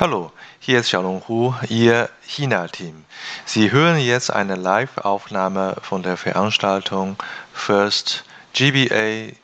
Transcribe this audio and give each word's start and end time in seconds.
Hallo, 0.00 0.32
hier 0.58 0.80
ist 0.80 0.88
Xiaolong 0.88 1.22
Hu, 1.28 1.54
Ihr 1.68 2.10
China-Team. 2.26 3.04
Sie 3.44 3.70
hören 3.70 3.98
jetzt 3.98 4.28
eine 4.28 4.56
Live-Aufnahme 4.56 5.76
von 5.82 6.02
der 6.02 6.16
Veranstaltung 6.16 7.16
First 7.52 8.24
GBA 8.54 9.36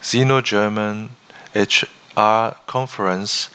Sino-German 0.00 1.10
HR 1.54 2.56
Conference. 2.66 3.50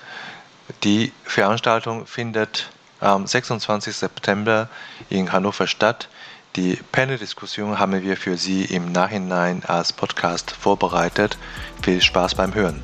Die 0.83 1.11
Veranstaltung 1.23 2.05
findet 2.05 2.69
am 2.99 3.25
26. 3.25 3.95
September 3.95 4.69
in 5.09 5.31
Hannover 5.31 5.65
statt. 5.65 6.07
Die 6.55 6.75
Panel-Diskussion 6.91 7.79
haben 7.79 7.99
wir 8.03 8.15
für 8.15 8.37
Sie 8.37 8.65
im 8.65 8.91
Nachhinein 8.91 9.63
als 9.65 9.91
Podcast 9.91 10.51
vorbereitet. 10.51 11.35
Viel 11.81 11.99
Spaß 11.99 12.35
beim 12.35 12.53
Hören. 12.53 12.83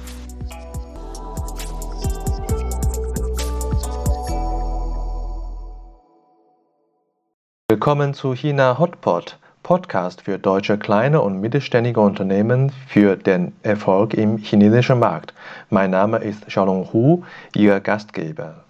Willkommen 7.80 8.14
zu 8.14 8.34
China 8.34 8.78
Hotpot, 8.78 9.40
Podcast 9.64 10.24
für 10.24 10.38
deutsche 10.38 10.78
kleine 10.78 11.22
und 11.22 11.40
mittelständige 11.40 12.02
Unternehmen 12.02 12.74
für 12.90 13.16
den 13.16 13.54
Erfolg 13.64 14.14
im 14.16 14.38
chinesischen 14.38 15.00
Markt. 15.00 15.34
Mein 15.70 15.92
Name 15.92 16.18
ist 16.18 16.46
Xiaolong 16.46 16.92
Hu, 16.92 17.24
Ihr 17.56 17.80
Gastgeber. 17.80 18.66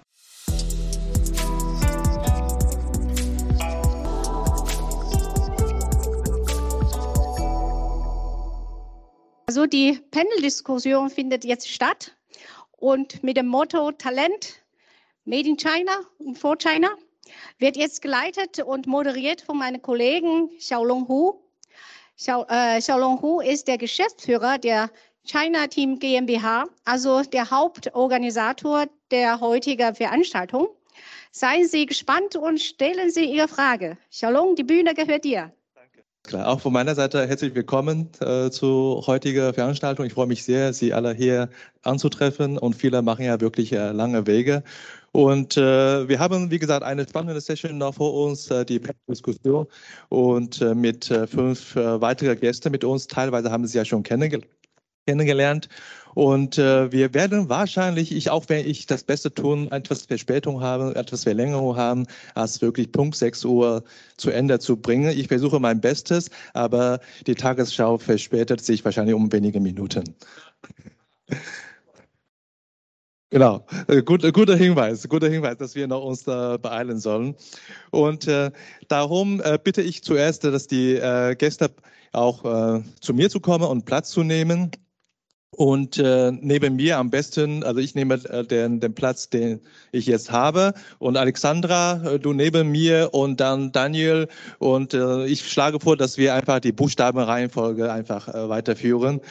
Also 9.48 9.66
die 9.66 10.00
Panel-Diskussion 10.12 11.10
findet 11.10 11.44
jetzt 11.46 11.68
statt 11.68 12.16
und 12.78 13.24
mit 13.24 13.38
dem 13.38 13.48
Motto 13.48 13.92
Talent 13.92 14.64
Made 15.26 15.50
in 15.50 15.58
China 15.58 15.94
und 16.20 16.38
for 16.38 16.56
China 16.56 16.90
wird 17.58 17.78
jetzt 17.78 18.02
geleitet 18.02 18.60
und 18.60 18.88
moderiert 18.88 19.42
von 19.42 19.58
meinem 19.58 19.82
Kollegen 19.82 20.50
Xiaolong 20.58 21.08
Hu. 21.08 21.34
Xiao, 22.18 22.46
äh, 22.50 22.80
Xiaolong 22.80 23.22
Hu 23.22 23.40
ist 23.40 23.68
der 23.68 23.78
Geschäftsführer 23.78 24.58
der 24.58 24.90
China 25.24 25.68
Team 25.68 26.00
GmbH, 26.00 26.66
also 26.86 27.22
der 27.22 27.50
Hauptorganisator 27.52 28.86
der 29.12 29.40
heutigen 29.40 29.96
Veranstaltung. 29.96 30.70
Seien 31.32 31.68
Sie 31.68 31.86
gespannt 31.86 32.36
und 32.36 32.60
stellen 32.60 33.12
Sie 33.12 33.26
Ihre 33.26 33.48
Frage. 33.48 33.98
Xiaolong, 34.10 34.56
die 34.56 34.64
Bühne 34.64 34.94
gehört 34.94 35.24
dir. 35.24 35.52
Klar, 36.24 36.48
auch 36.48 36.60
von 36.60 36.74
meiner 36.74 36.96
Seite 36.96 37.28
herzlich 37.28 37.56
willkommen 37.56 38.10
äh, 38.20 38.50
zu 38.50 39.02
heutiger 39.08 39.54
Veranstaltung. 39.54 40.06
Ich 40.06 40.14
freue 40.14 40.28
mich 40.28 40.44
sehr, 40.44 40.74
Sie 40.74 40.94
alle 40.94 41.14
hier 41.14 41.50
anzutreffen 41.82 42.58
und 42.58 42.76
viele 42.76 43.02
machen 43.02 43.26
ja 43.26 43.40
wirklich 43.40 43.72
äh, 43.72 43.92
lange 43.92 44.28
Wege. 44.28 44.64
Und 45.12 45.58
äh, 45.58 46.08
wir 46.08 46.20
haben, 46.20 46.52
wie 46.52 46.60
gesagt, 46.60 46.84
eine 46.84 47.08
spannende 47.08 47.42
Session 47.42 47.78
noch 47.78 47.96
vor 47.96 48.14
uns, 48.14 48.50
äh, 48.52 48.66
die 48.66 48.82
Diskussion 49.10 49.68
und 50.10 50.62
äh, 50.62 50.76
mit 50.76 51.10
äh, 51.12 51.28
fünf 51.28 51.76
äh, 51.76 52.00
weiteren 52.02 52.40
Gästen 52.40 52.72
mit 52.72 52.84
uns. 52.84 53.08
Teilweise 53.08 53.52
haben 53.52 53.66
Sie 53.66 53.78
ja 53.78 53.86
schon 53.86 54.04
kennengel 54.04 54.44
kennengelernt. 55.10 55.70
Und 56.14 56.58
äh, 56.58 56.92
wir 56.92 57.14
werden 57.14 57.50
wahrscheinlich, 57.50 58.12
ich 58.12 58.30
auch 58.30 58.46
wenn 58.48 58.66
ich 58.68 58.86
das 58.86 59.04
Beste 59.04 59.34
tun, 59.34 59.72
etwas 59.72 60.04
Verspätung 60.04 60.62
haben, 60.62 60.96
etwas 60.96 61.24
Verlängerung 61.24 61.78
haben, 61.78 62.06
als 62.36 62.62
wirklich 62.62 62.92
Punkt 62.92 63.16
6 63.16 63.46
Uhr 63.46 63.84
zu 64.18 64.30
Ende 64.30 64.60
zu 64.60 64.78
bringen. 64.78 65.18
Ich 65.18 65.28
versuche 65.28 65.60
mein 65.60 65.82
Bestes, 65.82 66.30
aber 66.54 67.00
die 67.26 67.36
Tagesschau 67.36 67.98
verspätet 67.98 68.62
sich 68.62 68.84
wahrscheinlich 68.86 69.16
um 69.16 69.32
wenige 69.32 69.60
Minuten. 69.60 70.16
Genau, 73.32 73.64
äh, 73.88 74.02
Gut, 74.02 74.24
äh, 74.24 74.32
guter 74.32 74.56
Hinweis, 74.56 75.08
guter 75.08 75.30
Hinweis, 75.30 75.58
dass 75.58 75.76
wir 75.76 75.88
noch 75.88 76.04
uns 76.04 76.24
da 76.24 76.58
beeilen 76.58 77.00
sollen. 77.00 77.36
Und 77.92 78.28
äh, 78.28 78.52
darum 78.88 79.40
äh, 79.42 79.60
bitte 79.64 79.84
ich 79.84 80.04
zuerst, 80.04 80.44
dass 80.44 80.66
die 80.66 80.96
äh, 80.96 81.36
Gäste 81.36 81.70
auch 82.12 82.44
äh, 82.44 82.82
zu 83.02 83.14
mir 83.14 83.30
zu 83.30 83.40
kommen 83.40 83.66
und 83.66 83.86
Platz 83.86 84.10
zu 84.10 84.24
nehmen. 84.24 84.72
Und 85.52 85.98
äh, 85.98 86.32
neben 86.32 86.76
mir 86.78 86.98
am 86.98 87.10
besten, 87.12 87.64
also 87.64 87.80
ich 87.80 87.94
nehme 87.94 88.16
äh, 88.16 88.46
den, 88.46 88.80
den 88.80 88.96
Platz, 88.96 89.30
den 89.30 89.60
ich 89.92 90.06
jetzt 90.08 90.32
habe. 90.32 90.74
Und 91.00 91.18
Alexandra, 91.18 92.02
äh, 92.14 92.20
du 92.20 92.34
neben 92.34 92.72
mir 92.72 93.10
und 93.14 93.40
dann 93.40 93.72
Daniel. 93.72 94.28
Und 94.60 94.94
äh, 94.94 95.26
ich 95.26 95.48
schlage 95.52 95.80
vor, 95.80 95.98
dass 95.98 96.18
wir 96.18 96.34
einfach 96.34 96.60
die 96.62 96.72
Buchstabenreihenfolge 96.72 97.92
einfach 97.92 98.28
äh, 98.30 98.50
weiterführen. 98.50 99.22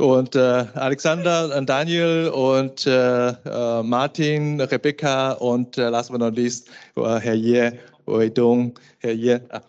Und 0.00 0.34
äh, 0.34 0.38
Alexander, 0.38 1.60
Daniel 1.60 2.30
und 2.30 2.86
äh, 2.86 3.28
äh, 3.28 3.82
Martin, 3.82 4.58
Rebecca 4.58 5.32
und 5.32 5.76
äh, 5.76 5.90
last 5.90 6.10
but 6.10 6.20
not 6.20 6.36
least 6.36 6.70
äh, 6.96 7.18
Herr 7.18 7.34
Ye, 7.34 7.72
Oedong, 8.06 8.78
Herr 9.00 9.12
Ye. 9.12 9.40
Ah, 9.50 9.60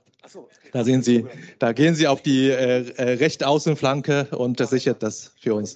da 0.71 0.85
sehen 0.85 1.03
Sie, 1.03 1.25
da 1.59 1.73
gehen 1.73 1.95
Sie 1.95 2.07
auf 2.07 2.21
die 2.21 2.49
äh, 2.49 2.89
äh, 2.95 3.15
rechte 3.15 3.45
Außenflanke 3.45 4.27
und 4.31 4.57
das 4.61 4.69
sichert 4.69 5.03
das 5.03 5.33
für 5.37 5.53
uns. 5.53 5.75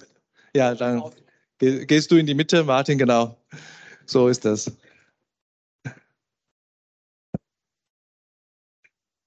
Ja, 0.54 0.74
dann 0.74 1.02
gehst 1.58 2.10
du 2.10 2.16
in 2.16 2.24
die 2.24 2.34
Mitte, 2.34 2.64
Martin, 2.64 2.96
genau. 2.96 3.36
So 4.06 4.28
ist 4.28 4.46
das. 4.46 4.72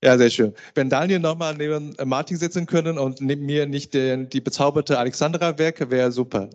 Ja, 0.03 0.17
sehr 0.17 0.29
schön. 0.29 0.53
Wenn 0.75 0.89
Daniel 0.89 1.19
nochmal 1.19 1.55
neben 1.55 1.93
äh, 1.97 2.05
Martin 2.05 2.37
sitzen 2.37 2.65
können 2.65 2.97
und 2.97 3.19
neben 3.21 3.45
mir 3.45 3.65
nicht 3.65 3.93
den, 3.93 4.29
die 4.29 4.39
bezauberte 4.41 4.97
Alexandra 4.97 5.57
wäre, 5.57 5.91
wäre 5.91 6.11
super. 6.11 6.49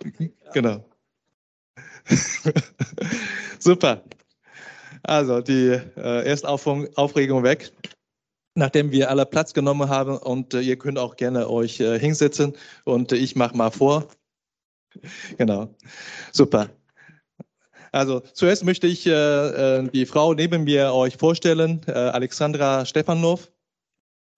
Genau. 0.54 0.84
super. 3.58 4.02
Also 5.02 5.40
die 5.40 5.68
äh, 5.96 6.26
Erstaufregung 6.26 7.42
weg. 7.42 7.72
Nachdem 8.56 8.90
wir 8.90 9.10
alle 9.10 9.26
Platz 9.26 9.54
genommen 9.54 9.88
haben 9.88 10.18
und 10.18 10.54
äh, 10.54 10.60
ihr 10.60 10.76
könnt 10.78 10.98
auch 10.98 11.16
gerne 11.16 11.48
euch 11.48 11.80
äh, 11.80 11.98
hinsetzen 11.98 12.56
und 12.84 13.12
ich 13.12 13.36
mache 13.36 13.56
mal 13.56 13.70
vor. 13.70 14.08
Genau. 15.38 15.74
Super. 16.32 16.70
Also 17.92 18.20
zuerst 18.32 18.64
möchte 18.64 18.86
ich 18.86 19.06
äh, 19.06 19.10
äh, 19.10 19.88
die 19.92 20.06
Frau 20.06 20.34
neben 20.34 20.64
mir 20.64 20.92
euch 20.94 21.16
vorstellen, 21.16 21.80
äh, 21.86 21.92
Alexandra 21.92 22.86
Stefanov. 22.86 23.50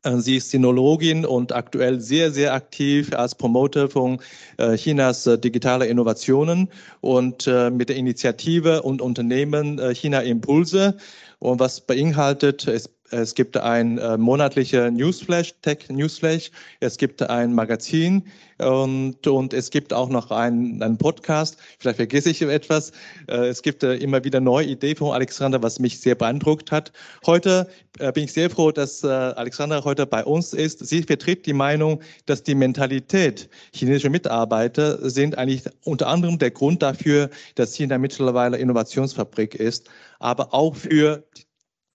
Äh, 0.05 0.19
sie 0.19 0.37
ist 0.37 0.51
Sinologin 0.51 1.25
und 1.25 1.53
aktuell 1.53 2.01
sehr, 2.01 2.31
sehr 2.31 2.55
aktiv 2.55 3.13
als 3.15 3.35
Promoter 3.35 3.89
von 3.89 4.21
äh, 4.59 4.77
Chinas 4.77 5.27
äh, 5.27 5.39
digitaler 5.39 5.87
Innovationen 5.87 6.69
und 7.01 7.47
mit 7.47 7.89
der 7.89 7.97
Initiative 7.97 8.83
und 8.83 9.03
Unternehmen 9.03 9.81
China 9.95 10.21
Impulse. 10.21 10.97
Und 11.39 11.61
was 11.61 11.81
beinhaltet, 11.81 12.67
es 12.69 12.89
es 13.13 13.35
gibt 13.35 13.59
ein 13.59 13.99
äh, 13.99 14.17
monatlicher 14.17 14.91
Newsflash, 14.91 15.53
Tech 15.61 15.91
Newsflash. 15.91 16.51
Es 16.81 16.97
gibt 16.97 17.23
ein 17.23 17.55
Magazin 17.55 18.25
und, 18.59 19.27
und 19.27 19.53
es 19.53 19.71
gibt 19.71 19.93
auch 19.93 20.09
noch 20.09 20.31
einen, 20.31 20.83
einen 20.83 20.97
Podcast. 20.97 21.59
Vielleicht 21.79 21.97
vergesse 21.97 22.31
ich 22.31 22.41
etwas. 22.41 22.91
Äh, 23.29 23.49
es 23.49 23.61
gibt 23.61 23.83
äh, 23.83 23.97
immer 23.97 24.25
wieder 24.25 24.41
neue 24.41 24.67
Ideen 24.67 24.97
von 24.97 25.13
Alexander, 25.13 25.63
was 25.63 25.79
mich 25.79 26.01
sehr 26.01 26.15
beeindruckt 26.15 26.73
hat. 26.73 26.91
Heute 27.27 27.69
äh, 27.99 28.11
bin 28.13 28.25
ich 28.25 28.33
sehr 28.33 28.49
froh, 28.49 28.73
dass 28.73 29.05
äh, 29.05 29.09
Alexander 29.09 29.85
heute 29.85 30.07
bei 30.07 30.25
uns 30.25 30.55
ist. 30.55 30.87
Sie 30.87 31.03
vertritt 31.03 31.45
die 31.45 31.53
Meinung, 31.53 32.01
dass 32.25 32.43
die 32.43 32.55
Mentalität 32.55 33.51
chinesischer 33.75 34.09
Mitarbeiter 34.11 35.11
sind 35.11 35.37
eigentlich 35.37 35.65
unter 35.85 36.07
anderem 36.07 36.39
der 36.39 36.51
Grund 36.51 36.83
dafür, 36.83 37.29
dass 37.57 37.75
China 37.75 37.99
mittlerweile 37.99 38.57
Innovationsfabrik 38.57 39.55
ist, 39.55 39.91
aber 40.19 40.55
auch 40.55 40.75
für 40.75 41.23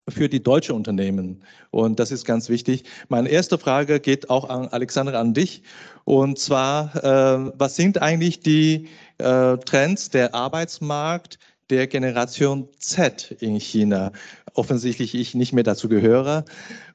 für 0.09 0.29
die 0.29 0.41
deutsche 0.41 0.73
Unternehmen. 0.73 1.43
Und 1.71 1.99
das 1.99 2.11
ist 2.11 2.25
ganz 2.25 2.49
wichtig. 2.49 2.83
Meine 3.09 3.29
erste 3.29 3.57
Frage 3.57 3.99
geht 3.99 4.29
auch 4.29 4.49
an 4.49 4.67
Alexander, 4.69 5.19
an 5.19 5.33
dich. 5.33 5.63
Und 6.05 6.39
zwar, 6.39 6.95
äh, 7.03 7.51
was 7.57 7.75
sind 7.75 8.01
eigentlich 8.01 8.39
die 8.39 8.87
äh, 9.17 9.57
Trends 9.57 10.09
der 10.09 10.33
Arbeitsmarkt 10.33 11.39
der 11.69 11.87
Generation 11.87 12.67
Z 12.79 13.35
in 13.39 13.59
China? 13.59 14.11
offensichtlich 14.57 15.13
ich 15.15 15.35
nicht 15.35 15.53
mehr 15.53 15.63
dazu 15.63 15.87
gehöre. 15.87 16.43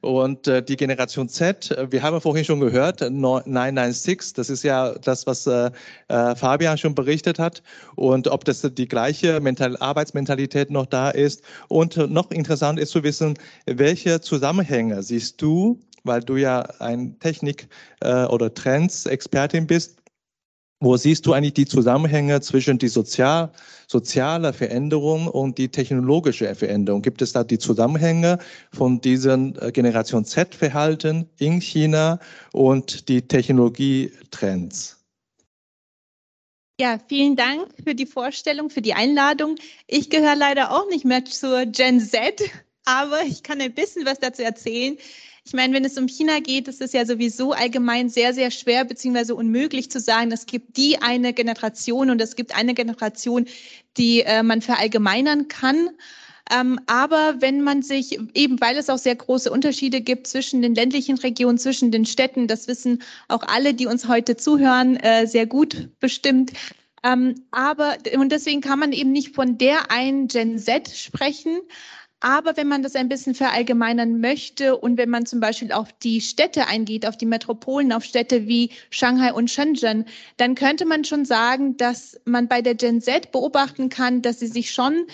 Und 0.01 0.47
äh, 0.47 0.61
die 0.61 0.75
Generation 0.75 1.29
Z, 1.29 1.71
äh, 1.71 1.91
wir 1.91 2.03
haben 2.03 2.19
vorhin 2.21 2.43
schon 2.45 2.59
gehört, 2.59 3.01
996, 3.01 4.33
das 4.33 4.49
ist 4.49 4.63
ja 4.63 4.93
das, 4.99 5.25
was 5.25 5.47
äh, 5.47 5.71
äh, 6.09 6.35
Fabian 6.35 6.77
schon 6.77 6.93
berichtet 6.93 7.39
hat. 7.39 7.63
Und 7.95 8.27
ob 8.27 8.43
das 8.45 8.61
die 8.61 8.87
gleiche 8.87 9.39
Mental 9.39 9.77
Arbeitsmentalität 9.77 10.71
noch 10.71 10.85
da 10.85 11.09
ist. 11.09 11.41
Und 11.69 11.97
noch 11.97 12.31
interessant 12.31 12.79
ist 12.79 12.91
zu 12.91 13.03
wissen, 13.03 13.35
welche 13.65 14.21
Zusammenhänge 14.21 15.01
siehst 15.01 15.41
du, 15.41 15.79
weil 16.03 16.19
du 16.19 16.35
ja 16.35 16.61
ein 16.79 17.17
Technik- 17.19 17.67
äh, 18.01 18.25
oder 18.25 18.53
Trends-Expertin 18.53 19.67
bist, 19.67 20.02
wo 20.83 20.97
siehst 20.97 21.25
du 21.25 21.33
eigentlich 21.33 21.53
die 21.53 21.65
Zusammenhänge 21.65 22.41
zwischen 22.41 22.77
die 22.77 22.89
sozial, 22.89 23.51
soziale 23.87 24.51
Veränderung 24.51 25.27
und 25.27 25.57
die 25.57 25.69
technologische 25.69 26.53
Veränderung? 26.55 27.01
Gibt 27.01 27.21
es 27.21 27.31
da 27.31 27.43
die 27.43 27.57
Zusammenhänge 27.57 28.37
von 28.73 28.99
diesen 28.99 29.55
äh, 29.61 29.71
Generation 29.71 30.25
Z-Verhalten 30.25 31.29
in 31.37 31.61
China 31.61 32.19
und 32.51 33.07
die 33.07 33.21
Technologietrends? 33.21 34.99
Ja, 36.81 36.97
vielen 37.07 37.35
Dank 37.35 37.67
für 37.81 37.95
die 37.95 38.07
Vorstellung, 38.07 38.69
für 38.69 38.81
die 38.81 38.93
Einladung. 38.93 39.55
Ich 39.87 40.09
gehöre 40.09 40.35
leider 40.35 40.71
auch 40.71 40.89
nicht 40.89 41.05
mehr 41.05 41.23
zur 41.23 41.65
Gen 41.65 42.01
Z, 42.01 42.41
aber 42.85 43.21
ich 43.23 43.43
kann 43.43 43.61
ein 43.61 43.73
bisschen 43.73 44.05
was 44.05 44.19
dazu 44.19 44.43
erzählen. 44.43 44.97
Ich 45.45 45.53
meine, 45.53 45.73
wenn 45.73 45.83
es 45.83 45.97
um 45.97 46.07
China 46.07 46.39
geht, 46.39 46.69
ist 46.69 46.81
es 46.81 46.93
ja 46.93 47.05
sowieso 47.05 47.51
allgemein 47.51 48.07
sehr, 48.07 48.33
sehr 48.33 48.49
schwer 48.49 48.85
beziehungsweise 48.85 49.35
unmöglich 49.35 49.91
zu 49.91 49.99
sagen, 49.99 50.31
es 50.31 50.45
gibt 50.45 50.77
die 50.77 51.01
eine 51.01 51.33
Generation 51.33 52.09
und 52.09 52.21
es 52.21 52.35
gibt 52.35 52.55
eine 52.55 52.73
Generation, 52.73 53.45
die 53.97 54.21
äh, 54.21 54.41
man 54.41 54.61
verallgemeinern 54.61 55.49
kann. 55.49 55.89
Ähm, 56.49 56.79
aber 56.87 57.35
wenn 57.39 57.61
man 57.61 57.81
sich, 57.81 58.19
eben 58.33 58.59
weil 58.61 58.77
es 58.77 58.89
auch 58.89 58.97
sehr 58.97 59.15
große 59.15 59.51
Unterschiede 59.51 60.01
gibt 60.01 60.27
zwischen 60.27 60.61
den 60.61 60.75
ländlichen 60.75 61.17
Regionen, 61.17 61.57
zwischen 61.57 61.91
den 61.91 62.05
Städten, 62.05 62.47
das 62.47 62.67
wissen 62.67 63.01
auch 63.27 63.43
alle, 63.43 63.73
die 63.73 63.85
uns 63.85 64.07
heute 64.07 64.37
zuhören, 64.37 64.95
äh, 64.97 65.27
sehr 65.27 65.45
gut 65.45 65.89
bestimmt. 65.99 66.53
Ähm, 67.03 67.35
aber, 67.51 67.97
und 68.15 68.31
deswegen 68.31 68.61
kann 68.61 68.79
man 68.79 68.93
eben 68.93 69.11
nicht 69.11 69.35
von 69.35 69.57
der 69.57 69.91
einen 69.91 70.27
Gen 70.27 70.57
Z 70.57 70.89
sprechen. 70.89 71.59
Aber 72.25 72.55
wenn 72.55 72.69
man 72.69 72.81
das 72.83 72.95
ein 72.95 73.09
bisschen 73.09 73.35
verallgemeinern 73.35 74.21
möchte 74.21 74.77
und 74.77 74.97
wenn 74.97 75.09
man 75.09 75.25
zum 75.25 75.41
Beispiel 75.41 75.73
auf 75.73 75.91
die 75.91 76.21
Städte 76.21 76.67
eingeht, 76.67 77.05
auf 77.05 77.17
die 77.17 77.25
Metropolen, 77.25 77.91
auf 77.91 78.05
Städte 78.05 78.47
wie 78.47 78.69
Shanghai 78.91 79.33
und 79.33 79.51
Shenzhen, 79.51 80.05
dann 80.37 80.55
könnte 80.55 80.85
man 80.85 81.03
schon 81.03 81.25
sagen, 81.25 81.75
dass 81.75 82.17
man 82.23 82.47
bei 82.47 82.61
der 82.61 82.75
Gen 82.75 83.01
Z 83.01 83.33
beobachten 83.33 83.89
kann, 83.89 84.21
dass 84.21 84.39
sie 84.39 84.47
sich 84.47 84.71
schon 84.71 85.05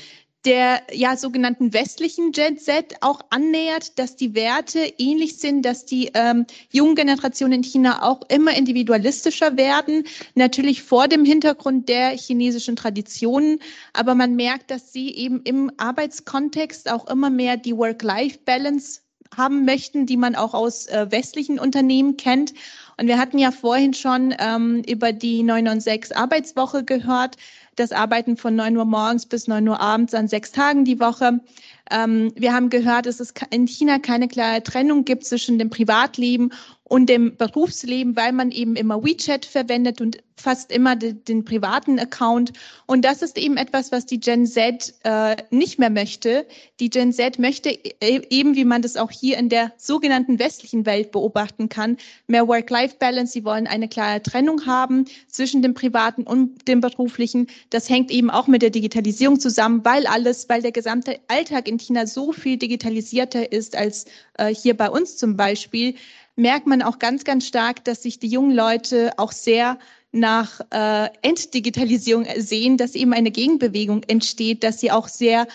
der 0.45 0.81
ja 0.93 1.17
sogenannten 1.17 1.73
westlichen 1.73 2.31
Gen 2.31 2.57
Z 2.57 2.95
auch 3.01 3.19
annähert, 3.29 3.99
dass 3.99 4.15
die 4.15 4.35
Werte 4.35 4.79
ähnlich 4.97 5.37
sind, 5.37 5.63
dass 5.63 5.85
die 5.85 6.11
ähm, 6.13 6.45
jungen 6.71 6.95
Generationen 6.95 7.53
in 7.53 7.63
China 7.63 8.03
auch 8.03 8.21
immer 8.29 8.55
individualistischer 8.55 9.57
werden, 9.57 10.05
natürlich 10.35 10.83
vor 10.83 11.07
dem 11.07 11.25
Hintergrund 11.25 11.89
der 11.89 12.11
chinesischen 12.17 12.75
Traditionen, 12.75 13.59
aber 13.93 14.15
man 14.15 14.35
merkt, 14.35 14.71
dass 14.71 14.93
sie 14.93 15.13
eben 15.13 15.41
im 15.43 15.71
Arbeitskontext 15.77 16.89
auch 16.89 17.07
immer 17.07 17.29
mehr 17.29 17.57
die 17.57 17.75
Work-Life-Balance 17.75 19.01
haben 19.35 19.65
möchten, 19.65 20.05
die 20.05 20.17
man 20.17 20.35
auch 20.35 20.53
aus 20.53 20.87
äh, 20.87 21.07
westlichen 21.09 21.59
Unternehmen 21.59 22.17
kennt. 22.17 22.53
Und 22.97 23.07
wir 23.07 23.17
hatten 23.17 23.37
ja 23.37 23.51
vorhin 23.51 23.93
schon 23.93 24.33
ähm, 24.39 24.83
über 24.87 25.13
die 25.13 25.43
996 25.43 26.17
Arbeitswoche 26.17 26.83
gehört 26.83 27.37
das 27.79 27.91
Arbeiten 27.91 28.35
von 28.35 28.55
9 28.55 28.75
Uhr 28.77 28.85
morgens 28.85 29.25
bis 29.25 29.47
9 29.47 29.67
Uhr 29.67 29.79
abends 29.79 30.13
an 30.13 30.27
sechs 30.27 30.51
Tagen 30.51 30.83
die 30.83 30.99
Woche. 30.99 31.39
Ähm, 31.89 32.31
wir 32.35 32.53
haben 32.53 32.69
gehört, 32.69 33.05
dass 33.05 33.19
es 33.19 33.33
in 33.51 33.67
China 33.67 33.99
keine 33.99 34.27
klare 34.27 34.61
Trennung 34.61 35.05
gibt 35.05 35.25
zwischen 35.25 35.57
dem 35.57 35.69
Privatleben 35.69 36.51
und 36.89 37.07
dem 37.07 37.37
Berufsleben, 37.37 38.15
weil 38.15 38.33
man 38.33 38.51
eben 38.51 38.75
immer 38.75 39.03
WeChat 39.03 39.45
verwendet 39.45 40.01
und 40.01 40.17
fast 40.35 40.71
immer 40.71 40.95
den, 40.95 41.23
den 41.25 41.45
privaten 41.45 41.99
Account. 41.99 42.53
Und 42.87 43.05
das 43.05 43.21
ist 43.21 43.37
eben 43.37 43.57
etwas, 43.57 43.91
was 43.91 44.05
die 44.05 44.19
Gen 44.19 44.47
Z 44.47 44.93
äh, 45.03 45.35
nicht 45.51 45.77
mehr 45.77 45.89
möchte. 45.89 46.47
Die 46.79 46.89
Gen 46.89 47.13
Z 47.13 47.37
möchte 47.37 47.69
e, 47.69 47.93
eben, 48.01 48.55
wie 48.55 48.65
man 48.65 48.81
das 48.81 48.97
auch 48.97 49.11
hier 49.11 49.37
in 49.37 49.49
der 49.49 49.71
sogenannten 49.77 50.39
westlichen 50.39 50.85
Welt 50.85 51.11
beobachten 51.11 51.69
kann, 51.69 51.97
mehr 52.27 52.47
Work-Life-Balance. 52.47 53.33
Sie 53.33 53.45
wollen 53.45 53.67
eine 53.67 53.87
klare 53.87 54.23
Trennung 54.23 54.65
haben 54.65 55.05
zwischen 55.27 55.61
dem 55.61 55.75
privaten 55.75 56.23
und 56.23 56.67
dem 56.67 56.81
beruflichen. 56.81 57.47
Das 57.69 57.89
hängt 57.89 58.09
eben 58.09 58.31
auch 58.31 58.47
mit 58.47 58.61
der 58.63 58.71
Digitalisierung 58.71 59.39
zusammen, 59.39 59.85
weil 59.85 60.07
alles, 60.07 60.49
weil 60.49 60.63
der 60.63 60.71
gesamte 60.71 61.19
Alltag 61.27 61.67
in 61.67 61.77
China 61.77 62.07
so 62.07 62.31
viel 62.31 62.57
digitalisierter 62.57 63.51
ist 63.51 63.75
als 63.75 64.05
äh, 64.39 64.53
hier 64.53 64.75
bei 64.75 64.89
uns 64.89 65.17
zum 65.17 65.37
Beispiel 65.37 65.95
merkt 66.39 66.67
man 66.67 66.81
auch 66.81 66.99
ganz, 66.99 67.23
ganz 67.23 67.45
stark, 67.45 67.83
dass 67.83 68.03
sich 68.03 68.19
die 68.19 68.27
jungen 68.27 68.55
Leute 68.55 69.11
auch 69.17 69.31
sehr 69.31 69.77
nach 70.11 70.61
äh, 70.71 71.09
Entdigitalisierung 71.21 72.25
sehen, 72.37 72.77
dass 72.77 72.95
eben 72.95 73.13
eine 73.13 73.29
Gegenbewegung 73.29 74.03
entsteht, 74.03 74.63
dass 74.63 74.79
sie 74.79 74.91
auch 74.91 75.07
sehr 75.07 75.47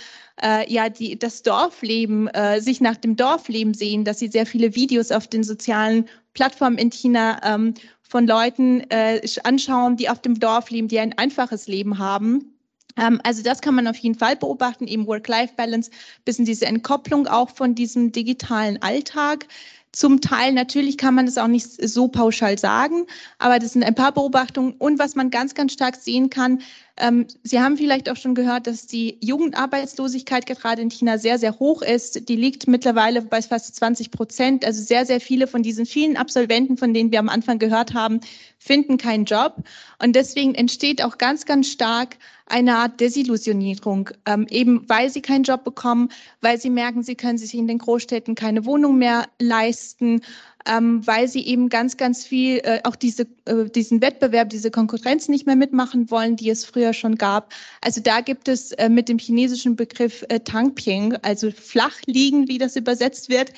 äh, 0.43 0.73
ja 0.73 0.89
die 0.89 1.19
das 1.19 1.43
Dorfleben 1.43 2.29
äh, 2.29 2.61
sich 2.61 2.81
nach 2.81 2.97
dem 2.97 3.17
Dorfleben 3.17 3.75
sehen, 3.75 4.05
dass 4.05 4.21
sie 4.21 4.29
sehr 4.29 4.47
viele 4.47 4.75
Videos 4.77 5.11
auf 5.11 5.27
den 5.27 5.43
sozialen 5.43 6.09
Plattformen 6.35 6.79
in 6.79 6.91
China 6.91 7.41
ähm, 7.43 7.75
von 8.03 8.27
Leuten 8.27 8.83
äh, 8.91 9.21
anschauen, 9.43 9.97
die 9.97 10.09
auf 10.09 10.21
dem 10.21 10.39
Dorf 10.39 10.71
leben, 10.71 10.89
die 10.89 11.01
ein 11.01 11.17
einfaches 11.19 11.67
Leben 11.67 11.99
haben. 11.99 12.55
Ähm, 12.97 13.21
also 13.25 13.43
das 13.43 13.61
kann 13.61 13.75
man 13.75 13.89
auf 13.89 13.97
jeden 13.97 14.17
Fall 14.17 14.37
beobachten, 14.37 14.87
eben 14.87 15.07
Work-Life-Balance, 15.07 15.91
bisschen 16.25 16.45
diese 16.45 16.67
Entkopplung 16.67 17.27
auch 17.27 17.51
von 17.51 17.75
diesem 17.75 18.13
digitalen 18.13 18.81
Alltag. 18.83 19.47
Zum 19.95 20.21
Teil, 20.21 20.53
natürlich 20.53 20.99
kann 20.99 21.15
man 21.15 21.27
das 21.27 21.39
auch 21.39 21.47
nicht 21.47 21.67
so 21.89 22.09
pauschal 22.09 22.59
sagen, 22.59 23.07
aber 23.39 23.61
das 23.61 23.75
sind 23.75 23.85
ein 23.85 23.95
paar 23.95 24.11
Beobachtungen. 24.11 24.75
Und 24.77 24.99
was 24.99 25.15
man 25.15 25.31
ganz, 25.31 25.55
ganz 25.55 25.73
stark 25.73 25.95
sehen 25.95 26.31
kann, 26.31 26.63
ähm, 26.97 27.27
Sie 27.45 27.61
haben 27.61 27.77
vielleicht 27.77 28.11
auch 28.11 28.17
schon 28.17 28.35
gehört, 28.35 28.67
dass 28.67 28.89
die 28.89 29.19
Jugendarbeitslosigkeit 29.21 30.47
gerade 30.47 30.83
in 30.83 30.91
China 30.91 31.19
sehr, 31.19 31.39
sehr 31.39 31.61
hoch 31.61 31.81
ist. 31.83 32.29
Die 32.29 32.35
liegt 32.35 32.67
mittlerweile 32.67 33.23
bei 33.23 33.41
fast 33.41 33.77
20 33.77 34.11
Prozent. 34.11 34.65
Also 34.65 34.83
sehr, 34.83 35.07
sehr 35.07 35.21
viele 35.21 35.47
von 35.47 35.63
diesen 35.63 35.87
vielen 35.87 36.17
Absolventen, 36.17 36.77
von 36.77 36.93
denen 36.93 37.13
wir 37.13 37.21
am 37.21 37.29
Anfang 37.29 37.61
gehört 37.61 37.95
haben, 37.95 38.21
finden 38.59 38.97
keinen 38.97 39.27
Job. 39.27 39.63
Und 40.03 40.17
deswegen 40.17 40.57
entsteht 40.57 41.05
auch 41.05 41.19
ganz, 41.19 41.47
ganz 41.47 41.69
stark 41.69 42.17
eine 42.47 42.77
Art 42.77 43.01
Desillusionierung, 43.01 44.11
ähm, 44.27 44.47
eben 44.51 44.89
weil 44.89 45.11
sie 45.11 45.23
keinen 45.23 45.45
Job 45.45 45.65
bekommen, 45.65 46.11
weil 46.41 46.61
sie 46.61 46.71
merken, 46.71 47.03
sie 47.03 47.15
können 47.15 47.39
sich 47.39 47.55
in 47.55 47.67
den 47.67 47.79
Großstädten 47.79 48.35
keine 48.35 48.65
Wohnung 48.65 48.99
mehr 48.99 49.27
leisten 49.39 50.21
ähm, 50.67 51.07
weil 51.07 51.29
sie 51.29 51.47
eben 51.47 51.69
ganz, 51.69 51.97
ganz 51.97 52.25
viel 52.25 52.59
äh, 52.65 52.81
auch 52.85 52.97
diese, 52.97 53.27
äh, 53.45 53.69
diesen 53.75 54.01
Wettbewerb, 54.01 54.49
diese 54.51 54.71
Konkurrenz 54.71 55.29
nicht 55.29 55.47
mehr 55.47 55.57
mitmachen 55.57 56.11
wollen, 56.11 56.37
die 56.37 56.51
es 56.51 56.65
früher 56.65 56.93
schon 56.93 57.17
gab. 57.17 57.53
Also 57.83 58.01
da 58.01 58.21
gibt 58.21 58.49
es 58.49 58.73
äh, 58.73 58.89
mit 58.89 59.09
dem 59.09 59.19
chinesischen 59.19 59.77
Begriff 59.77 60.25
äh, 60.29 60.41
Tangping, 60.41 61.17
also 61.23 61.51
flach 61.51 61.97
liegen, 62.07 62.49
wie 62.49 62.59
das 62.59 62.77
übersetzt 62.77 63.29
wird. 63.29 63.53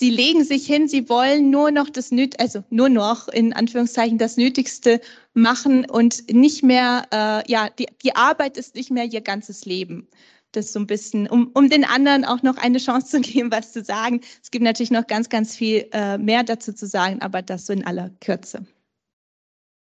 Sie 0.00 0.08
legen 0.08 0.44
sich 0.44 0.64
hin, 0.64 0.88
sie 0.88 1.10
wollen 1.10 1.50
nur 1.50 1.70
noch 1.70 1.90
das 1.90 2.10
Nöt, 2.10 2.40
also 2.40 2.64
nur 2.70 2.88
noch 2.88 3.28
in 3.28 3.52
Anführungszeichen 3.52 4.16
das 4.16 4.38
Nötigste 4.38 4.98
machen 5.34 5.84
und 5.84 6.32
nicht 6.32 6.62
mehr, 6.62 7.06
äh, 7.12 7.52
ja, 7.52 7.68
die, 7.68 7.86
die 8.02 8.16
Arbeit 8.16 8.56
ist 8.56 8.76
nicht 8.76 8.90
mehr 8.90 9.04
ihr 9.04 9.20
ganzes 9.20 9.66
Leben 9.66 10.08
das 10.52 10.72
so 10.72 10.80
ein 10.80 10.86
bisschen, 10.86 11.28
um, 11.28 11.50
um 11.52 11.68
den 11.68 11.84
anderen 11.84 12.24
auch 12.24 12.42
noch 12.42 12.56
eine 12.56 12.78
Chance 12.78 13.08
zu 13.08 13.20
geben, 13.30 13.52
was 13.52 13.72
zu 13.72 13.84
sagen. 13.84 14.22
Es 14.42 14.50
gibt 14.50 14.64
natürlich 14.64 14.90
noch 14.90 15.06
ganz, 15.06 15.28
ganz 15.28 15.54
viel 15.54 15.86
äh, 15.92 16.16
mehr 16.16 16.44
dazu 16.44 16.72
zu 16.72 16.86
sagen, 16.86 17.20
aber 17.20 17.42
das 17.42 17.66
so 17.66 17.74
in 17.74 17.84
aller 17.84 18.08
Kürze. 18.20 18.64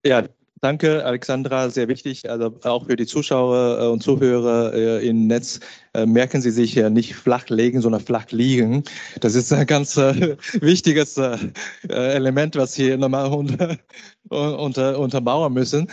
Ja, 0.06 0.28
Danke, 0.63 1.04
Alexandra, 1.04 1.72
sehr 1.72 1.88
wichtig. 1.88 2.30
Also 2.30 2.56
auch 2.65 2.86
für 2.86 2.96
die 2.96 3.08
Zuschauer 3.08 3.80
äh, 3.82 3.88
und 3.88 4.03
Zuhörer 4.03 4.72
äh, 4.75 5.08
im 5.08 5.25
Netz 5.25 5.60
äh, 5.96 6.06
merken 6.06 6.39
Sie 6.39 6.51
sich 6.51 6.75
nicht 6.75 7.15
flach 7.15 7.50
legen, 7.50 7.82
sondern 7.82 8.00
flach 8.00 8.30
liegen. 8.30 8.84
Das 9.22 9.34
ist 9.34 9.51
ein 9.51 9.65
ganz 9.65 9.98
wichtiges 10.62 11.20
Element, 11.89 12.56
was 12.56 12.75
hier 12.75 12.96
nochmal 12.96 13.34
unter, 13.34 13.75
unter, 14.30 15.00
untermauern 15.00 15.51
müssen. 15.51 15.88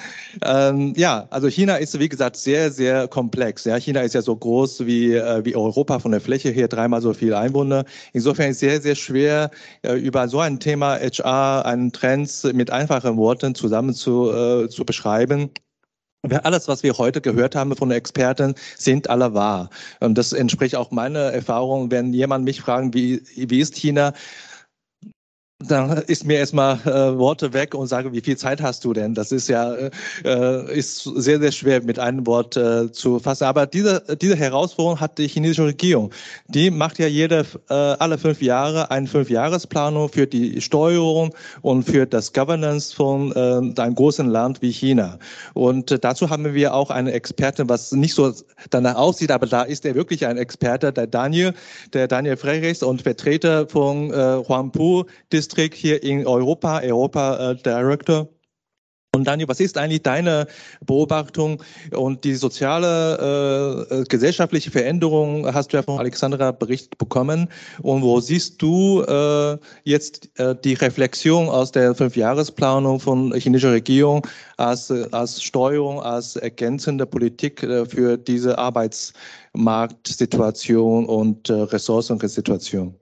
Ähm, 0.45 0.93
ja, 0.97 1.27
also 1.31 1.49
China 1.49 1.77
ist, 1.77 1.99
wie 1.99 2.09
gesagt, 2.09 2.37
sehr, 2.37 2.71
sehr 2.71 3.09
komplex. 3.09 3.65
Ja, 3.65 3.77
China 3.77 4.03
ist 4.03 4.15
ja 4.15 4.21
so 4.21 4.37
groß 4.37 4.85
wie, 4.87 5.15
wie 5.15 5.57
Europa 5.57 5.99
von 5.99 6.13
der 6.13 6.21
Fläche 6.21 6.51
her, 6.51 6.69
dreimal 6.69 7.01
so 7.01 7.15
viele 7.15 7.39
Einwohner. 7.39 7.85
Insofern 8.13 8.51
ist 8.51 8.57
es 8.57 8.61
sehr, 8.61 8.81
sehr 8.81 8.95
schwer, 8.95 9.51
über 9.83 10.29
so 10.29 10.41
ein 10.41 10.61
Thema 10.61 10.99
HR, 11.01 11.65
einen 11.65 11.91
Trends 11.91 12.45
mit 12.45 12.71
einfachen 12.71 13.17
Worten 13.17 13.55
zusammen 13.55 13.95
zu 13.95 14.31
zu 14.67 14.85
beschreiben. 14.85 15.51
Alles, 16.43 16.67
was 16.67 16.83
wir 16.83 16.99
heute 16.99 17.21
gehört 17.21 17.55
haben 17.55 17.77
von 17.77 17.93
Experten, 17.93 18.55
sind 18.77 19.09
alle 19.09 19.35
wahr. 19.35 19.71
Und 20.01 20.19
das 20.19 20.33
entspricht 20.33 20.75
auch 20.75 20.91
meiner 20.91 21.33
Erfahrung. 21.33 21.93
Wenn 21.93 22.13
jemand 22.13 22.45
mich 22.45 22.61
fragt, 22.61 22.93
wie, 22.93 23.23
wie 23.37 23.61
ist 23.61 23.77
China, 23.77 24.13
dann 25.61 25.91
ist 26.07 26.25
mir 26.25 26.39
erstmal 26.39 26.79
äh, 26.87 27.19
Worte 27.19 27.53
weg 27.53 27.75
und 27.75 27.89
sage, 27.89 28.13
wie 28.13 28.21
viel 28.21 28.37
Zeit 28.37 28.63
hast 28.63 28.85
du 28.85 28.93
denn? 28.93 29.15
Das 29.15 29.33
ist 29.33 29.49
ja 29.49 29.75
äh, 30.25 30.79
ist 30.79 31.03
sehr, 31.03 31.41
sehr 31.41 31.51
schwer 31.51 31.83
mit 31.83 31.99
einem 31.99 32.25
Wort 32.29 32.57
äh, 32.57 32.93
zu 32.93 33.19
fassen. 33.19 33.43
Aber 33.43 33.67
diese, 33.67 34.05
diese 34.21 34.37
Herausforderung 34.37 35.01
hat 35.01 35.19
die 35.19 35.27
chinesische 35.27 35.65
Regierung. 35.65 36.13
Die 36.47 36.71
macht 36.71 37.01
ja 37.01 37.09
jede, 37.09 37.45
äh, 37.71 37.75
alle 37.75 38.19
fünf 38.19 38.41
Jahre 38.41 38.93
eine 38.93 39.09
Fünfjahresplanung 39.09 40.09
für 40.11 40.29
die 40.29 40.61
Steuerung 40.61 41.35
und 41.63 41.83
für 41.83 42.07
das 42.07 42.33
Governance 42.33 42.95
von 42.95 43.33
äh, 43.33 43.81
einem 43.81 43.95
großen 43.97 44.29
Land 44.29 44.63
wie 44.63 44.71
China. 44.71 45.19
Und 45.55 45.91
äh, 45.91 45.99
dazu 45.99 46.31
haben 46.31 46.55
wir 46.55 46.73
auch 46.73 46.91
einen 46.91 47.09
Experten, 47.09 47.69
was 47.69 47.91
nicht 47.91 48.15
so 48.15 48.33
danach 48.71 48.95
aussieht, 48.95 49.33
aber 49.33 49.47
da 49.47 49.63
ist 49.63 49.85
er 49.85 49.97
wirklich 49.97 50.25
ein 50.25 50.37
Experte, 50.37 50.93
der 50.93 51.09
Daniel, 51.09 51.53
der 51.95 52.07
Daniel 52.07 52.37
Frerichs 52.37 52.85
und 52.85 53.03
Vertreter 53.03 53.67
von 53.67 54.13
äh, 54.13 54.41
Huangpu 54.47 55.03
District 55.49 55.75
hier 55.75 56.03
in 56.03 56.27
Europa, 56.27 56.81
Europa 56.81 57.53
äh, 57.53 57.57
Director. 57.57 58.29
Und 59.15 59.25
Daniel, 59.25 59.49
was 59.49 59.59
ist 59.59 59.79
eigentlich 59.79 60.03
deine 60.03 60.47
Beobachtung 60.85 61.63
und 61.93 62.25
die 62.25 62.35
soziale, 62.35 63.89
äh, 63.91 64.05
gesellschaftliche 64.05 64.71
Veränderung 64.71 65.47
hast 65.47 65.73
du 65.73 65.79
ja 65.79 65.83
von 65.83 65.99
Alexandra 65.99 66.53
berichtet 66.53 66.99
bekommen. 66.99 67.49
Und 67.81 68.03
wo 68.03 68.21
siehst 68.21 68.61
du 68.61 69.03
äh, 69.05 69.57
jetzt 69.85 70.29
äh, 70.39 70.55
die 70.63 70.75
Reflexion 70.75 71.49
aus 71.49 71.73
der 71.73 71.95
Fünfjahresplanung 71.95 73.01
von 73.01 73.33
chinesischer 73.33 73.73
Regierung 73.73 74.27
als, 74.59 74.91
als 74.91 75.43
Steuerung, 75.43 76.03
als 76.03 76.37
ergänzende 76.37 77.07
Politik 77.07 77.63
äh, 77.63 77.87
für 77.87 78.19
diese 78.19 78.59
Arbeitsmarktsituation 78.59 81.07
und 81.07 81.49
äh, 81.49 81.55
Ressourcensituation? 81.55 82.95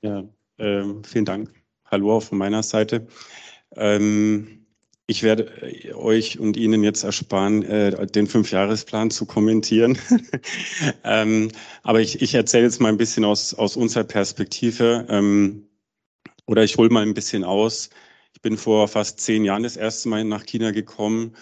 Ja, 0.00 0.24
ähm, 0.58 1.04
vielen 1.04 1.26
Dank. 1.26 1.63
Hallo 1.94 2.16
auch 2.16 2.24
von 2.24 2.38
meiner 2.38 2.64
Seite. 2.64 3.06
Ähm, 3.76 4.66
ich 5.06 5.22
werde 5.22 5.44
äh, 5.62 5.92
euch 5.92 6.40
und 6.40 6.56
Ihnen 6.56 6.82
jetzt 6.82 7.04
ersparen, 7.04 7.62
äh, 7.62 8.04
den 8.08 8.26
Fünfjahresplan 8.26 9.12
zu 9.12 9.26
kommentieren. 9.26 9.96
ähm, 11.04 11.52
aber 11.84 12.00
ich, 12.00 12.20
ich 12.20 12.34
erzähle 12.34 12.64
jetzt 12.64 12.80
mal 12.80 12.88
ein 12.88 12.96
bisschen 12.96 13.24
aus, 13.24 13.54
aus 13.54 13.76
unserer 13.76 14.02
Perspektive 14.02 15.06
ähm, 15.08 15.68
oder 16.46 16.64
ich 16.64 16.78
hole 16.78 16.90
mal 16.90 17.04
ein 17.04 17.14
bisschen 17.14 17.44
aus. 17.44 17.90
Ich 18.32 18.42
bin 18.42 18.56
vor 18.56 18.88
fast 18.88 19.20
zehn 19.20 19.44
Jahren 19.44 19.62
das 19.62 19.76
erste 19.76 20.08
Mal 20.08 20.24
nach 20.24 20.46
China 20.46 20.72
gekommen, 20.72 21.36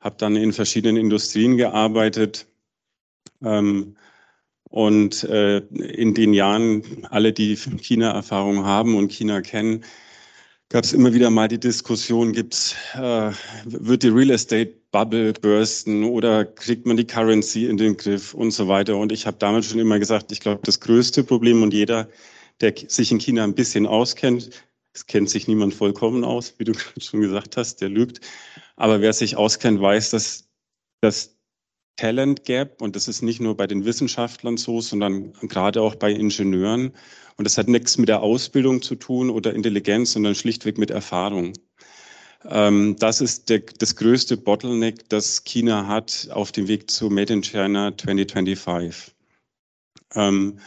habe 0.00 0.16
dann 0.18 0.36
in 0.36 0.52
verschiedenen 0.52 0.98
Industrien 0.98 1.56
gearbeitet. 1.56 2.46
Ähm, 3.42 3.96
und 4.74 5.22
äh, 5.22 5.58
in 5.58 6.14
den 6.14 6.34
Jahren, 6.34 6.82
alle, 7.08 7.32
die 7.32 7.54
China-Erfahrung 7.54 8.64
haben 8.64 8.96
und 8.96 9.12
China 9.12 9.40
kennen, 9.40 9.84
gab 10.68 10.82
es 10.82 10.92
immer 10.92 11.14
wieder 11.14 11.30
mal 11.30 11.46
die 11.46 11.60
Diskussion, 11.60 12.32
gibt's, 12.32 12.74
äh, 12.94 13.30
wird 13.66 14.02
die 14.02 14.08
Real 14.08 14.30
Estate 14.30 14.74
Bubble 14.90 15.32
bursten 15.34 16.02
oder 16.02 16.44
kriegt 16.44 16.86
man 16.86 16.96
die 16.96 17.06
Currency 17.06 17.66
in 17.66 17.76
den 17.76 17.96
Griff 17.96 18.34
und 18.34 18.50
so 18.50 18.66
weiter. 18.66 18.96
Und 18.96 19.12
ich 19.12 19.28
habe 19.28 19.36
damals 19.38 19.66
schon 19.66 19.78
immer 19.78 20.00
gesagt, 20.00 20.32
ich 20.32 20.40
glaube, 20.40 20.62
das 20.64 20.80
größte 20.80 21.22
Problem 21.22 21.62
und 21.62 21.72
jeder, 21.72 22.08
der 22.60 22.74
sich 22.88 23.12
in 23.12 23.20
China 23.20 23.44
ein 23.44 23.54
bisschen 23.54 23.86
auskennt, 23.86 24.50
es 24.92 25.06
kennt 25.06 25.30
sich 25.30 25.46
niemand 25.46 25.74
vollkommen 25.74 26.24
aus, 26.24 26.54
wie 26.58 26.64
du 26.64 26.72
schon 26.98 27.20
gesagt 27.20 27.56
hast, 27.56 27.80
der 27.80 27.90
lügt. 27.90 28.22
Aber 28.74 29.00
wer 29.00 29.12
sich 29.12 29.36
auskennt, 29.36 29.80
weiß, 29.80 30.10
dass 30.10 30.48
das 31.00 31.33
Talent 31.96 32.44
Gap, 32.44 32.82
und 32.82 32.96
das 32.96 33.08
ist 33.08 33.22
nicht 33.22 33.40
nur 33.40 33.56
bei 33.56 33.66
den 33.66 33.84
Wissenschaftlern 33.84 34.56
so, 34.56 34.80
sondern 34.80 35.32
gerade 35.48 35.80
auch 35.80 35.94
bei 35.94 36.10
Ingenieuren, 36.12 36.92
und 37.36 37.44
das 37.44 37.58
hat 37.58 37.68
nichts 37.68 37.98
mit 37.98 38.08
der 38.08 38.22
Ausbildung 38.22 38.82
zu 38.82 38.94
tun 38.94 39.30
oder 39.30 39.54
Intelligenz, 39.54 40.12
sondern 40.12 40.34
schlichtweg 40.34 40.78
mit 40.78 40.90
Erfahrung. 40.90 41.52
Ähm, 42.48 42.96
das 42.98 43.20
ist 43.20 43.48
der, 43.48 43.60
das 43.78 43.96
größte 43.96 44.36
Bottleneck, 44.36 45.08
das 45.08 45.44
China 45.44 45.86
hat 45.86 46.28
auf 46.32 46.52
dem 46.52 46.68
Weg 46.68 46.90
zu 46.90 47.10
Made 47.10 47.32
in 47.32 47.42
China 47.42 47.96
2025. 47.96 49.14
Ähm, 50.14 50.58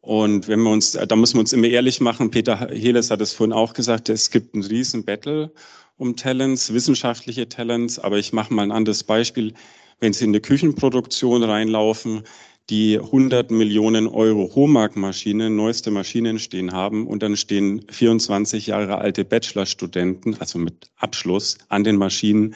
und 0.00 0.46
wenn 0.46 0.62
wir 0.62 0.70
uns, 0.70 0.92
da 0.92 1.16
müssen 1.16 1.34
wir 1.34 1.40
uns 1.40 1.52
immer 1.52 1.66
ehrlich 1.66 2.00
machen, 2.00 2.30
Peter 2.30 2.68
Heles 2.68 3.10
hat 3.10 3.20
es 3.20 3.32
vorhin 3.32 3.52
auch 3.52 3.74
gesagt, 3.74 4.08
es 4.08 4.30
gibt 4.30 4.54
einen 4.54 4.62
riesen 4.62 5.04
Battle 5.04 5.52
um 5.96 6.14
Talents, 6.14 6.72
wissenschaftliche 6.72 7.48
Talents, 7.48 7.98
aber 7.98 8.18
ich 8.18 8.32
mache 8.32 8.54
mal 8.54 8.62
ein 8.62 8.72
anderes 8.72 9.02
Beispiel. 9.02 9.54
Wenn 9.98 10.12
Sie 10.12 10.24
in 10.24 10.30
eine 10.30 10.40
Küchenproduktion 10.40 11.42
reinlaufen, 11.42 12.22
die 12.68 12.98
100 12.98 13.50
Millionen 13.50 14.08
Euro 14.08 14.54
Homag-Maschinen, 14.54 15.56
neueste 15.56 15.90
Maschinen 15.90 16.38
stehen 16.38 16.72
haben 16.72 17.06
und 17.06 17.22
dann 17.22 17.36
stehen 17.36 17.86
24 17.90 18.66
Jahre 18.66 18.98
alte 18.98 19.24
Bachelorstudenten, 19.24 20.38
also 20.40 20.58
mit 20.58 20.90
Abschluss, 20.96 21.56
an 21.68 21.84
den 21.84 21.96
Maschinen. 21.96 22.54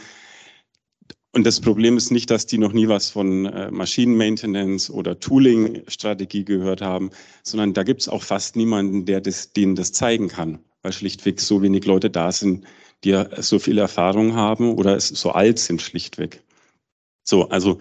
Und 1.32 1.47
das 1.47 1.61
Problem 1.61 1.97
ist 1.97 2.11
nicht, 2.11 2.28
dass 2.28 2.47
die 2.47 2.59
noch 2.59 2.73
nie 2.73 2.88
was 2.88 3.09
von 3.09 3.47
äh, 3.47 3.70
Maschinenmaintenance 3.70 4.92
oder 4.92 5.18
Tooling-Strategie 5.18 6.44
gehört 6.44 6.82
haben, 6.82 7.11
sondern 7.44 7.73
da 7.73 7.85
gibt 7.85 8.00
es 8.02 8.09
auch 8.09 8.25
fast 8.25 8.56
niemanden, 8.56 9.06
der 9.06 9.20
das, 9.20 9.52
denen 9.52 9.76
das 9.76 9.92
zeigen 9.92 10.28
kann, 10.28 10.59
weil 10.82 10.92
schlichtweg 10.92 11.40
so 11.40 11.62
wenig 11.62 11.87
Leute 11.87 12.11
da 12.11 12.32
sind, 12.32 12.66
die 13.04 13.18
so 13.38 13.61
viel 13.61 13.78
Erfahrung 13.78 14.35
haben 14.35 14.75
oder 14.75 14.99
so 15.00 15.30
alt 15.30 15.59
sind 15.59 15.80
schlichtweg. 15.80 16.42
So, 17.30 17.49
also 17.49 17.78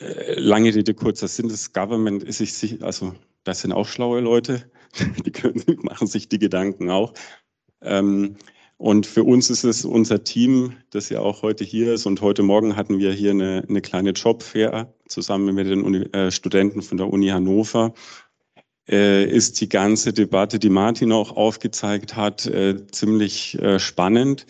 äh, 0.00 0.34
lange 0.34 0.74
Rede, 0.74 0.92
kurzer 0.92 1.28
Sinn, 1.28 1.48
das 1.48 1.72
Government 1.72 2.24
ist 2.24 2.38
sich, 2.38 2.82
also 2.82 3.14
das 3.44 3.60
sind 3.60 3.72
auch 3.72 3.86
schlaue 3.86 4.20
Leute, 4.20 4.68
die 5.24 5.30
können, 5.30 5.62
machen 5.82 6.08
sich 6.08 6.28
die 6.28 6.40
Gedanken 6.40 6.90
auch. 6.90 7.14
Ähm, 7.80 8.34
und 8.76 9.06
für 9.06 9.22
uns 9.22 9.50
ist 9.50 9.62
es 9.62 9.84
unser 9.84 10.24
Team, 10.24 10.72
das 10.90 11.10
ja 11.10 11.20
auch 11.20 11.42
heute 11.42 11.64
hier 11.64 11.94
ist. 11.94 12.06
Und 12.06 12.22
heute 12.22 12.42
Morgen 12.42 12.74
hatten 12.74 12.98
wir 12.98 13.12
hier 13.12 13.30
eine, 13.30 13.64
eine 13.68 13.82
kleine 13.82 14.10
Jobfair 14.10 14.92
zusammen 15.06 15.54
mit 15.54 15.68
den 15.68 15.82
Uni, 15.82 15.98
äh, 16.12 16.32
Studenten 16.32 16.82
von 16.82 16.96
der 16.96 17.08
Uni 17.08 17.28
Hannover. 17.28 17.94
Äh, 18.88 19.26
ist 19.30 19.60
die 19.60 19.68
ganze 19.68 20.12
Debatte, 20.12 20.58
die 20.58 20.70
Martin 20.70 21.12
auch 21.12 21.36
aufgezeigt 21.36 22.16
hat, 22.16 22.46
äh, 22.46 22.84
ziemlich 22.88 23.56
äh, 23.60 23.78
spannend 23.78 24.46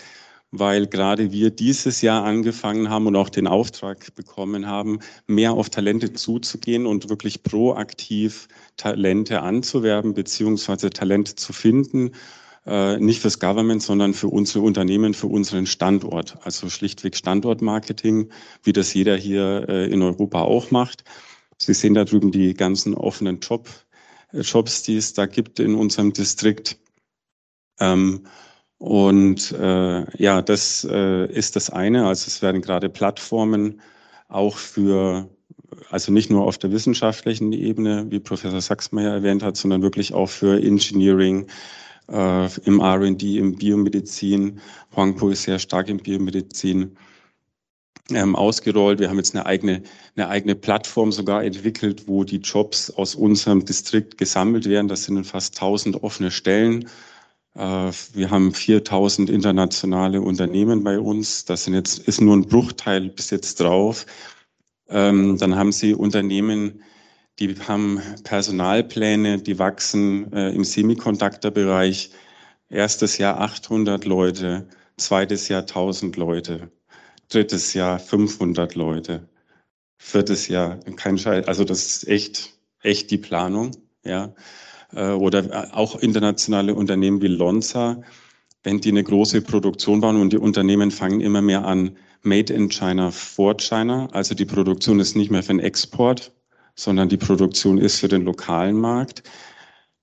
weil 0.51 0.87
gerade 0.87 1.33
wir 1.33 1.51
dieses 1.51 2.03
Jahr 2.03 2.25
angefangen 2.25 2.91
haben 2.91 3.07
und 3.07 3.17
auch 3.17 3.29
den 3.29 3.47
Auftrag 3.47 4.15
bekommen 4.15 4.67
haben, 4.67 4.99
mehr 5.27 5.53
auf 5.53 5.71
Talente 5.71 6.13
zuzugehen 6.13 6.87
und 6.87 7.09
wirklich 7.09 7.43
proaktiv 7.43 8.49
Talente 8.77 9.43
anzuwerben 9.43 10.15
beziehungsweise 10.15 10.91
Talente 10.91 11.37
zu 11.37 11.53
finden. 11.53 12.13
Äh, 12.67 12.99
nicht 12.99 13.21
fürs 13.21 13.39
Government, 13.39 13.83
sondern 13.83 14.13
für 14.13 14.29
unsere 14.29 14.65
Unternehmen, 14.65 15.15
für 15.15 15.29
unseren 15.29 15.67
Standort. 15.67 16.39
Also 16.43 16.69
schlichtweg 16.69 17.17
Standortmarketing, 17.17 18.31
wie 18.63 18.73
das 18.73 18.93
jeder 18.93 19.17
hier 19.17 19.67
äh, 19.69 19.87
in 19.91 20.03
Europa 20.03 20.43
auch 20.43 20.71
macht. 20.71 21.05
Sie 21.59 21.75
sehen 21.75 21.95
da 21.95 22.05
drüben 22.05 22.33
die 22.33 22.55
ganzen 22.55 22.95
offenen 22.95 23.41
Job, 23.41 23.69
äh, 24.33 24.41
Jobs, 24.41 24.83
die 24.83 24.97
es 24.97 25.15
da 25.15 25.27
gibt 25.27 25.59
in 25.59 25.75
unserem 25.75 26.13
Distrikt. 26.13 26.79
Ähm, 27.79 28.25
und 28.81 29.53
äh, 29.53 30.07
ja, 30.17 30.41
das 30.41 30.89
äh, 30.91 31.27
ist 31.27 31.55
das 31.55 31.69
eine. 31.69 32.07
Also 32.07 32.29
es 32.29 32.41
werden 32.41 32.63
gerade 32.63 32.89
Plattformen 32.89 33.83
auch 34.29 34.57
für, 34.57 35.29
also 35.91 36.11
nicht 36.11 36.31
nur 36.31 36.47
auf 36.47 36.57
der 36.57 36.73
wissenschaftlichen 36.73 37.53
Ebene, 37.53 38.07
wie 38.09 38.21
Professor 38.21 38.63
Sachsmeier 38.63 39.13
erwähnt 39.13 39.43
hat, 39.43 39.59
sondern 39.59 39.83
wirklich 39.83 40.15
auch 40.15 40.31
für 40.31 40.63
Engineering, 40.63 41.47
äh, 42.11 42.49
im 42.65 42.81
RD, 42.81 43.23
im 43.37 43.55
Biomedizin. 43.57 44.61
Huangpo 44.97 45.29
ist 45.29 45.43
sehr 45.43 45.59
stark 45.59 45.91
im 45.91 45.99
Biomedizin. 45.99 46.97
Ähm, 48.11 48.35
ausgerollt. 48.35 48.99
Wir 48.99 49.11
haben 49.11 49.19
jetzt 49.19 49.37
eine 49.37 49.45
eigene, 49.45 49.83
eine 50.17 50.29
eigene 50.29 50.55
Plattform 50.55 51.13
sogar 51.13 51.45
entwickelt, 51.45 52.09
wo 52.09 52.25
die 52.25 52.39
Jobs 52.39 52.91
aus 52.91 53.15
unserem 53.15 53.63
Distrikt 53.67 54.17
gesammelt 54.17 54.67
werden. 54.67 54.89
Das 54.89 55.05
sind 55.05 55.23
fast 55.27 55.55
1000 55.57 56.03
offene 56.03 56.31
Stellen 56.31 56.89
wir 57.55 58.31
haben 58.31 58.55
4000 58.55 59.29
internationale 59.29 60.21
Unternehmen 60.21 60.85
bei 60.85 60.99
uns. 60.99 61.45
Das 61.45 61.65
sind 61.65 61.75
jetzt, 61.75 61.99
ist 61.99 62.21
nur 62.21 62.37
ein 62.37 62.47
Bruchteil 62.47 63.09
bis 63.11 63.31
jetzt 63.31 63.61
drauf. 63.61 64.07
Ähm, 64.89 65.39
dann 65.39 65.57
haben 65.57 65.73
Sie 65.73 65.95
Unternehmen, 65.95 66.83
die 67.39 67.55
haben 67.61 68.03
Personalpläne, 68.25 69.39
die 69.39 69.59
wachsen 69.59 70.33
äh, 70.33 70.51
im 70.51 70.65
Semiconductor-Bereich. 70.65 72.11
Erstes 72.69 73.19
Jahr 73.19 73.41
800 73.41 74.05
Leute, 74.05 74.69
zweites 74.97 75.49
Jahr 75.49 75.63
1000 75.63 76.17
Leute, 76.17 76.71
drittes 77.29 77.75
Jahr 77.75 77.99
500 77.99 78.75
Leute, 78.77 79.29
viertes 79.99 80.49
Jahr 80.49 80.79
kein 80.97 81.19
Scheiß. 81.19 81.49
Also 81.49 81.65
das 81.65 81.87
ist 81.87 82.09
echt, 82.09 82.53
echt 82.83 83.11
die 83.11 83.19
Planung, 83.19 83.73
ja. 84.05 84.35
Äh, 84.95 85.11
oder 85.13 85.71
auch 85.73 85.97
internationale 85.97 86.75
Unternehmen 86.75 87.23
wie 87.23 87.29
Lonza, 87.29 88.03
wenn 88.63 88.81
die 88.81 88.91
eine 88.91 89.05
große 89.05 89.43
Produktion 89.43 90.01
bauen 90.01 90.21
und 90.21 90.33
die 90.33 90.39
Unternehmen 90.39 90.91
fangen 90.91 91.21
immer 91.21 91.43
mehr 91.43 91.65
an, 91.65 91.97
Made 92.23 92.53
in 92.53 92.69
China 92.69 93.11
for 93.11 93.57
China. 93.57 94.09
Also 94.13 94.35
die 94.35 94.45
Produktion 94.45 95.01
ist 95.01 95.17
nicht 95.17 95.31
mehr 95.31 95.43
für 95.43 95.55
den 95.55 95.61
Export, 95.61 96.33
sondern 96.75 97.09
die 97.09 97.17
Produktion 97.17 97.79
ist 97.79 97.99
für 97.99 98.09
den 98.09 98.25
lokalen 98.25 98.77
Markt. 98.77 99.23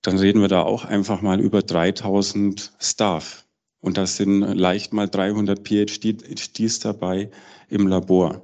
Dann 0.02 0.18
reden 0.18 0.40
wir 0.40 0.48
da 0.48 0.62
auch 0.62 0.84
einfach 0.84 1.22
mal 1.22 1.40
über 1.40 1.62
3000 1.62 2.72
Staff. 2.80 3.44
Und 3.80 3.96
da 3.96 4.06
sind 4.06 4.40
leicht 4.40 4.92
mal 4.92 5.08
300 5.08 5.60
PhDs 5.66 6.80
dabei 6.80 7.30
im 7.68 7.86
Labor. 7.86 8.42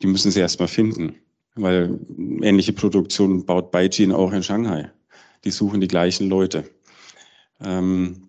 Die 0.00 0.06
müssen 0.06 0.30
sie 0.30 0.40
erstmal 0.40 0.68
finden, 0.68 1.16
weil 1.54 1.98
ähnliche 2.40 2.72
Produktion 2.72 3.44
baut 3.44 3.70
Beijing 3.70 4.12
auch 4.12 4.32
in 4.32 4.42
Shanghai 4.42 4.90
die 5.44 5.50
suchen 5.50 5.80
die 5.80 5.88
gleichen 5.88 6.28
Leute. 6.28 6.64
Ähm, 7.62 8.28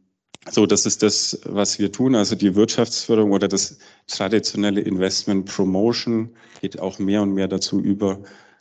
so, 0.52 0.66
das 0.68 0.86
ist 0.86 1.02
das, 1.02 1.40
was 1.46 1.80
wir 1.80 1.92
tun. 1.92 2.14
Also 2.14 2.36
die 2.36 2.54
Wirtschaftsförderung 2.56 3.32
oder 3.32 3.48
das 3.48 3.80
traditionelle 4.08 4.82
Investment 4.82 5.46
Promotion 5.46 6.36
geht 6.62 6.80
auch 6.80 7.00
mehr 7.00 7.24
und 7.24 7.34
mehr 7.34 7.48
dazu 7.48 7.80
über, 7.80 8.20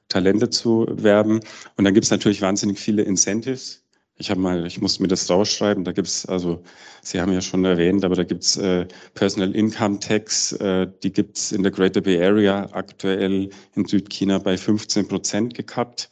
Talente 0.09 0.51
zu 0.51 0.87
werben. 0.91 1.41
Und 1.77 1.85
dann 1.85 1.95
gibt 1.95 2.05
es 2.05 2.11
natürlich 2.11 2.43
wahnsinnig 2.43 2.79
viele 2.79 3.03
Incentives, 3.03 3.83
Ich 4.17 4.31
habe 4.31 4.41
mal, 4.41 4.67
ich 4.67 4.81
muss 4.81 5.01
mir 5.01 5.09
das 5.09 5.29
rausschreiben. 5.29 5.85
Da 5.85 5.93
gibt's 5.93 6.25
also, 6.27 6.63
Sie 7.03 7.21
haben 7.21 7.33
ja 7.33 7.41
schon 7.41 7.65
erwähnt, 7.65 8.05
aber 8.05 8.15
da 8.15 8.25
gibt's 8.25 8.57
äh, 8.57 8.87
Personal 9.15 9.55
Income 9.55 9.99
Tax, 10.01 10.53
äh, 10.53 10.87
die 11.03 11.13
gibt's 11.13 11.53
in 11.53 11.63
der 11.63 11.73
Greater 11.73 12.01
Bay 12.01 12.23
Area 12.23 12.69
aktuell 12.73 13.51
in 13.75 13.87
Südchina 13.87 14.39
bei 14.39 14.57
15 14.57 15.09
Prozent 15.09 15.55
gekappt. 15.55 16.11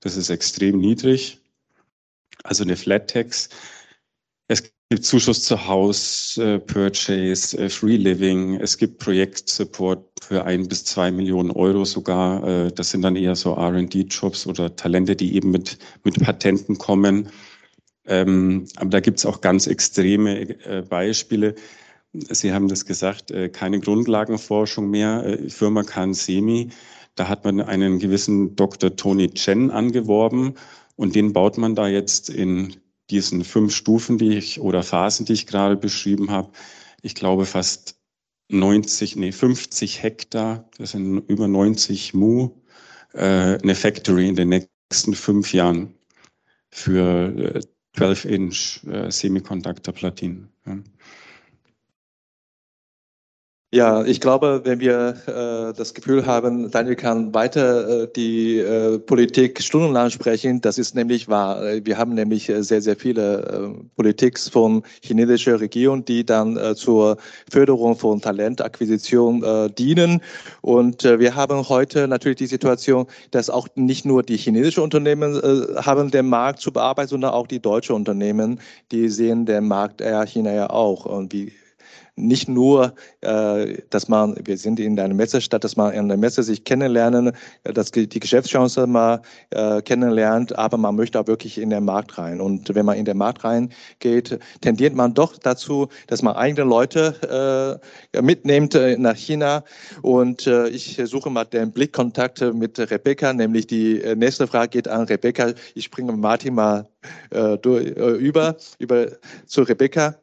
Das 0.00 0.16
ist 0.16 0.30
extrem 0.30 0.78
niedrig. 0.78 1.40
Also 2.48 2.64
eine 2.64 2.76
Flat 2.76 3.10
Tax. 3.10 3.50
Es 4.48 4.62
gibt 4.88 5.04
Zuschuss 5.04 5.42
zu 5.42 5.66
Haus, 5.66 6.38
äh, 6.38 6.58
Purchase, 6.58 7.58
äh, 7.58 7.68
Free 7.68 7.96
Living. 7.96 8.54
Es 8.54 8.78
gibt 8.78 8.98
Projektsupport 8.98 10.02
für 10.22 10.46
ein 10.46 10.66
bis 10.66 10.86
zwei 10.86 11.10
Millionen 11.10 11.50
Euro 11.50 11.84
sogar. 11.84 12.42
Äh, 12.48 12.72
das 12.72 12.90
sind 12.90 13.02
dann 13.02 13.16
eher 13.16 13.36
so 13.36 13.54
R&D-Jobs 13.54 14.46
oder 14.46 14.74
Talente, 14.74 15.14
die 15.14 15.34
eben 15.34 15.50
mit, 15.50 15.76
mit 16.04 16.18
Patenten 16.20 16.78
kommen. 16.78 17.28
Ähm, 18.06 18.66
aber 18.76 18.88
da 18.88 19.00
gibt 19.00 19.18
es 19.18 19.26
auch 19.26 19.42
ganz 19.42 19.66
extreme 19.66 20.56
Beispiele. 20.88 21.54
Sie 22.14 22.54
haben 22.54 22.68
das 22.68 22.86
gesagt, 22.86 23.30
keine 23.52 23.80
Grundlagenforschung 23.80 24.88
mehr. 24.88 25.38
Firma 25.48 25.82
CanSemi, 25.82 26.70
da 27.16 27.28
hat 27.28 27.44
man 27.44 27.60
einen 27.60 27.98
gewissen 27.98 28.56
Dr. 28.56 28.96
Tony 28.96 29.28
Chen 29.34 29.70
angeworben 29.70 30.54
und 30.98 31.14
den 31.14 31.32
baut 31.32 31.58
man 31.58 31.76
da 31.76 31.86
jetzt 31.86 32.28
in 32.28 32.76
diesen 33.08 33.44
fünf 33.44 33.72
Stufen, 33.74 34.18
die 34.18 34.36
ich 34.36 34.60
oder 34.60 34.82
Phasen, 34.82 35.24
die 35.24 35.32
ich 35.32 35.46
gerade 35.46 35.76
beschrieben 35.76 36.30
habe, 36.30 36.50
ich 37.02 37.14
glaube 37.14 37.46
fast 37.46 37.96
90, 38.50 39.14
nee, 39.14 39.30
50 39.30 40.02
Hektar, 40.02 40.68
das 40.76 40.90
sind 40.90 41.18
über 41.28 41.46
90 41.46 42.14
Mu, 42.14 42.50
äh, 43.14 43.58
eine 43.62 43.76
Factory 43.76 44.28
in 44.28 44.34
den 44.34 44.48
nächsten 44.48 45.14
fünf 45.14 45.54
Jahren 45.54 45.94
für 46.70 47.54
äh, 47.54 47.60
12-Inch 47.96 48.84
äh, 48.88 49.10
Semiconductor-Platinen. 49.10 50.48
Ja. 50.66 50.78
Ja, 53.70 54.02
ich 54.02 54.22
glaube, 54.22 54.62
wenn 54.64 54.80
wir 54.80 55.14
äh, 55.26 55.76
das 55.76 55.92
Gefühl 55.92 56.24
haben, 56.24 56.70
Daniel 56.70 56.96
kann 56.96 57.34
weiter 57.34 58.04
äh, 58.04 58.08
die 58.16 58.56
äh, 58.56 58.98
Politik 58.98 59.62
stundenlang 59.62 60.08
sprechen, 60.08 60.62
das 60.62 60.78
ist 60.78 60.94
nämlich 60.94 61.28
wahr. 61.28 61.62
Wir 61.84 61.98
haben 61.98 62.14
nämlich 62.14 62.48
äh, 62.48 62.62
sehr, 62.62 62.80
sehr 62.80 62.96
viele 62.96 63.42
äh, 63.42 63.84
Politik 63.94 64.38
von 64.38 64.82
chinesischer 65.02 65.60
Regierung, 65.60 66.02
die 66.02 66.24
dann 66.24 66.56
äh, 66.56 66.74
zur 66.76 67.18
Förderung 67.50 67.94
von 67.94 68.22
Talentakquisition 68.22 69.42
äh, 69.44 69.68
dienen. 69.68 70.22
Und 70.62 71.04
äh, 71.04 71.18
wir 71.18 71.34
haben 71.34 71.68
heute 71.68 72.08
natürlich 72.08 72.38
die 72.38 72.46
Situation, 72.46 73.06
dass 73.32 73.50
auch 73.50 73.68
nicht 73.74 74.06
nur 74.06 74.22
die 74.22 74.38
chinesischen 74.38 74.82
Unternehmen 74.82 75.34
äh, 75.34 75.76
haben 75.82 76.10
den 76.10 76.26
Markt 76.26 76.60
zu 76.60 76.72
bearbeiten, 76.72 77.10
sondern 77.10 77.32
auch 77.32 77.46
die 77.46 77.60
deutschen 77.60 77.96
Unternehmen, 77.96 78.60
die 78.92 79.10
sehen 79.10 79.44
den 79.44 79.68
Markt 79.68 80.00
Air 80.00 80.24
China 80.24 80.54
ja 80.54 80.70
auch. 80.70 81.04
Und 81.04 81.34
wie 81.34 81.52
nicht 82.18 82.48
nur, 82.48 82.94
äh, 83.20 83.78
dass 83.90 84.08
man, 84.08 84.36
wir 84.44 84.58
sind 84.58 84.80
in 84.80 84.98
einer 84.98 85.14
Messestadt, 85.14 85.64
dass 85.64 85.76
man 85.76 85.92
in 85.92 86.08
der 86.08 86.16
Messe 86.16 86.42
sich 86.42 86.64
kennenlernen, 86.64 87.32
äh, 87.64 87.72
dass 87.72 87.90
die 87.90 88.08
Geschäftschance 88.08 88.86
mal 88.86 89.22
äh, 89.50 89.80
kennenlernt, 89.82 90.58
aber 90.58 90.76
man 90.76 90.96
möchte 90.96 91.20
auch 91.20 91.26
wirklich 91.26 91.58
in 91.58 91.70
den 91.70 91.84
Markt 91.84 92.18
rein. 92.18 92.40
Und 92.40 92.74
wenn 92.74 92.86
man 92.86 92.96
in 92.96 93.04
den 93.04 93.16
Markt 93.16 93.44
reingeht, 93.44 94.38
tendiert 94.60 94.94
man 94.94 95.14
doch 95.14 95.36
dazu, 95.36 95.88
dass 96.06 96.22
man 96.22 96.36
eigene 96.36 96.68
Leute 96.68 97.80
äh, 98.12 98.20
mitnimmt 98.22 98.74
äh, 98.74 98.96
nach 98.98 99.16
China. 99.16 99.64
Und 100.02 100.46
äh, 100.46 100.68
ich 100.68 101.00
suche 101.04 101.30
mal 101.30 101.44
den 101.44 101.72
Blickkontakt 101.72 102.40
mit 102.54 102.78
Rebecca, 102.78 103.32
nämlich 103.32 103.66
die 103.66 104.02
äh, 104.02 104.16
nächste 104.16 104.46
Frage 104.46 104.68
geht 104.70 104.88
an 104.88 105.02
Rebecca. 105.04 105.52
Ich 105.74 105.90
bringe 105.90 106.12
Martin 106.12 106.54
mal 106.54 106.88
äh, 107.30 107.56
durch, 107.58 107.86
äh, 107.86 108.10
über, 108.16 108.56
über 108.78 109.06
zu 109.46 109.62
Rebecca. 109.62 110.14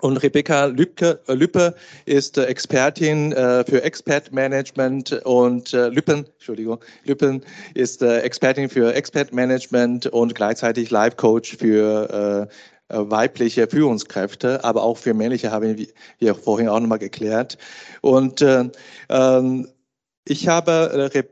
Und 0.00 0.16
Rebecca 0.16 0.64
Lübke, 0.64 1.20
äh, 1.28 1.34
Lüppe 1.34 1.74
ist 2.06 2.38
äh, 2.38 2.46
Expertin 2.46 3.32
äh, 3.32 3.62
für 3.64 3.84
Expert 3.84 4.32
Management 4.32 5.12
und 5.24 5.70
Lüppen, 5.72 6.26
Entschuldigung, 6.34 6.80
Lüppen 7.04 7.44
ist 7.74 8.02
Expertin 8.02 8.68
für 8.68 8.92
Expert 8.94 9.32
Management 9.32 10.06
und 10.06 10.34
gleichzeitig 10.34 10.90
Life 10.90 11.14
Coach 11.16 11.56
für 11.56 12.48
weibliche 12.88 13.68
Führungskräfte, 13.68 14.64
aber 14.64 14.82
auch 14.82 14.98
für 14.98 15.14
männliche 15.14 15.50
haben 15.50 15.86
wir 16.18 16.34
vorhin 16.34 16.68
auch 16.68 16.78
nochmal 16.78 16.98
geklärt. 16.98 17.56
Und 18.02 18.44
ähm, 19.08 19.68
ich 20.26 20.48
habe 20.48 21.10
Re 21.14 21.24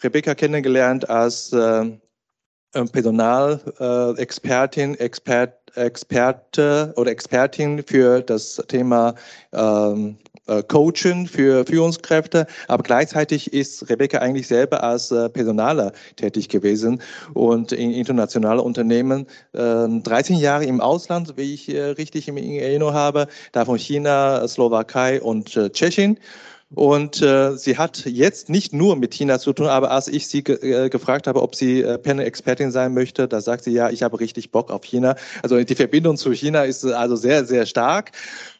Rebecca 0.00 0.36
kennengelernt 0.36 1.10
als 1.10 1.52
Personalexpertin, 2.72 4.94
Expert 4.94 5.67
Experte 5.78 6.92
oder 6.96 7.10
Expertin 7.10 7.82
für 7.82 8.20
das 8.20 8.62
Thema 8.68 9.14
ähm, 9.52 10.18
äh, 10.46 10.62
Coaching 10.62 11.26
für 11.26 11.64
Führungskräfte, 11.66 12.46
aber 12.68 12.82
gleichzeitig 12.82 13.52
ist 13.52 13.88
Rebecca 13.88 14.18
eigentlich 14.18 14.48
selber 14.48 14.82
als 14.82 15.10
äh, 15.10 15.28
Personaler 15.28 15.92
tätig 16.16 16.48
gewesen 16.48 17.02
und 17.34 17.72
in 17.72 17.90
internationalen 17.92 18.60
Unternehmen 18.60 19.26
äh, 19.52 19.86
13 19.88 20.36
Jahre 20.36 20.64
im 20.64 20.80
Ausland, 20.80 21.34
wie 21.36 21.54
ich 21.54 21.68
äh, 21.68 21.82
richtig 21.82 22.28
in 22.28 22.36
Erinnerung 22.36 22.94
habe, 22.94 23.26
davon 23.52 23.78
China, 23.78 24.46
Slowakei 24.48 25.20
und 25.20 25.50
Tschechien. 25.50 26.18
Und 26.74 27.22
äh, 27.22 27.56
sie 27.56 27.78
hat 27.78 28.04
jetzt 28.04 28.50
nicht 28.50 28.74
nur 28.74 28.96
mit 28.96 29.14
China 29.14 29.38
zu 29.38 29.54
tun, 29.54 29.66
aber 29.68 29.90
als 29.90 30.06
ich 30.06 30.28
sie 30.28 30.44
ge 30.44 30.56
äh, 30.56 30.90
gefragt 30.90 31.26
habe, 31.26 31.40
ob 31.40 31.54
sie 31.54 31.80
äh, 31.80 31.96
Panel-Expertin 31.96 32.70
sein 32.70 32.92
möchte, 32.92 33.26
da 33.26 33.40
sagt 33.40 33.64
sie, 33.64 33.70
ja, 33.70 33.88
ich 33.88 34.02
habe 34.02 34.20
richtig 34.20 34.50
Bock 34.50 34.70
auf 34.70 34.84
China. 34.84 35.16
Also 35.42 35.62
die 35.62 35.74
Verbindung 35.74 36.18
zu 36.18 36.30
China 36.32 36.64
ist 36.64 36.84
also 36.84 37.16
sehr, 37.16 37.46
sehr 37.46 37.64
stark. 37.64 38.12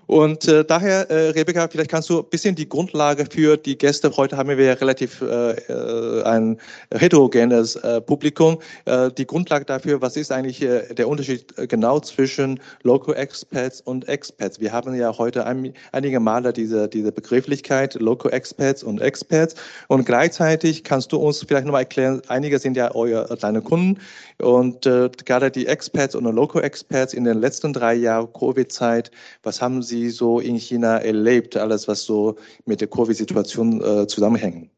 Und 0.09 0.49
äh, 0.49 0.65
daher, 0.65 1.11
äh, 1.11 1.31
Rebecca, 1.31 1.69
vielleicht 1.69 1.91
kannst 1.91 2.09
du 2.09 2.21
ein 2.21 2.31
bisschen 2.31 2.55
die 2.55 2.67
Grundlage 2.67 3.27
für 3.31 3.59
die 3.59 3.77
Gäste. 3.77 4.11
Heute 4.17 4.39
haben 4.39 4.49
wir 4.49 4.65
ja 4.65 4.73
relativ 4.73 5.21
äh, 5.21 5.51
äh, 5.51 6.23
ein 6.23 6.57
heterogenes 6.95 7.77
äh, 7.77 8.01
Publikum. 8.01 8.57
Äh, 8.87 9.11
die 9.13 9.27
Grundlage 9.27 9.67
dafür, 9.67 10.01
was 10.01 10.17
ist 10.17 10.33
eigentlich 10.33 10.63
äh, 10.63 10.95
der 10.95 11.09
Unterschied 11.09 11.53
äh, 11.59 11.67
genau 11.67 12.01
zwischen 12.01 12.59
Local 12.85 13.15
Experts 13.17 13.83
und 13.83 14.09
Experts? 14.09 14.59
Wir 14.59 14.73
haben 14.73 14.95
ja 14.95 15.17
heute 15.19 15.45
ein, 15.45 15.75
einige 15.93 16.21
Male 16.21 16.55
diese, 16.55 16.89
diese 16.89 17.13
Begrifflichkeit 17.13 17.93
Local 18.01 18.33
Experts 18.33 18.83
und 18.83 19.03
Experts. 19.03 19.57
Und 19.89 20.07
gleichzeitig 20.07 20.85
kannst 20.85 21.13
du 21.13 21.19
uns 21.19 21.45
vielleicht 21.47 21.67
nochmal 21.67 21.83
erklären, 21.83 22.23
einige 22.29 22.59
sind 22.59 22.79
ja 22.79 22.95
euer, 22.95 23.27
deine 23.37 23.61
Kunden 23.61 23.99
und 24.41 24.87
äh, 24.87 25.11
gerade 25.27 25.51
die 25.51 25.67
Experts 25.67 26.15
und 26.15 26.25
Local 26.25 26.65
Experts 26.65 27.13
in 27.13 27.25
den 27.25 27.41
letzten 27.41 27.75
drei 27.75 27.93
Jahren 27.93 28.33
Covid-Zeit, 28.33 29.11
was 29.43 29.61
haben 29.61 29.83
sie 29.83 29.98
Sie 29.99 30.11
so 30.11 30.41
in 30.41 30.57
China 30.57 30.99
erlebt, 30.99 31.57
alles 31.57 31.89
was 31.89 32.05
so 32.05 32.37
mit 32.65 32.81
der 32.81 32.89
Covid-Situation 32.89 33.83
äh, 33.83 34.07
zusammenhängt? 34.07 34.71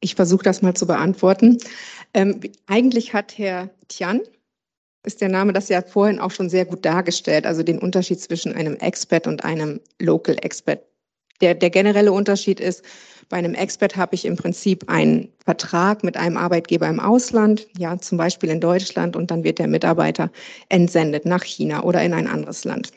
Ich 0.00 0.14
versuche 0.14 0.44
das 0.44 0.62
mal 0.62 0.74
zu 0.74 0.86
beantworten. 0.86 1.58
Ähm, 2.14 2.40
eigentlich 2.66 3.12
hat 3.12 3.36
Herr 3.36 3.70
Tian, 3.88 4.20
ist 5.04 5.20
der 5.20 5.28
Name 5.28 5.52
das 5.52 5.68
ja 5.68 5.82
vorhin 5.82 6.20
auch 6.20 6.30
schon 6.30 6.48
sehr 6.48 6.64
gut 6.64 6.84
dargestellt, 6.84 7.46
also 7.46 7.62
den 7.62 7.78
Unterschied 7.78 8.20
zwischen 8.20 8.54
einem 8.54 8.76
Expert 8.76 9.26
und 9.26 9.44
einem 9.44 9.80
Local 9.98 10.36
Expert. 10.42 10.82
Der, 11.40 11.54
der 11.54 11.70
generelle 11.70 12.12
Unterschied 12.12 12.60
ist, 12.60 12.84
bei 13.28 13.36
einem 13.36 13.54
Expert 13.54 13.96
habe 13.96 14.14
ich 14.14 14.24
im 14.24 14.36
Prinzip 14.36 14.88
einen 14.88 15.28
Vertrag 15.44 16.02
mit 16.02 16.16
einem 16.16 16.36
Arbeitgeber 16.36 16.88
im 16.88 16.98
Ausland, 16.98 17.68
ja, 17.76 17.98
zum 17.98 18.18
Beispiel 18.18 18.50
in 18.50 18.60
Deutschland, 18.60 19.16
und 19.16 19.30
dann 19.30 19.44
wird 19.44 19.58
der 19.58 19.68
Mitarbeiter 19.68 20.30
entsendet 20.68 21.26
nach 21.26 21.44
China 21.44 21.82
oder 21.82 22.02
in 22.02 22.14
ein 22.14 22.26
anderes 22.26 22.64
Land 22.64 22.90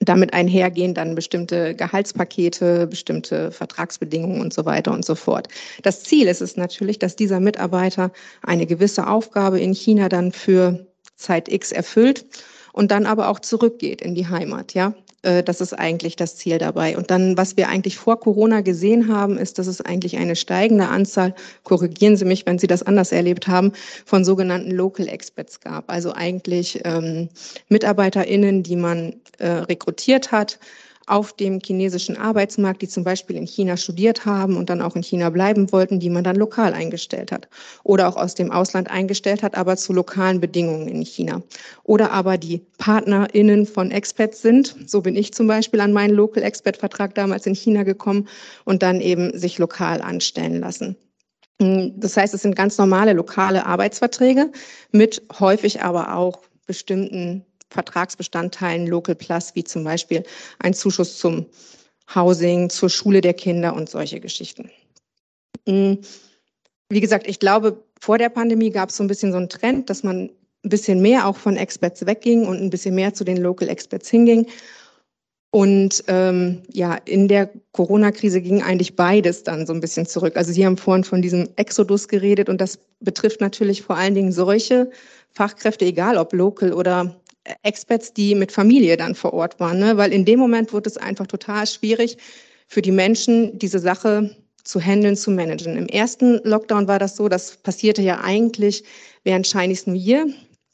damit 0.00 0.32
einhergehen 0.32 0.94
dann 0.94 1.14
bestimmte 1.14 1.74
Gehaltspakete, 1.74 2.86
bestimmte 2.86 3.52
Vertragsbedingungen 3.52 4.40
und 4.40 4.52
so 4.52 4.64
weiter 4.64 4.92
und 4.92 5.04
so 5.04 5.14
fort. 5.14 5.48
Das 5.82 6.02
Ziel 6.02 6.26
ist 6.26 6.40
es 6.40 6.56
natürlich, 6.56 6.98
dass 6.98 7.16
dieser 7.16 7.38
Mitarbeiter 7.38 8.10
eine 8.42 8.66
gewisse 8.66 9.06
Aufgabe 9.06 9.60
in 9.60 9.74
China 9.74 10.08
dann 10.08 10.32
für 10.32 10.86
Zeit 11.16 11.52
X 11.52 11.70
erfüllt 11.70 12.24
und 12.72 12.90
dann 12.90 13.04
aber 13.04 13.28
auch 13.28 13.40
zurückgeht 13.40 14.00
in 14.00 14.14
die 14.14 14.26
Heimat, 14.26 14.74
ja. 14.74 14.94
Äh, 15.22 15.42
das 15.42 15.60
ist 15.60 15.72
eigentlich 15.74 16.16
das 16.16 16.36
Ziel 16.36 16.58
dabei. 16.58 16.96
Und 16.96 17.10
dann, 17.10 17.36
was 17.36 17.56
wir 17.56 17.68
eigentlich 17.68 17.96
vor 17.96 18.20
Corona 18.20 18.60
gesehen 18.60 19.08
haben, 19.08 19.38
ist, 19.38 19.58
dass 19.58 19.66
es 19.66 19.80
eigentlich 19.80 20.16
eine 20.16 20.36
steigende 20.36 20.88
Anzahl, 20.88 21.34
korrigieren 21.62 22.16
Sie 22.16 22.24
mich, 22.24 22.46
wenn 22.46 22.58
Sie 22.58 22.66
das 22.66 22.82
anders 22.82 23.12
erlebt 23.12 23.46
haben, 23.48 23.72
von 24.04 24.24
sogenannten 24.24 24.70
Local 24.70 25.08
Experts 25.08 25.60
gab. 25.60 25.90
Also 25.90 26.12
eigentlich 26.12 26.80
ähm, 26.84 27.28
MitarbeiterInnen, 27.68 28.62
die 28.62 28.76
man 28.76 29.14
äh, 29.38 29.48
rekrutiert 29.48 30.32
hat, 30.32 30.58
auf 31.10 31.32
dem 31.32 31.58
chinesischen 31.60 32.16
Arbeitsmarkt, 32.16 32.82
die 32.82 32.88
zum 32.88 33.02
Beispiel 33.02 33.36
in 33.36 33.46
China 33.46 33.76
studiert 33.76 34.24
haben 34.24 34.56
und 34.56 34.70
dann 34.70 34.80
auch 34.80 34.94
in 34.94 35.02
China 35.02 35.30
bleiben 35.30 35.72
wollten, 35.72 35.98
die 35.98 36.10
man 36.10 36.22
dann 36.22 36.36
lokal 36.36 36.72
eingestellt 36.72 37.32
hat. 37.32 37.48
Oder 37.82 38.08
auch 38.08 38.16
aus 38.16 38.34
dem 38.34 38.52
Ausland 38.52 38.90
eingestellt 38.90 39.42
hat, 39.42 39.56
aber 39.56 39.76
zu 39.76 39.92
lokalen 39.92 40.40
Bedingungen 40.40 40.88
in 40.88 41.02
China. 41.02 41.42
Oder 41.82 42.12
aber 42.12 42.38
die 42.38 42.58
PartnerInnen 42.78 43.66
von 43.66 43.90
Expats 43.90 44.40
sind. 44.40 44.76
So 44.86 45.00
bin 45.00 45.16
ich 45.16 45.34
zum 45.34 45.46
Beispiel 45.46 45.80
an 45.80 45.92
meinen 45.92 46.14
Local 46.14 46.42
Expert 46.42 46.76
Vertrag 46.76 47.14
damals 47.14 47.44
in 47.46 47.54
China 47.54 47.82
gekommen 47.82 48.28
und 48.64 48.82
dann 48.82 49.00
eben 49.00 49.36
sich 49.36 49.58
lokal 49.58 50.00
anstellen 50.02 50.60
lassen. 50.60 50.96
Das 51.58 52.16
heißt, 52.16 52.32
es 52.32 52.42
sind 52.42 52.56
ganz 52.56 52.78
normale 52.78 53.12
lokale 53.12 53.66
Arbeitsverträge 53.66 54.50
mit 54.92 55.22
häufig 55.38 55.82
aber 55.82 56.14
auch 56.14 56.40
bestimmten 56.66 57.44
Vertragsbestandteilen 57.70 58.86
Local 58.86 59.14
Plus, 59.14 59.54
wie 59.54 59.64
zum 59.64 59.84
Beispiel 59.84 60.22
ein 60.58 60.74
Zuschuss 60.74 61.18
zum 61.18 61.46
Housing, 62.14 62.68
zur 62.68 62.90
Schule 62.90 63.20
der 63.20 63.34
Kinder 63.34 63.74
und 63.74 63.88
solche 63.88 64.20
Geschichten. 64.20 64.70
Hm, 65.66 65.98
wie 66.88 67.00
gesagt, 67.00 67.28
ich 67.28 67.38
glaube, 67.38 67.82
vor 68.00 68.18
der 68.18 68.28
Pandemie 68.28 68.70
gab 68.70 68.90
es 68.90 68.96
so 68.96 69.04
ein 69.04 69.08
bisschen 69.08 69.32
so 69.32 69.38
einen 69.38 69.48
Trend, 69.48 69.88
dass 69.88 70.02
man 70.02 70.30
ein 70.64 70.68
bisschen 70.68 71.00
mehr 71.00 71.26
auch 71.26 71.36
von 71.36 71.56
Experts 71.56 72.04
wegging 72.04 72.46
und 72.46 72.60
ein 72.60 72.70
bisschen 72.70 72.94
mehr 72.94 73.14
zu 73.14 73.24
den 73.24 73.38
Local 73.38 73.68
Experts 73.68 74.10
hinging. 74.10 74.46
Und 75.52 76.04
ähm, 76.06 76.62
ja, 76.72 76.94
in 77.06 77.26
der 77.26 77.50
Corona-Krise 77.72 78.40
ging 78.40 78.62
eigentlich 78.62 78.94
beides 78.94 79.42
dann 79.42 79.66
so 79.66 79.72
ein 79.72 79.80
bisschen 79.80 80.06
zurück. 80.06 80.36
Also 80.36 80.52
Sie 80.52 80.64
haben 80.64 80.76
vorhin 80.76 81.02
von 81.02 81.22
diesem 81.22 81.48
Exodus 81.56 82.06
geredet 82.06 82.48
und 82.48 82.60
das 82.60 82.78
betrifft 83.00 83.40
natürlich 83.40 83.82
vor 83.82 83.96
allen 83.96 84.14
Dingen 84.14 84.30
solche 84.30 84.90
Fachkräfte, 85.32 85.86
egal 85.86 86.18
ob 86.18 86.32
local 86.32 86.72
oder 86.72 87.20
Experts, 87.62 88.12
die 88.12 88.34
mit 88.34 88.52
Familie 88.52 88.96
dann 88.96 89.14
vor 89.14 89.32
Ort 89.32 89.60
waren, 89.60 89.78
ne? 89.78 89.96
weil 89.96 90.12
in 90.12 90.24
dem 90.24 90.38
Moment 90.38 90.72
wurde 90.72 90.88
es 90.88 90.96
einfach 90.96 91.26
total 91.26 91.66
schwierig 91.66 92.16
für 92.68 92.82
die 92.82 92.92
Menschen, 92.92 93.58
diese 93.58 93.78
Sache 93.78 94.36
zu 94.62 94.80
handeln, 94.80 95.16
zu 95.16 95.30
managen. 95.30 95.76
Im 95.76 95.86
ersten 95.86 96.40
Lockdown 96.44 96.86
war 96.86 96.98
das 96.98 97.16
so, 97.16 97.28
das 97.28 97.56
passierte 97.56 98.02
ja 98.02 98.20
eigentlich 98.20 98.84
während 99.24 99.46
Chinese 99.46 99.90
New 99.90 99.96
Year. 99.96 100.26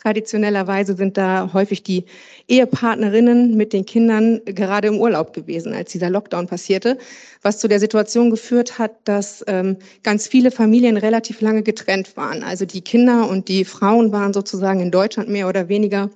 Traditionellerweise 0.03 0.95
sind 0.95 1.17
da 1.17 1.51
häufig 1.53 1.83
die 1.83 2.05
Ehepartnerinnen 2.49 3.57
mit 3.57 3.73
den 3.73 3.87
Kindern 3.87 4.41
gerade 4.45 4.89
im 4.89 4.99
Urlaub 4.99 5.33
gewesen, 5.33 5.73
als 5.73 5.91
dieser 5.91 6.11
Lockdown 6.11 6.47
passierte, 6.47 6.99
was 7.43 7.59
zu 7.59 7.67
der 7.67 7.81
Situation 7.81 8.31
geführt 8.31 8.79
hat, 8.79 8.93
dass 9.05 9.43
ähm, 9.49 9.79
ganz 10.03 10.29
viele 10.29 10.51
Familien 10.51 10.97
relativ 10.97 11.41
lange 11.41 11.63
getrennt 11.63 12.17
waren. 12.17 12.45
Also 12.45 12.67
die 12.67 12.83
Kinder 12.83 13.29
und 13.29 13.49
die 13.49 13.65
Frauen 13.65 14.13
waren 14.13 14.33
sozusagen 14.33 14.81
in 14.81 14.91
Deutschland 14.91 15.29
mehr 15.29 15.49
oder 15.49 15.69
weniger 15.69 16.11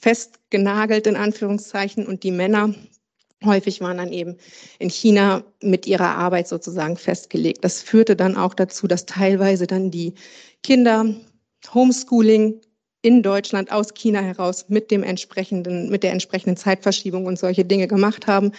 festgenagelt 0.00 1.06
in 1.06 1.16
Anführungszeichen 1.16 2.06
und 2.06 2.22
die 2.22 2.30
Männer 2.30 2.74
häufig 3.44 3.80
waren 3.80 3.98
dann 3.98 4.12
eben 4.12 4.36
in 4.78 4.90
China 4.90 5.44
mit 5.62 5.86
ihrer 5.86 6.16
Arbeit 6.16 6.48
sozusagen 6.48 6.96
festgelegt. 6.96 7.64
Das 7.64 7.82
führte 7.82 8.16
dann 8.16 8.36
auch 8.36 8.54
dazu, 8.54 8.86
dass 8.86 9.06
teilweise 9.06 9.66
dann 9.66 9.90
die 9.90 10.14
Kinder 10.62 11.14
Homeschooling 11.72 12.60
in 13.02 13.22
Deutschland 13.22 13.70
aus 13.70 13.94
China 13.94 14.20
heraus 14.20 14.66
mit 14.68 14.90
dem 14.90 15.02
entsprechenden, 15.02 15.90
mit 15.90 16.02
der 16.02 16.12
entsprechenden 16.12 16.56
Zeitverschiebung 16.56 17.26
und 17.26 17.38
solche 17.38 17.64
Dinge 17.64 17.86
gemacht 17.86 18.26
haben. 18.26 18.52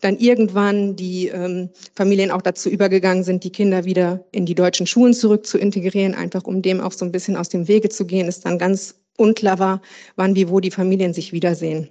Dann 0.00 0.18
irgendwann 0.18 0.96
die 0.96 1.28
ähm, 1.28 1.70
Familien 1.94 2.30
auch 2.30 2.42
dazu 2.42 2.68
übergegangen 2.68 3.22
sind, 3.22 3.44
die 3.44 3.52
Kinder 3.52 3.84
wieder 3.84 4.24
in 4.32 4.46
die 4.46 4.54
deutschen 4.54 4.86
Schulen 4.86 5.14
zurück 5.14 5.46
zu 5.46 5.58
integrieren, 5.58 6.14
einfach 6.14 6.44
um 6.44 6.62
dem 6.62 6.80
auch 6.80 6.92
so 6.92 7.04
ein 7.04 7.12
bisschen 7.12 7.36
aus 7.36 7.48
dem 7.48 7.68
Wege 7.68 7.88
zu 7.90 8.04
gehen, 8.04 8.26
ist 8.26 8.44
dann 8.44 8.58
ganz 8.58 8.96
unklar 9.16 9.58
war, 9.58 9.80
wann 10.16 10.34
wie 10.34 10.48
wo 10.48 10.60
die 10.60 10.70
Familien 10.70 11.14
sich 11.14 11.32
wiedersehen. 11.32 11.88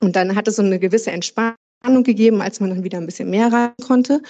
Und 0.00 0.16
dann 0.16 0.34
hat 0.34 0.48
es 0.48 0.56
so 0.56 0.62
eine 0.62 0.78
gewisse 0.78 1.10
Entspannung 1.10 1.56
gegeben, 2.04 2.42
als 2.42 2.60
man 2.60 2.70
dann 2.70 2.84
wieder 2.84 2.98
ein 2.98 3.06
bisschen 3.06 3.30
mehr 3.30 3.52
reisen 3.52 3.74
konnte. 3.82 4.22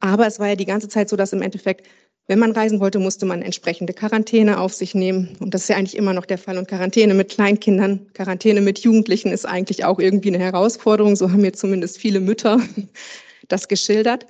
Aber 0.00 0.26
es 0.26 0.38
war 0.38 0.48
ja 0.48 0.56
die 0.56 0.66
ganze 0.66 0.88
Zeit 0.88 1.08
so, 1.08 1.16
dass 1.16 1.32
im 1.32 1.42
Endeffekt, 1.42 1.86
wenn 2.26 2.38
man 2.38 2.52
reisen 2.52 2.80
wollte, 2.80 2.98
musste 2.98 3.24
man 3.24 3.40
entsprechende 3.40 3.94
Quarantäne 3.94 4.58
auf 4.60 4.74
sich 4.74 4.94
nehmen. 4.94 5.36
Und 5.40 5.54
das 5.54 5.62
ist 5.62 5.68
ja 5.68 5.76
eigentlich 5.76 5.96
immer 5.96 6.12
noch 6.12 6.26
der 6.26 6.38
Fall. 6.38 6.58
Und 6.58 6.68
Quarantäne 6.68 7.14
mit 7.14 7.30
Kleinkindern, 7.30 8.12
Quarantäne 8.12 8.60
mit 8.60 8.80
Jugendlichen 8.80 9.30
ist 9.30 9.46
eigentlich 9.46 9.84
auch 9.84 9.98
irgendwie 9.98 10.34
eine 10.34 10.38
Herausforderung. 10.38 11.16
So 11.16 11.30
haben 11.30 11.40
mir 11.40 11.52
zumindest 11.52 11.98
viele 11.98 12.20
Mütter 12.20 12.60
das 13.48 13.68
geschildert. 13.68 14.26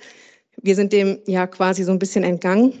Wir 0.61 0.75
sind 0.75 0.93
dem 0.93 1.19
ja 1.25 1.47
quasi 1.47 1.83
so 1.83 1.91
ein 1.91 1.99
bisschen 1.99 2.23
entgangen. 2.23 2.73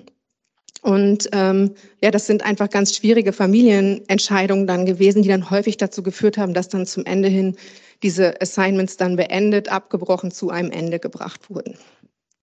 Und 0.87 1.27
ähm, 1.33 1.75
ja, 2.01 2.11
das 2.11 2.27
sind 2.27 2.45
einfach 2.45 2.69
ganz 2.69 2.95
schwierige 2.95 3.33
Familienentscheidungen 3.33 4.67
dann 4.67 4.85
gewesen, 4.85 5.21
die 5.21 5.27
dann 5.27 5.49
häufig 5.49 5.75
dazu 5.75 6.01
geführt 6.01 6.37
haben, 6.37 6.53
dass 6.53 6.69
dann 6.69 6.85
zum 6.85 7.03
Ende 7.03 7.27
hin 7.27 7.57
diese 8.03 8.39
Assignments 8.39 8.95
dann 8.95 9.17
beendet, 9.17 9.67
abgebrochen 9.67 10.31
zu 10.31 10.49
einem 10.49 10.71
Ende 10.71 10.99
gebracht 10.99 11.49
wurden. 11.49 11.77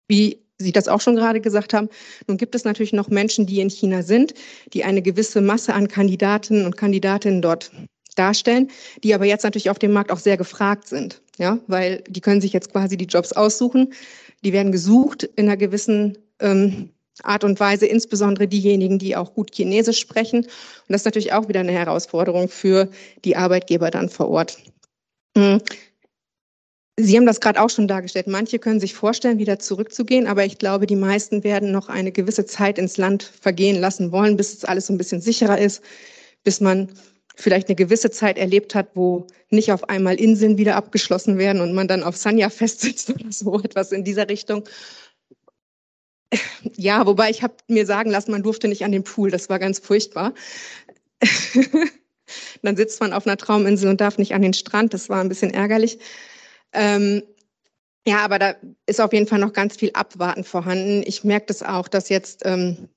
Wie 0.07 0.39
Sie 0.57 0.71
das 0.71 0.87
auch 0.87 1.01
schon 1.01 1.17
gerade 1.17 1.41
gesagt 1.41 1.73
haben, 1.73 1.89
nun 2.27 2.37
gibt 2.37 2.55
es 2.55 2.63
natürlich 2.63 2.93
noch 2.93 3.09
Menschen, 3.09 3.45
die 3.45 3.59
in 3.59 3.69
China 3.69 4.03
sind, 4.03 4.33
die 4.71 4.85
eine 4.85 5.01
gewisse 5.01 5.41
Masse 5.41 5.73
an 5.73 5.89
Kandidaten 5.89 6.65
und 6.65 6.77
Kandidatinnen 6.77 7.41
dort 7.41 7.71
darstellen, 8.15 8.69
die 9.03 9.13
aber 9.13 9.25
jetzt 9.25 9.43
natürlich 9.43 9.69
auf 9.69 9.79
dem 9.79 9.91
Markt 9.91 10.13
auch 10.13 10.17
sehr 10.17 10.37
gefragt 10.37 10.87
sind, 10.87 11.21
ja, 11.37 11.59
weil 11.67 12.03
die 12.07 12.21
können 12.21 12.39
sich 12.39 12.53
jetzt 12.53 12.71
quasi 12.71 12.95
die 12.95 13.05
Jobs 13.05 13.33
aussuchen, 13.33 13.91
die 14.45 14.53
werden 14.53 14.71
gesucht 14.71 15.23
in 15.23 15.47
einer 15.47 15.57
gewissen 15.57 16.17
ähm, 16.39 16.91
Art 17.23 17.43
und 17.43 17.59
Weise, 17.59 17.85
insbesondere 17.85 18.47
diejenigen, 18.47 18.99
die 18.99 19.15
auch 19.15 19.33
gut 19.33 19.53
Chinesisch 19.53 19.99
sprechen. 19.99 20.39
Und 20.39 20.49
das 20.89 21.01
ist 21.01 21.05
natürlich 21.05 21.33
auch 21.33 21.47
wieder 21.47 21.59
eine 21.59 21.71
Herausforderung 21.71 22.49
für 22.49 22.89
die 23.25 23.35
Arbeitgeber 23.35 23.91
dann 23.91 24.09
vor 24.09 24.29
Ort. 24.29 24.57
Hm. 25.37 25.61
Sie 27.01 27.15
haben 27.15 27.25
das 27.25 27.39
gerade 27.39 27.61
auch 27.61 27.69
schon 27.69 27.87
dargestellt. 27.87 28.27
Manche 28.27 28.59
können 28.59 28.81
sich 28.81 28.93
vorstellen, 28.93 29.37
wieder 29.37 29.57
zurückzugehen, 29.57 30.27
aber 30.27 30.43
ich 30.43 30.57
glaube, 30.57 30.85
die 30.85 30.97
meisten 30.97 31.45
werden 31.45 31.71
noch 31.71 31.87
eine 31.87 32.11
gewisse 32.11 32.45
Zeit 32.45 32.77
ins 32.77 32.97
Land 32.97 33.23
vergehen 33.23 33.79
lassen 33.79 34.11
wollen, 34.11 34.35
bis 34.35 34.53
es 34.53 34.65
alles 34.65 34.89
ein 34.89 34.97
bisschen 34.97 35.21
sicherer 35.21 35.57
ist, 35.57 35.81
bis 36.43 36.59
man 36.59 36.89
vielleicht 37.39 37.69
eine 37.69 37.75
gewisse 37.75 38.11
Zeit 38.11 38.37
erlebt 38.37 38.75
hat, 38.75 38.89
wo 38.95 39.27
nicht 39.49 39.71
auf 39.71 39.87
einmal 39.87 40.15
Inseln 40.15 40.57
wieder 40.57 40.75
abgeschlossen 40.75 41.37
werden 41.37 41.61
und 41.61 41.73
man 41.73 41.87
dann 41.87 42.03
auf 42.03 42.17
Sanya 42.17 42.49
festsitzt 42.49 43.09
oder 43.15 43.31
so 43.31 43.59
etwas 43.61 43.93
in 43.93 44.03
dieser 44.03 44.27
Richtung. 44.27 44.65
Ja, 46.75 47.05
wobei 47.05 47.29
ich 47.29 47.41
habe 47.41 47.55
mir 47.67 47.85
sagen 47.85 48.11
lassen, 48.11 48.31
man 48.31 48.43
durfte 48.43 48.67
nicht 48.67 48.83
an 48.83 48.91
den 48.91 49.03
Pool. 49.03 49.31
Das 49.31 49.49
war 49.49 49.59
ganz 49.59 49.79
furchtbar. 49.79 50.33
Dann 52.61 52.77
sitzt 52.77 53.01
man 53.01 53.13
auf 53.13 53.25
einer 53.25 53.37
Trauminsel 53.37 53.89
und 53.89 54.01
darf 54.01 54.17
nicht 54.17 54.33
an 54.33 54.41
den 54.41 54.53
Strand. 54.53 54.93
Das 54.93 55.09
war 55.09 55.21
ein 55.21 55.29
bisschen 55.29 55.53
ärgerlich. 55.53 55.99
Ähm, 56.73 57.23
ja, 58.07 58.19
aber 58.19 58.39
da 58.39 58.55
ist 58.85 59.01
auf 59.01 59.13
jeden 59.13 59.27
Fall 59.27 59.39
noch 59.39 59.53
ganz 59.53 59.75
viel 59.75 59.91
Abwarten 59.93 60.43
vorhanden. 60.43 61.03
Ich 61.05 61.23
merke 61.23 61.47
das 61.47 61.63
auch, 61.63 61.87
dass 61.87 62.09
jetzt 62.09 62.43
ähm, 62.45 62.89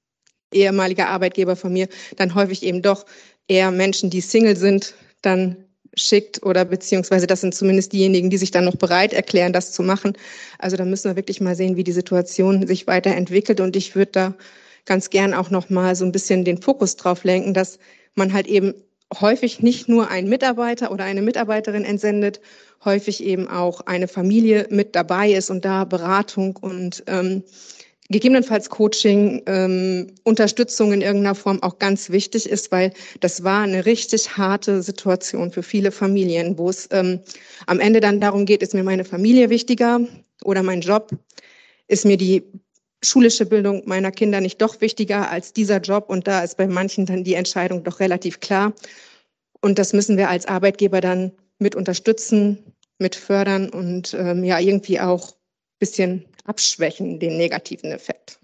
ehemalige 0.53 1.09
Arbeitgeber 1.09 1.57
von 1.57 1.73
mir 1.73 1.89
dann 2.17 2.35
häufig 2.35 2.63
eben 2.63 2.83
doch 2.83 3.07
eher 3.49 3.71
Menschen, 3.71 4.11
die 4.11 4.21
Single 4.21 4.57
sind, 4.57 4.95
dann 5.23 5.65
schickt 5.95 6.43
oder 6.43 6.65
beziehungsweise 6.65 7.27
das 7.27 7.41
sind 7.41 7.55
zumindest 7.55 7.93
diejenigen, 7.93 8.31
die 8.31 8.39
sich 8.39 8.51
dann 8.51 8.65
noch 8.65 8.77
bereit 8.77 9.13
erklären, 9.13 9.53
das 9.53 9.73
zu 9.73 9.83
machen. 9.83 10.15
Also 10.59 10.77
da 10.77 10.85
müssen 10.85 11.11
wir 11.11 11.17
wirklich 11.17 11.41
mal 11.41 11.55
sehen, 11.55 11.77
wie 11.77 11.85
die 11.85 11.93
Situation 11.93 12.67
sich 12.67 12.87
weiterentwickelt 12.87 13.61
und 13.61 13.77
ich 13.77 13.95
würde 13.95 14.13
da 14.13 14.35
ganz 14.87 15.11
gern 15.11 15.35
auch 15.35 15.51
noch 15.51 15.71
mal 15.71 15.95
so 15.95 16.05
ein 16.05 16.13
bisschen 16.13 16.45
den 16.45 16.61
Fokus 16.61 16.97
drauf 16.97 17.25
lenken, 17.25 17.55
dass 17.55 17.79
man 18.15 18.33
halt 18.33 18.47
eben 18.47 18.75
häufig 19.21 19.61
nicht 19.61 19.89
nur 19.89 20.09
einen 20.09 20.29
Mitarbeiter 20.29 20.91
oder 20.91 21.05
eine 21.05 21.23
Mitarbeiterin 21.23 21.85
entsendet, 21.85 22.41
häufig 22.85 23.23
eben 23.23 23.49
auch 23.49 23.83
eine 23.83 24.09
Familie 24.09 24.67
mit 24.71 24.97
dabei 24.97 25.31
ist 25.33 25.51
und 25.51 25.65
da 25.65 25.85
Beratung 25.85 26.57
und 26.57 27.05
ähm, 27.07 27.45
gegebenenfalls 28.09 28.69
Coaching, 28.69 29.43
ähm, 29.47 30.09
Unterstützung 30.25 30.93
in 30.93 31.01
irgendeiner 31.01 31.35
Form 31.35 31.63
auch 31.63 31.79
ganz 31.79 32.11
wichtig 32.11 32.49
ist, 32.49 32.73
weil 32.73 32.93
das 33.21 33.45
war 33.45 33.63
eine 33.63 33.87
richtig 33.87 34.37
harte 34.37 34.83
Situation 34.83 35.51
für 35.51 35.63
viele 35.63 35.93
Familien, 35.93 36.59
wo 36.59 36.69
es 36.69 36.89
ähm, 36.91 37.21
am 37.67 37.81
Ende 37.81 38.01
dann 38.01 38.21
darum 38.21 38.45
geht, 38.45 38.63
ist 38.63 38.75
mir 38.75 38.83
meine 38.83 39.05
Familie 39.05 39.51
wichtiger 39.51 40.01
oder 40.45 40.63
mein 40.63 40.81
Job? 40.81 41.11
Ist 41.89 42.05
mir 42.05 42.17
die 42.17 42.43
schulische 43.05 43.47
Bildung 43.47 43.83
meiner 43.87 44.11
Kinder 44.11 44.41
nicht 44.41 44.61
doch 44.61 44.81
wichtiger 44.81 45.31
als 45.31 45.53
dieser 45.53 45.79
Job? 45.79 46.09
Und 46.09 46.27
da 46.27 46.43
ist 46.43 46.57
bei 46.57 46.67
manchen 46.67 47.07
dann 47.07 47.25
die 47.25 47.35
Entscheidung 47.35 47.85
doch 47.85 48.01
relativ 48.01 48.41
klar. 48.41 48.73
Und 49.61 49.79
das 49.79 49.93
müssen 49.93 50.17
wir 50.17 50.29
als 50.29 50.47
Arbeitgeber 50.47 51.01
dann 51.01 51.33
mit 51.59 51.77
unterstützen, 51.77 52.59
mit 52.99 53.15
fördern 53.15 53.71
und 53.71 54.15
ähm, 54.15 54.45
ja 54.45 54.59
irgendwie 54.59 55.01
auch 55.01 55.35
bisschen 55.79 56.25
abschwächen, 56.45 57.19
den 57.19 57.37
negativen 57.37 57.93
Effekt. 57.93 58.39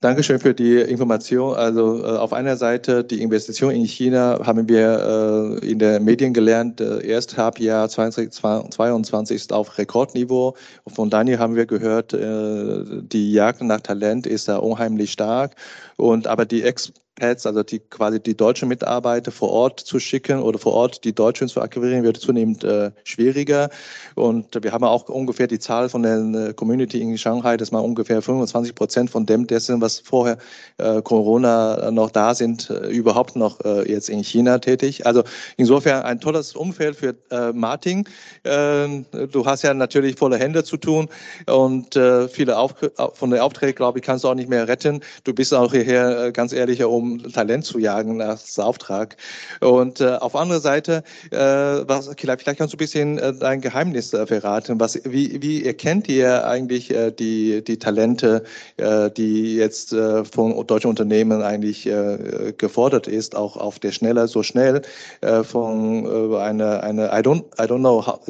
Dankeschön 0.00 0.38
für 0.38 0.52
die 0.52 0.76
Information. 0.76 1.56
Also 1.56 2.04
äh, 2.04 2.18
auf 2.18 2.34
einer 2.34 2.56
Seite 2.56 3.02
die 3.02 3.22
Investition 3.22 3.72
in 3.72 3.84
China 3.86 4.38
haben 4.44 4.68
wir 4.68 5.58
äh, 5.62 5.70
in 5.70 5.78
den 5.78 6.04
Medien 6.04 6.34
gelernt, 6.34 6.82
äh, 6.82 7.04
erst 7.06 7.38
Halbjahr 7.38 7.88
2022 7.88 9.34
ist 9.34 9.52
auf 9.54 9.78
Rekordniveau. 9.78 10.54
Von 10.86 11.08
Daniel 11.08 11.38
haben 11.38 11.56
wir 11.56 11.64
gehört, 11.64 12.12
äh, 12.12 12.84
die 13.02 13.32
Jagd 13.32 13.62
nach 13.62 13.80
Talent 13.80 14.26
ist 14.26 14.48
da 14.48 14.58
unheimlich 14.58 15.12
stark. 15.12 15.56
Und 15.96 16.26
aber 16.26 16.44
die 16.44 16.62
Ex 16.62 16.92
Expats, 17.16 17.46
also 17.46 17.62
die 17.62 17.78
quasi 17.78 18.20
die 18.20 18.36
deutschen 18.36 18.68
Mitarbeiter 18.68 19.30
vor 19.30 19.50
Ort 19.50 19.80
zu 19.80 19.98
schicken 19.98 20.40
oder 20.40 20.58
vor 20.58 20.74
Ort 20.74 21.04
die 21.04 21.14
Deutschen 21.14 21.48
zu 21.48 21.60
akquirieren, 21.60 22.04
wird 22.04 22.18
zunehmend 22.18 22.64
äh, 22.64 22.90
schwieriger. 23.04 23.70
Und 24.14 24.62
wir 24.62 24.72
haben 24.72 24.84
auch 24.84 25.08
ungefähr 25.08 25.46
die 25.46 25.58
Zahl 25.58 25.88
von 25.88 26.02
der 26.02 26.18
äh, 26.18 26.54
Community 26.54 27.00
in 27.00 27.16
Shanghai, 27.16 27.56
dass 27.56 27.72
man 27.72 27.82
ungefähr 27.82 28.20
25 28.22 28.74
Prozent 28.74 29.10
von 29.10 29.26
dem 29.26 29.46
dessen, 29.46 29.80
was 29.80 29.98
vorher 29.98 30.38
äh, 30.78 31.02
Corona 31.02 31.90
noch 31.90 32.10
da 32.10 32.34
sind, 32.34 32.70
äh, 32.70 32.88
überhaupt 32.88 33.36
noch 33.36 33.60
äh, 33.64 33.90
jetzt 33.90 34.08
in 34.08 34.22
China 34.22 34.58
tätig. 34.58 35.06
Also 35.06 35.22
insofern 35.56 36.02
ein 36.02 36.20
tolles 36.20 36.54
Umfeld 36.54 36.96
für 36.96 37.14
äh, 37.30 37.52
Martin. 37.52 38.04
Äh, 38.42 38.88
du 39.30 39.46
hast 39.46 39.62
ja 39.62 39.72
natürlich 39.74 40.16
volle 40.16 40.36
Hände 40.38 40.64
zu 40.64 40.76
tun 40.76 41.08
und 41.46 41.96
äh, 41.96 42.28
viele 42.28 42.58
Auf 42.58 42.74
von 43.14 43.30
den 43.30 43.40
Aufträgen, 43.40 43.74
glaube 43.74 43.98
ich, 43.98 44.04
kannst 44.04 44.24
du 44.24 44.28
auch 44.28 44.34
nicht 44.34 44.48
mehr 44.48 44.68
retten. 44.68 45.00
Du 45.24 45.32
bist 45.32 45.54
auch 45.54 45.72
hierher, 45.72 46.26
äh, 46.26 46.32
ganz 46.32 46.52
ehrlich, 46.52 46.82
um 46.84 47.05
um 47.06 47.32
Talent 47.32 47.64
zu 47.64 47.78
jagen 47.78 48.16
nach 48.16 48.38
Auftrag. 48.58 49.16
Und 49.60 50.00
äh, 50.00 50.16
auf 50.16 50.34
andere 50.34 50.60
Seite, 50.60 51.02
äh, 51.30 51.38
was, 51.38 52.10
vielleicht, 52.16 52.42
vielleicht 52.42 52.58
kannst 52.58 52.72
du 52.72 52.76
ein 52.76 52.78
bisschen 52.78 53.18
äh, 53.18 53.32
dein 53.34 53.60
Geheimnis 53.60 54.12
äh, 54.12 54.26
verraten. 54.26 54.80
Was, 54.80 55.00
wie, 55.04 55.40
wie 55.42 55.64
erkennt 55.64 56.08
ihr 56.08 56.46
eigentlich 56.46 56.90
äh, 56.90 57.10
die, 57.10 57.62
die 57.62 57.78
Talente, 57.78 58.42
äh, 58.76 59.10
die 59.10 59.56
jetzt 59.56 59.92
äh, 59.92 60.24
von 60.24 60.66
deutschen 60.66 60.90
Unternehmen 60.90 61.42
eigentlich 61.42 61.86
äh, 61.86 62.52
gefordert 62.56 63.06
ist, 63.06 63.36
auch 63.36 63.56
auf 63.56 63.78
der 63.78 63.92
Schnelle, 63.92 64.28
so 64.28 64.42
schnell 64.42 64.82
äh, 65.20 65.42
von 65.42 66.04
äh, 66.06 66.36
eine, 66.38 66.82
eine 66.82 67.06
I 67.06 67.22
don't, 67.22 67.44
I 67.60 67.66
don't 67.66 67.78
know, 67.78 68.06
how, 68.06 68.20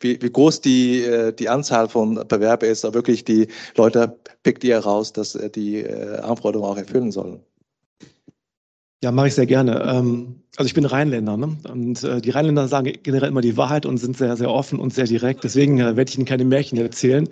wie, 0.00 0.20
wie 0.22 0.30
groß 0.30 0.60
die, 0.60 1.02
äh, 1.04 1.32
die 1.32 1.48
Anzahl 1.48 1.88
von 1.88 2.24
Bewerber 2.28 2.66
ist, 2.66 2.84
aber 2.84 2.94
wirklich 2.94 3.24
die 3.24 3.48
Leute 3.76 4.16
pickt 4.42 4.64
ihr 4.64 4.78
raus, 4.78 5.12
dass 5.12 5.34
äh, 5.34 5.50
die 5.50 5.80
äh, 5.80 6.18
Anforderungen 6.18 6.70
auch 6.70 6.76
erfüllen 6.76 7.12
sollen. 7.12 7.40
Ja, 9.02 9.10
mache 9.10 9.28
ich 9.28 9.34
sehr 9.34 9.46
gerne. 9.46 9.82
Ähm, 9.82 10.42
also 10.56 10.66
ich 10.66 10.74
bin 10.74 10.84
Rheinländer 10.84 11.36
ne? 11.36 11.56
und 11.68 12.04
äh, 12.04 12.20
die 12.20 12.30
Rheinländer 12.30 12.68
sagen 12.68 12.92
generell 13.02 13.30
immer 13.30 13.40
die 13.40 13.56
Wahrheit 13.56 13.84
und 13.84 13.98
sind 13.98 14.16
sehr, 14.16 14.36
sehr 14.36 14.50
offen 14.50 14.78
und 14.78 14.94
sehr 14.94 15.06
direkt. 15.06 15.42
Deswegen 15.42 15.80
äh, 15.80 15.96
werde 15.96 16.08
ich 16.08 16.16
Ihnen 16.16 16.26
keine 16.26 16.44
Märchen 16.44 16.78
erzählen. 16.78 17.28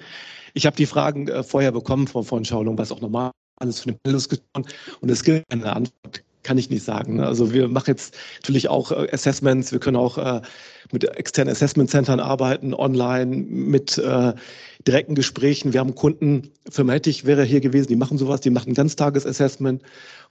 Ich 0.55 0.67
habe 0.67 0.75
die 0.75 0.87
Fragen 0.87 1.29
äh, 1.29 1.45
vorher 1.45 1.71
bekommen 1.71 2.09
von, 2.09 2.25
von 2.25 2.45
Schaulung, 2.45 2.77
was 2.77 2.91
auch 2.91 3.01
normal 3.01 3.31
ist 3.63 3.81
für 3.81 3.91
eine 3.91 4.15
Diskussion 4.15 4.67
und 5.01 5.11
es 5.11 5.23
gilt 5.23 5.45
eine 5.53 5.77
Antwort 5.77 6.25
kann 6.43 6.59
ich 6.59 6.71
nicht 6.71 6.85
sagen. 6.85 7.17
Ne? 7.17 7.27
Also 7.27 7.53
wir 7.53 7.69
machen 7.69 7.89
jetzt 7.89 8.17
natürlich 8.39 8.69
auch 8.69 8.93
äh, 8.93 9.09
Assessments, 9.13 9.73
wir 9.73 9.81
können 9.81 9.97
auch 9.97 10.19
äh, 10.19 10.41
mit 10.93 11.05
externen 11.05 11.53
Assessment 11.53 11.91
Centern 11.91 12.21
arbeiten, 12.21 12.75
online, 12.75 13.37
mit 13.37 13.99
äh, 13.99 14.33
direkten 14.87 15.15
Gesprächen. 15.15 15.73
Wir 15.73 15.81
haben 15.81 15.95
Kunden, 15.95 16.51
Firma 16.69 16.95
Hettich 16.95 17.27
wäre 17.27 17.45
hier 17.45 17.61
gewesen, 17.61 17.89
die 17.89 17.97
machen 17.97 18.19
sowas, 18.19 18.41
die 18.41 18.51
machen 18.51 18.71
ein 18.71 18.75
Ganztages-Assessment, 18.75 19.83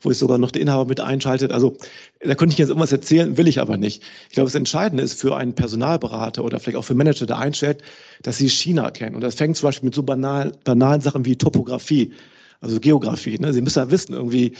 wo 0.02 0.12
ich 0.12 0.18
sogar 0.18 0.38
noch 0.38 0.52
den 0.52 0.64
Inhaber 0.64 0.86
mit 0.86 1.00
einschaltet. 1.00 1.52
Also 1.52 1.78
da 2.22 2.36
könnte 2.36 2.54
ich 2.54 2.60
jetzt 2.60 2.70
irgendwas 2.70 2.92
erzählen, 2.92 3.38
will 3.38 3.48
ich 3.48 3.60
aber 3.60 3.78
nicht. 3.78 4.04
Ich 4.30 4.36
glaube, 4.36 4.48
das 4.48 4.56
Entscheidende 4.56 5.04
ist 5.04 5.20
für 5.20 5.38
einen 5.38 5.54
Personalberater 5.54 6.44
oder 6.44 6.60
vielleicht 6.60 6.78
auch 6.78 6.86
für 6.86 6.96
Manager, 6.96 7.26
der 7.26 7.38
einstellt, 7.38 7.84
dass 8.24 8.38
sie 8.38 8.50
China 8.50 8.90
kennen. 8.92 9.16
Und 9.16 9.22
das 9.22 9.36
fängt 9.36 9.58
zum 9.58 9.68
Beispiel 9.68 9.88
mit 9.88 9.96
so 9.96 10.04
banal, 10.04 10.54
banalen 10.64 11.02
Sachen 11.02 11.26
wie 11.26 11.36
Topografie 11.36 12.12
also 12.62 12.80
Geografie. 12.80 13.38
Ne? 13.40 13.54
Sie 13.54 13.62
müssen 13.62 13.80
ja 13.80 13.92
wissen, 13.92 14.14
irgendwie, 14.14 14.54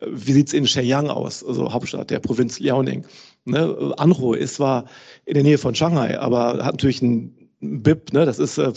äh, 0.00 0.06
wie 0.08 0.32
sieht's 0.32 0.52
in 0.52 0.66
Shenyang 0.66 1.08
aus, 1.08 1.44
also 1.44 1.72
Hauptstadt 1.72 2.10
der 2.10 2.20
Provinz 2.20 2.58
Liaoning. 2.58 3.04
Ne? 3.44 3.94
Anho 3.96 4.34
ist 4.34 4.56
zwar 4.56 4.86
in 5.24 5.34
der 5.34 5.42
Nähe 5.42 5.58
von 5.58 5.74
Shanghai, 5.74 6.18
aber 6.18 6.64
hat 6.64 6.74
natürlich 6.74 7.02
ein 7.02 7.50
BIP, 7.60 8.12
ne? 8.12 8.26
das 8.26 8.38
ist 8.38 8.58
äh, 8.58 8.72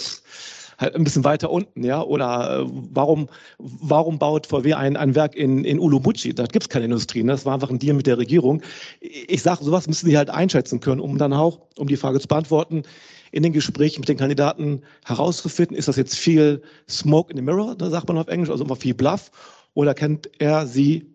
halt 0.77 0.95
ein 0.95 1.03
bisschen 1.03 1.23
weiter 1.23 1.49
unten, 1.49 1.83
ja. 1.83 2.01
Oder 2.01 2.59
äh, 2.59 2.65
warum, 2.69 3.29
warum 3.57 4.19
baut 4.19 4.47
VW 4.47 4.73
ein, 4.73 4.95
ein 4.95 5.15
Werk 5.15 5.35
in, 5.35 5.65
in 5.65 5.79
Ulumuchi? 5.79 6.33
Da 6.33 6.45
gibt's 6.45 6.69
keine 6.69 6.85
Industrie. 6.85 7.23
Ne? 7.23 7.31
Das 7.31 7.45
war 7.45 7.53
einfach 7.53 7.69
ein 7.69 7.79
Deal 7.79 7.95
mit 7.95 8.07
der 8.07 8.17
Regierung. 8.17 8.61
Ich 8.99 9.41
sage, 9.41 9.63
sowas 9.63 9.87
müssen 9.87 10.07
Sie 10.07 10.17
halt 10.17 10.29
einschätzen 10.29 10.79
können, 10.79 11.01
um 11.01 11.17
dann 11.17 11.33
auch, 11.33 11.59
um 11.77 11.87
die 11.87 11.97
Frage 11.97 12.19
zu 12.19 12.27
beantworten, 12.27 12.83
in 13.31 13.43
den 13.43 13.53
Gesprächen 13.53 14.01
mit 14.01 14.09
den 14.09 14.17
Kandidaten 14.17 14.81
herauszufinden, 15.05 15.75
ist 15.75 15.87
das 15.87 15.97
jetzt 15.97 16.15
viel 16.15 16.61
Smoke 16.89 17.31
in 17.31 17.37
the 17.37 17.43
Mirror, 17.43 17.75
da 17.75 17.89
sagt 17.89 18.07
man 18.07 18.17
auf 18.17 18.27
Englisch, 18.27 18.49
also 18.49 18.63
immer 18.63 18.75
viel 18.75 18.93
Bluff, 18.93 19.31
oder 19.73 19.93
kennt 19.93 20.29
er 20.39 20.65
sie 20.65 21.13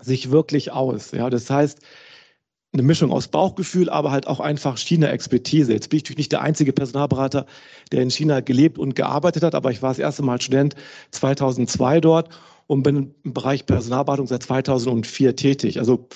sich 0.00 0.30
wirklich 0.30 0.72
aus? 0.72 1.12
Ja, 1.12 1.28
das 1.28 1.50
heißt, 1.50 1.80
eine 2.72 2.82
Mischung 2.82 3.10
aus 3.10 3.28
Bauchgefühl, 3.28 3.90
aber 3.90 4.12
halt 4.12 4.26
auch 4.26 4.38
einfach 4.38 4.78
China-Expertise. 4.78 5.72
Jetzt 5.72 5.90
bin 5.90 5.98
ich 5.98 6.04
natürlich 6.04 6.18
nicht 6.18 6.32
der 6.32 6.42
einzige 6.42 6.72
Personalberater, 6.72 7.46
der 7.90 8.02
in 8.02 8.10
China 8.10 8.40
gelebt 8.40 8.78
und 8.78 8.94
gearbeitet 8.94 9.42
hat, 9.42 9.54
aber 9.54 9.72
ich 9.72 9.82
war 9.82 9.90
das 9.90 9.98
erste 9.98 10.22
Mal 10.22 10.40
Student 10.40 10.76
2002 11.10 12.00
dort 12.00 12.28
und 12.68 12.84
bin 12.84 13.14
im 13.24 13.32
Bereich 13.32 13.66
Personalberatung 13.66 14.28
seit 14.28 14.44
2004 14.44 15.34
tätig. 15.34 15.78
Also 15.78 16.08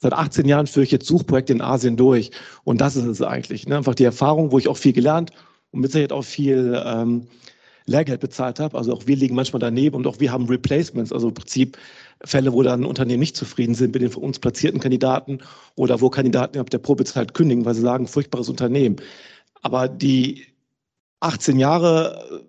Seit 0.00 0.12
18 0.12 0.46
Jahren 0.46 0.68
führe 0.68 0.84
ich 0.84 0.92
jetzt 0.92 1.06
Suchprojekte 1.06 1.52
in 1.52 1.60
Asien 1.60 1.96
durch. 1.96 2.30
Und 2.62 2.80
das 2.80 2.94
ist 2.94 3.06
es 3.06 3.20
eigentlich. 3.20 3.66
Ne? 3.66 3.76
Einfach 3.76 3.96
die 3.96 4.04
Erfahrung, 4.04 4.52
wo 4.52 4.58
ich 4.58 4.68
auch 4.68 4.76
viel 4.76 4.92
gelernt 4.92 5.32
und 5.72 5.80
mit 5.80 5.90
Sicherheit 5.90 6.12
auch 6.12 6.22
viel 6.22 6.80
ähm, 6.86 7.26
Lehrgeld 7.88 8.20
bezahlt 8.20 8.60
habe. 8.60 8.78
Also 8.78 8.92
auch 8.92 9.06
wir 9.06 9.16
liegen 9.16 9.34
manchmal 9.34 9.60
daneben 9.60 9.96
und 9.96 10.06
auch 10.06 10.20
wir 10.20 10.30
haben 10.30 10.46
Replacements, 10.46 11.12
also 11.12 11.28
im 11.28 11.34
Prinzip 11.34 11.76
Fälle, 12.24 12.52
wo 12.52 12.62
dann 12.62 12.84
Unternehmen 12.84 13.20
nicht 13.20 13.36
zufrieden 13.36 13.74
sind 13.74 13.94
mit 13.94 14.02
den 14.02 14.10
von 14.10 14.22
uns 14.22 14.38
platzierten 14.38 14.80
Kandidaten 14.80 15.38
oder 15.76 16.00
wo 16.00 16.10
Kandidaten 16.10 16.58
ab 16.58 16.70
der 16.70 16.78
Probezeit 16.78 17.34
kündigen, 17.34 17.64
weil 17.64 17.74
sie 17.74 17.80
sagen, 17.80 18.06
furchtbares 18.06 18.48
Unternehmen. 18.48 18.96
Aber 19.62 19.88
die 19.88 20.46
18 21.20 21.58
Jahre, 21.58 22.42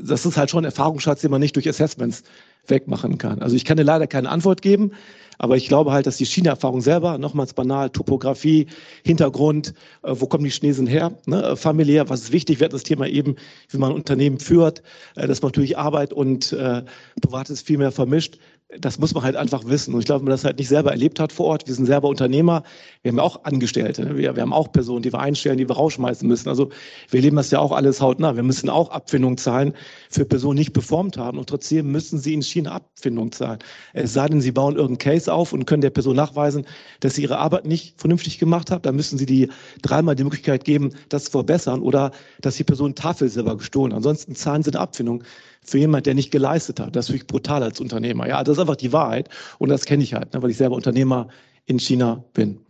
das 0.00 0.26
ist 0.26 0.36
halt 0.36 0.50
schon 0.50 0.62
ein 0.62 0.66
Erfahrungsschatz, 0.66 1.20
den 1.20 1.30
man 1.30 1.40
nicht 1.40 1.56
durch 1.56 1.68
Assessments 1.68 2.22
wegmachen 2.68 3.18
kann. 3.18 3.40
Also 3.40 3.56
ich 3.56 3.64
kann 3.64 3.76
dir 3.76 3.84
leider 3.84 4.06
keine 4.06 4.28
Antwort 4.28 4.62
geben. 4.62 4.92
Aber 5.38 5.56
ich 5.56 5.68
glaube 5.68 5.92
halt, 5.92 6.06
dass 6.06 6.16
die 6.16 6.24
China-Erfahrung 6.24 6.80
selber, 6.80 7.18
nochmals 7.18 7.52
banal, 7.52 7.90
Topografie, 7.90 8.66
Hintergrund, 9.04 9.74
äh, 10.02 10.12
wo 10.14 10.26
kommen 10.26 10.44
die 10.44 10.50
Chinesen 10.50 10.86
her, 10.86 11.12
ne, 11.26 11.42
äh, 11.42 11.56
familiär, 11.56 12.08
was 12.08 12.22
ist 12.22 12.32
wichtig, 12.32 12.60
wird 12.60 12.72
das 12.72 12.84
Thema 12.84 13.06
eben, 13.06 13.36
wie 13.68 13.78
man 13.78 13.90
ein 13.90 13.96
Unternehmen 13.96 14.38
führt, 14.38 14.82
äh, 15.14 15.26
dass 15.26 15.42
man 15.42 15.50
natürlich 15.50 15.76
Arbeit 15.76 16.12
und 16.12 16.52
äh, 16.52 16.82
Privates 17.20 17.60
viel 17.60 17.78
mehr 17.78 17.92
vermischt 17.92 18.38
das 18.80 18.98
muss 18.98 19.14
man 19.14 19.22
halt 19.22 19.36
einfach 19.36 19.64
wissen. 19.66 19.94
Und 19.94 20.00
ich 20.00 20.06
glaube, 20.06 20.20
wenn 20.20 20.26
man 20.26 20.32
das 20.32 20.44
halt 20.44 20.58
nicht 20.58 20.68
selber 20.68 20.90
erlebt 20.90 21.20
hat 21.20 21.32
vor 21.32 21.46
Ort, 21.46 21.68
wir 21.68 21.74
sind 21.74 21.86
selber 21.86 22.08
Unternehmer, 22.08 22.64
wir 23.02 23.12
haben 23.12 23.20
auch 23.20 23.44
Angestellte, 23.44 24.04
ne? 24.04 24.16
wir, 24.16 24.34
wir 24.34 24.42
haben 24.42 24.52
auch 24.52 24.72
Personen, 24.72 25.02
die 25.02 25.12
wir 25.12 25.20
einstellen, 25.20 25.56
die 25.58 25.68
wir 25.68 25.76
rausschmeißen 25.76 26.26
müssen. 26.26 26.48
Also 26.48 26.70
wir 27.10 27.20
leben 27.20 27.36
das 27.36 27.52
ja 27.52 27.60
auch 27.60 27.70
alles 27.70 28.00
hautnah. 28.00 28.34
Wir 28.34 28.42
müssen 28.42 28.68
auch 28.68 28.90
Abfindung 28.90 29.36
zahlen 29.36 29.72
für 30.10 30.24
Personen, 30.24 30.56
die 30.56 30.62
nicht 30.62 30.72
performt 30.72 31.16
haben. 31.16 31.38
Und 31.38 31.48
trotzdem 31.48 31.92
müssen 31.92 32.18
sie 32.18 32.34
in 32.34 32.42
China 32.42 32.72
Abfindung 32.72 33.30
zahlen. 33.30 33.60
Es 33.92 34.12
sei 34.12 34.26
denn, 34.26 34.40
sie 34.40 34.52
bauen 34.52 34.74
irgendeinen 34.74 35.14
Case 35.14 35.32
auf 35.32 35.52
und 35.52 35.66
können 35.66 35.82
der 35.82 35.90
Person 35.90 36.16
nachweisen, 36.16 36.66
dass 37.00 37.14
sie 37.14 37.22
ihre 37.22 37.38
Arbeit 37.38 37.66
nicht 37.66 38.00
vernünftig 38.00 38.40
gemacht 38.40 38.72
hat. 38.72 38.84
Dann 38.84 38.96
müssen 38.96 39.16
sie 39.16 39.26
die 39.26 39.48
dreimal 39.82 40.16
die 40.16 40.24
Möglichkeit 40.24 40.64
geben, 40.64 40.90
das 41.08 41.26
zu 41.26 41.30
verbessern 41.30 41.82
oder 41.82 42.10
dass 42.40 42.56
die 42.56 42.64
Person 42.64 42.96
Tafelsilber 42.96 43.56
gestohlen. 43.56 43.92
Ansonsten 43.92 44.34
zahlen 44.34 44.64
sie 44.64 44.72
eine 44.72 44.80
Abfindung 44.80 45.22
für 45.66 45.78
jemand, 45.78 46.06
der 46.06 46.14
nicht 46.14 46.30
geleistet 46.30 46.80
hat. 46.80 46.94
Das 46.96 47.06
ist 47.06 47.10
wirklich 47.10 47.26
brutal 47.26 47.62
als 47.62 47.80
Unternehmer. 47.80 48.28
Ja, 48.28 48.42
das 48.44 48.56
ist 48.56 48.60
einfach 48.60 48.76
die 48.76 48.92
Wahrheit. 48.92 49.28
Und 49.58 49.68
das 49.68 49.84
kenne 49.84 50.02
ich 50.02 50.14
halt, 50.14 50.32
ne, 50.32 50.42
weil 50.42 50.50
ich 50.50 50.56
selber 50.56 50.76
Unternehmer 50.76 51.28
in 51.66 51.78
China 51.78 52.24
bin. 52.32 52.60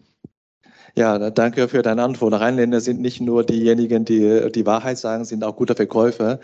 Ja, 0.99 1.19
danke 1.29 1.69
für 1.69 1.83
deine 1.83 2.03
Antwort. 2.03 2.33
Rheinländer 2.33 2.81
sind 2.81 3.03
nicht 3.03 3.21
nur 3.21 3.45
diejenigen, 3.45 4.07
die 4.07 4.51
die 4.51 4.65
Wahrheit 4.65 4.97
sagen, 4.97 5.27
sind 5.27 5.45
auch 5.45 5.55
gute 5.55 5.75
Verkäufer. 5.75 6.41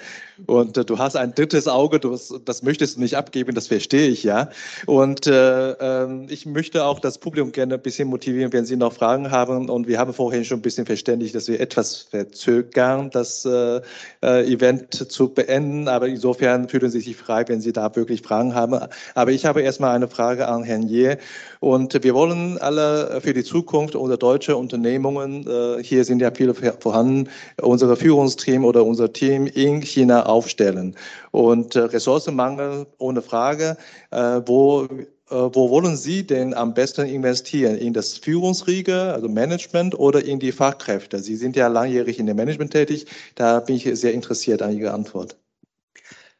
Und 0.46 0.76
äh, 0.76 0.84
du 0.84 0.98
hast 0.98 1.16
ein 1.16 1.34
drittes 1.34 1.68
Auge, 1.68 1.98
du, 1.98 2.18
das 2.44 2.62
möchtest 2.62 2.96
du 2.96 3.00
nicht 3.00 3.16
abgeben, 3.16 3.54
das 3.54 3.68
verstehe 3.68 4.08
ich 4.08 4.24
ja. 4.24 4.50
Und 4.84 5.26
äh, 5.26 5.70
äh, 5.70 6.26
ich 6.28 6.44
möchte 6.44 6.84
auch 6.84 7.00
das 7.00 7.16
Publikum 7.16 7.52
gerne 7.52 7.74
ein 7.74 7.80
bisschen 7.80 8.08
motivieren, 8.08 8.52
wenn 8.52 8.66
Sie 8.66 8.76
noch 8.76 8.92
Fragen 8.92 9.30
haben. 9.30 9.70
Und 9.70 9.86
wir 9.88 9.98
haben 9.98 10.12
vorhin 10.12 10.44
schon 10.44 10.58
ein 10.58 10.62
bisschen 10.62 10.84
verständigt, 10.84 11.34
dass 11.34 11.48
wir 11.48 11.58
etwas 11.58 11.96
verzögern, 11.96 13.08
das 13.10 13.46
äh, 13.46 13.80
äh, 14.22 14.52
Event 14.52 15.10
zu 15.10 15.30
beenden. 15.30 15.88
Aber 15.88 16.08
insofern 16.08 16.68
fühlen 16.68 16.90
Sie 16.90 17.00
sich 17.00 17.16
frei, 17.16 17.44
wenn 17.48 17.62
Sie 17.62 17.72
da 17.72 17.96
wirklich 17.96 18.20
Fragen 18.20 18.54
haben. 18.54 18.78
Aber 19.14 19.30
ich 19.30 19.46
habe 19.46 19.62
erstmal 19.62 19.96
eine 19.96 20.08
Frage 20.08 20.46
an 20.46 20.62
Herrn 20.62 20.82
Ye. 20.82 21.16
Und 21.60 22.02
wir 22.02 22.12
wollen 22.12 22.58
alle 22.58 23.20
für 23.22 23.32
die 23.32 23.44
Zukunft 23.44 23.94
unser 23.94 24.18
deutsche 24.42 24.56
Unternehmungen, 24.56 25.46
äh, 25.46 25.82
hier 25.84 26.04
sind 26.04 26.20
ja 26.20 26.32
viele 26.34 26.54
vorhanden, 26.54 27.28
unser 27.60 27.96
Führungsteam 27.96 28.64
oder 28.64 28.84
unser 28.84 29.12
Team 29.12 29.46
in 29.46 29.80
China 29.82 30.26
aufstellen. 30.26 30.96
Und 31.30 31.76
äh, 31.76 31.80
Ressourcenmangel 31.80 32.86
ohne 32.98 33.22
Frage, 33.22 33.76
äh, 34.10 34.40
wo 34.46 34.88
wo 35.34 35.70
wollen 35.70 35.96
Sie 35.96 36.26
denn 36.26 36.52
am 36.52 36.74
besten 36.74 37.06
investieren? 37.06 37.78
In 37.78 37.94
das 37.94 38.18
Führungsriege, 38.18 39.14
also 39.14 39.30
Management 39.30 39.98
oder 39.98 40.22
in 40.22 40.38
die 40.38 40.52
Fachkräfte? 40.52 41.20
Sie 41.20 41.36
sind 41.36 41.56
ja 41.56 41.68
langjährig 41.68 42.18
in 42.18 42.26
dem 42.26 42.36
Management 42.36 42.72
tätig. 42.72 43.06
Da 43.34 43.60
bin 43.60 43.76
ich 43.76 43.88
sehr 43.98 44.12
interessiert 44.12 44.60
an 44.60 44.76
Ihre 44.76 44.92
Antwort. 44.92 45.34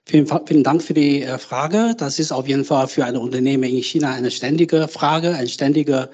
Vielen, 0.04 0.26
vielen 0.46 0.62
Dank 0.62 0.82
für 0.82 0.92
die 0.92 1.26
Frage. 1.38 1.94
Das 1.96 2.18
ist 2.18 2.32
auf 2.32 2.46
jeden 2.46 2.66
Fall 2.66 2.86
für 2.86 3.06
ein 3.06 3.16
Unternehmen 3.16 3.64
in 3.64 3.82
China 3.82 4.12
eine 4.12 4.30
ständige 4.30 4.86
Frage, 4.88 5.30
ein 5.30 5.48
ständiger 5.48 6.10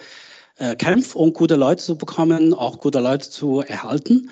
äh, 0.59 0.77
Kampf, 0.77 1.15
um 1.15 1.33
gute 1.33 1.57
Leute 1.57 1.83
zu 1.83 1.97
bekommen, 1.97 2.55
auch 2.55 2.79
gute 2.79 3.01
Leute 3.01 3.31
zu 3.31 3.61
erhalten. 3.61 4.31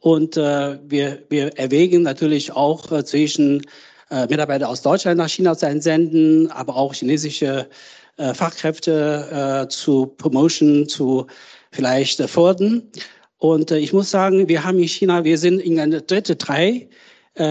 Und 0.00 0.36
äh, 0.36 0.78
wir, 0.86 1.22
wir 1.28 1.56
erwägen 1.58 2.02
natürlich 2.02 2.52
auch 2.52 2.90
äh, 2.92 3.04
zwischen 3.04 3.62
äh, 4.10 4.26
Mitarbeiter 4.26 4.68
aus 4.68 4.82
Deutschland 4.82 5.18
nach 5.18 5.28
China 5.28 5.56
zu 5.56 5.66
entsenden, 5.66 6.50
aber 6.50 6.76
auch 6.76 6.94
chinesische 6.94 7.68
äh, 8.16 8.34
Fachkräfte 8.34 9.64
äh, 9.64 9.68
zu 9.68 10.06
Promotion, 10.06 10.88
zu 10.88 11.26
vielleicht 11.72 12.20
äh, 12.20 12.28
fördern. 12.28 12.82
Und 13.38 13.70
äh, 13.70 13.78
ich 13.78 13.92
muss 13.92 14.10
sagen, 14.10 14.48
wir 14.48 14.64
haben 14.64 14.78
in 14.78 14.88
China, 14.88 15.24
wir 15.24 15.38
sind 15.38 15.60
in 15.60 15.78
einer 15.78 16.00
dritte 16.00 16.36
drei 16.36 16.88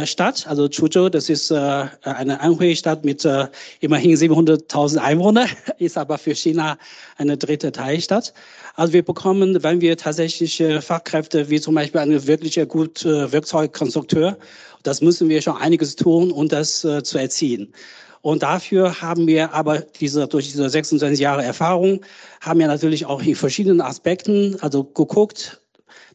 Stadt, 0.05 0.47
also 0.47 0.67
Chuzhou, 0.67 1.09
das 1.09 1.29
ist 1.29 1.51
äh, 1.51 1.85
eine 2.03 2.39
Anhui-Stadt 2.39 3.05
mit 3.05 3.23
äh, 3.23 3.47
immerhin 3.81 4.15
700.000 4.15 4.97
Einwohnern, 4.97 5.49
ist 5.77 5.97
aber 5.97 6.17
für 6.17 6.33
China 6.33 6.77
eine 7.17 7.37
dritte 7.37 7.71
Teilstadt. 7.71 8.33
Also 8.75 8.93
wir 8.93 9.03
bekommen, 9.03 9.63
wenn 9.63 9.81
wir 9.81 9.95
tatsächlich 9.95 10.61
Fachkräfte, 10.81 11.49
wie 11.49 11.61
zum 11.61 11.75
Beispiel 11.75 12.01
eine 12.01 12.27
wirkliche 12.27 12.67
gute 12.67 13.31
Werkzeugkonstrukteur, 13.31 14.37
das 14.85 15.01
müssen 15.01 15.29
wir 15.29 15.41
schon 15.41 15.57
einiges 15.57 15.95
tun, 15.95 16.31
um 16.31 16.47
das 16.47 16.83
äh, 16.83 17.03
zu 17.03 17.17
erzielen. 17.17 17.73
Und 18.21 18.43
dafür 18.43 19.01
haben 19.01 19.27
wir 19.27 19.53
aber 19.53 19.81
diese, 19.81 20.27
durch 20.27 20.51
diese 20.51 20.69
26 20.69 21.19
Jahre 21.19 21.43
Erfahrung, 21.43 22.01
haben 22.41 22.59
wir 22.59 22.67
natürlich 22.67 23.05
auch 23.05 23.21
in 23.21 23.35
verschiedenen 23.35 23.81
Aspekten, 23.81 24.57
also 24.61 24.83
geguckt, 24.83 25.61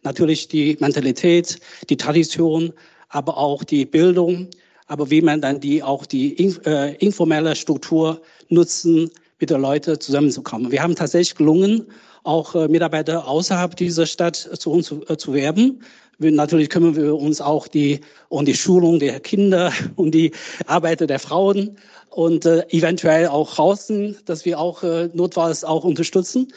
natürlich 0.02 0.48
die 0.48 0.76
Mentalität, 0.80 1.58
die 1.88 1.96
Tradition, 1.96 2.72
aber 3.10 3.36
auch 3.36 3.62
die 3.62 3.84
Bildung, 3.84 4.48
aber 4.86 5.10
wie 5.10 5.22
man 5.22 5.40
dann 5.40 5.60
die 5.60 5.82
auch 5.82 6.06
die 6.06 6.36
äh, 6.64 6.94
informelle 6.96 7.54
Struktur 7.54 8.20
nutzen, 8.48 9.10
mit 9.40 9.50
den 9.50 9.60
Leuten 9.60 9.98
zusammenzukommen. 9.98 10.70
Wir 10.70 10.82
haben 10.82 10.94
tatsächlich 10.94 11.34
gelungen, 11.34 11.86
auch 12.24 12.54
äh, 12.54 12.68
Mitarbeiter 12.68 13.26
außerhalb 13.26 13.74
dieser 13.74 14.06
Stadt 14.06 14.36
zu 14.36 14.70
uns 14.70 14.86
zu, 14.86 15.04
äh, 15.08 15.16
zu 15.16 15.32
werben. 15.32 15.82
Wir, 16.18 16.30
natürlich 16.32 16.68
kümmern 16.68 16.94
wir 16.94 17.16
uns 17.16 17.40
auch 17.40 17.66
die, 17.66 18.00
um 18.28 18.44
die 18.44 18.54
Schulung 18.54 18.98
der 18.98 19.20
Kinder, 19.20 19.72
um 19.96 20.10
die 20.10 20.32
Arbeit 20.66 21.00
der 21.00 21.18
Frauen 21.18 21.76
und 22.10 22.44
äh, 22.44 22.66
eventuell 22.68 23.28
auch 23.28 23.54
draußen, 23.54 24.16
dass 24.26 24.44
wir 24.44 24.58
auch 24.58 24.82
äh, 24.82 25.08
notfalls 25.14 25.64
auch 25.64 25.84
unterstützen. 25.84 26.48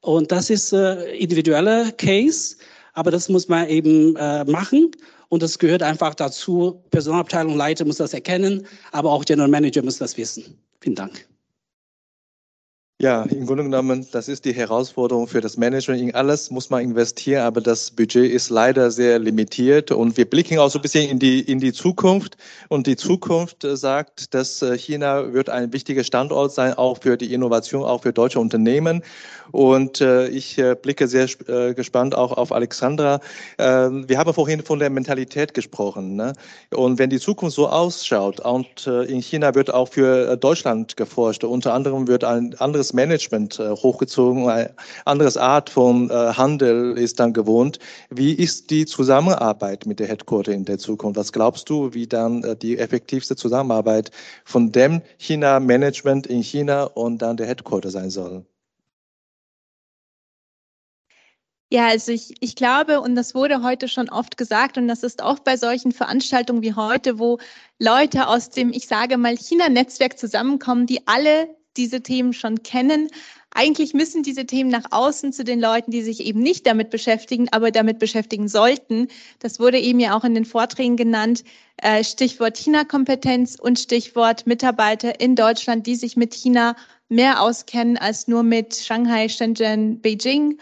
Und 0.00 0.32
das 0.32 0.50
ist 0.50 0.72
äh, 0.72 1.14
individueller 1.14 1.92
Case, 1.92 2.56
aber 2.94 3.12
das 3.12 3.28
muss 3.28 3.46
man 3.46 3.68
eben 3.68 4.16
äh, 4.16 4.44
machen. 4.44 4.90
Und 5.32 5.42
das 5.42 5.58
gehört 5.58 5.82
einfach 5.82 6.14
dazu. 6.14 6.84
Personalabteilung 6.90 7.56
Leiter 7.56 7.86
muss 7.86 7.96
das 7.96 8.12
erkennen, 8.12 8.66
aber 8.90 9.10
auch 9.10 9.24
General 9.24 9.48
Manager 9.48 9.82
muss 9.82 9.96
das 9.96 10.18
wissen. 10.18 10.58
Vielen 10.80 10.94
Dank. 10.94 11.26
Ja, 13.02 13.22
im 13.24 13.46
Grunde 13.46 13.64
genommen, 13.64 14.06
das 14.12 14.28
ist 14.28 14.44
die 14.44 14.52
Herausforderung 14.52 15.26
für 15.26 15.40
das 15.40 15.56
Management. 15.56 16.00
In 16.00 16.14
alles 16.14 16.52
muss 16.52 16.70
man 16.70 16.84
investieren, 16.84 17.42
aber 17.42 17.60
das 17.60 17.90
Budget 17.90 18.30
ist 18.30 18.48
leider 18.48 18.92
sehr 18.92 19.18
limitiert. 19.18 19.90
Und 19.90 20.16
wir 20.16 20.24
blicken 20.24 20.60
auch 20.60 20.70
so 20.70 20.78
ein 20.78 20.82
bisschen 20.82 21.10
in 21.10 21.18
die, 21.18 21.40
in 21.40 21.58
die 21.58 21.72
Zukunft. 21.72 22.36
Und 22.68 22.86
die 22.86 22.94
Zukunft 22.94 23.64
äh, 23.64 23.76
sagt, 23.76 24.32
dass 24.34 24.62
äh, 24.62 24.78
China 24.78 25.32
wird 25.32 25.50
ein 25.50 25.72
wichtiger 25.72 26.04
Standort 26.04 26.52
sein, 26.52 26.74
auch 26.74 27.02
für 27.02 27.16
die 27.16 27.34
Innovation, 27.34 27.82
auch 27.82 28.02
für 28.04 28.12
deutsche 28.12 28.38
Unternehmen. 28.38 29.02
Und 29.50 30.00
äh, 30.00 30.28
ich 30.28 30.62
blicke 30.80 31.08
sehr 31.08 31.26
gespannt 31.74 32.14
auch 32.14 32.32
auf 32.32 32.52
Alexandra. 32.52 33.20
Äh, 33.58 33.64
wir 33.64 34.16
haben 34.16 34.32
vorhin 34.32 34.62
von 34.62 34.78
der 34.78 34.90
Mentalität 34.90 35.54
gesprochen. 35.54 36.14
Ne? 36.14 36.34
Und 36.70 37.00
wenn 37.00 37.10
die 37.10 37.18
Zukunft 37.18 37.56
so 37.56 37.68
ausschaut 37.68 38.38
und 38.38 38.86
in 38.86 39.20
China 39.20 39.54
wird 39.56 39.74
auch 39.74 39.88
für 39.88 40.36
Deutschland 40.36 40.96
geforscht, 40.96 41.42
unter 41.42 41.74
anderem 41.74 42.06
wird 42.06 42.22
ein 42.22 42.54
anderes 42.60 42.91
Management 42.92 43.58
äh, 43.58 43.70
hochgezogen, 43.70 44.48
eine 44.48 44.74
andere 45.04 45.40
Art 45.40 45.70
von 45.70 46.10
äh, 46.10 46.12
Handel 46.12 46.96
ist 46.98 47.20
dann 47.20 47.32
gewohnt. 47.32 47.78
Wie 48.10 48.32
ist 48.32 48.70
die 48.70 48.86
Zusammenarbeit 48.86 49.86
mit 49.86 50.00
der 50.00 50.08
Headquarter 50.08 50.52
in 50.52 50.64
der 50.64 50.78
Zukunft? 50.78 51.18
Was 51.18 51.32
glaubst 51.32 51.68
du, 51.68 51.94
wie 51.94 52.06
dann 52.06 52.44
äh, 52.44 52.56
die 52.56 52.78
effektivste 52.78 53.36
Zusammenarbeit 53.36 54.10
von 54.44 54.72
dem 54.72 55.02
China-Management 55.18 56.26
in 56.26 56.42
China 56.42 56.84
und 56.84 57.22
dann 57.22 57.36
der 57.36 57.46
Headquarter 57.46 57.90
sein 57.90 58.10
soll? 58.10 58.44
Ja, 61.72 61.86
also 61.86 62.12
ich, 62.12 62.34
ich 62.40 62.54
glaube, 62.54 63.00
und 63.00 63.14
das 63.14 63.34
wurde 63.34 63.62
heute 63.62 63.88
schon 63.88 64.10
oft 64.10 64.36
gesagt, 64.36 64.76
und 64.76 64.88
das 64.88 65.02
ist 65.02 65.22
auch 65.22 65.38
bei 65.38 65.56
solchen 65.56 65.90
Veranstaltungen 65.90 66.60
wie 66.60 66.74
heute, 66.74 67.18
wo 67.18 67.38
Leute 67.78 68.26
aus 68.26 68.50
dem, 68.50 68.74
ich 68.74 68.86
sage 68.86 69.16
mal, 69.16 69.38
China-Netzwerk 69.38 70.18
zusammenkommen, 70.18 70.84
die 70.84 71.06
alle 71.06 71.48
diese 71.76 72.02
Themen 72.02 72.32
schon 72.32 72.62
kennen. 72.62 73.08
Eigentlich 73.54 73.92
müssen 73.92 74.22
diese 74.22 74.46
Themen 74.46 74.70
nach 74.70 74.86
außen 74.90 75.32
zu 75.32 75.44
den 75.44 75.60
Leuten, 75.60 75.90
die 75.90 76.02
sich 76.02 76.24
eben 76.24 76.40
nicht 76.40 76.66
damit 76.66 76.90
beschäftigen, 76.90 77.48
aber 77.50 77.70
damit 77.70 77.98
beschäftigen 77.98 78.48
sollten. 78.48 79.08
Das 79.40 79.60
wurde 79.60 79.78
eben 79.78 80.00
ja 80.00 80.16
auch 80.16 80.24
in 80.24 80.34
den 80.34 80.46
Vorträgen 80.46 80.96
genannt. 80.96 81.44
Äh, 81.76 82.02
Stichwort 82.02 82.56
China-Kompetenz 82.56 83.56
und 83.60 83.78
Stichwort 83.78 84.46
Mitarbeiter 84.46 85.20
in 85.20 85.36
Deutschland, 85.36 85.86
die 85.86 85.96
sich 85.96 86.16
mit 86.16 86.32
China 86.34 86.76
mehr 87.10 87.42
auskennen 87.42 87.98
als 87.98 88.26
nur 88.26 88.42
mit 88.42 88.74
Shanghai, 88.74 89.28
Shenzhen, 89.28 90.00
Beijing. 90.00 90.58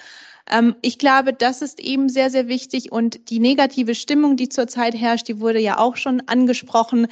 Ähm, 0.50 0.74
ich 0.82 0.98
glaube, 0.98 1.32
das 1.32 1.62
ist 1.62 1.80
eben 1.80 2.08
sehr, 2.08 2.30
sehr 2.30 2.48
wichtig. 2.48 2.90
Und 2.90 3.30
die 3.30 3.38
negative 3.38 3.94
Stimmung, 3.94 4.36
die 4.36 4.48
zurzeit 4.48 4.94
herrscht, 4.94 5.28
die 5.28 5.40
wurde 5.40 5.60
ja 5.60 5.78
auch 5.78 5.96
schon 5.96 6.22
angesprochen. 6.26 7.06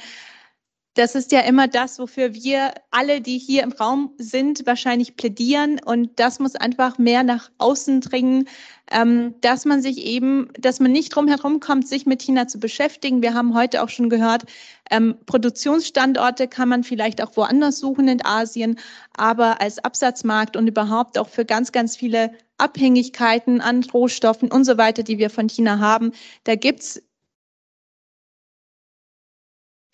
Das 0.95 1.15
ist 1.15 1.31
ja 1.31 1.41
immer 1.41 1.67
das, 1.67 1.99
wofür 1.99 2.33
wir 2.33 2.73
alle, 2.91 3.21
die 3.21 3.37
hier 3.37 3.63
im 3.63 3.71
Raum 3.71 4.13
sind, 4.17 4.65
wahrscheinlich 4.65 5.15
plädieren. 5.15 5.79
Und 5.85 6.19
das 6.19 6.39
muss 6.39 6.55
einfach 6.55 6.97
mehr 6.97 7.23
nach 7.23 7.51
außen 7.59 8.01
dringen, 8.01 8.49
ähm, 8.91 9.35
dass 9.41 9.65
man 9.65 9.81
sich 9.81 10.03
eben, 10.05 10.49
dass 10.59 10.79
man 10.79 10.91
nicht 10.91 11.09
drum 11.09 11.27
herum 11.27 11.59
kommt, 11.59 11.87
sich 11.87 12.05
mit 12.05 12.23
China 12.23 12.47
zu 12.47 12.59
beschäftigen. 12.59 13.21
Wir 13.21 13.33
haben 13.35 13.53
heute 13.53 13.83
auch 13.83 13.89
schon 13.89 14.09
gehört, 14.09 14.45
ähm, 14.89 15.15
Produktionsstandorte 15.27 16.47
kann 16.47 16.69
man 16.69 16.83
vielleicht 16.83 17.21
auch 17.21 17.37
woanders 17.37 17.79
suchen 17.79 18.07
in 18.07 18.25
Asien, 18.25 18.79
aber 19.15 19.61
als 19.61 19.79
Absatzmarkt 19.79 20.57
und 20.57 20.67
überhaupt 20.67 21.17
auch 21.19 21.29
für 21.29 21.45
ganz, 21.45 21.71
ganz 21.71 21.95
viele 21.95 22.31
Abhängigkeiten 22.57 23.61
an 23.61 23.83
Rohstoffen 23.83 24.51
und 24.51 24.65
so 24.65 24.77
weiter, 24.77 25.03
die 25.03 25.19
wir 25.19 25.29
von 25.29 25.47
China 25.49 25.79
haben, 25.79 26.11
da 26.45 26.55
gibt's 26.55 27.01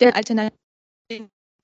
der 0.00 0.16
Alternative 0.16 0.65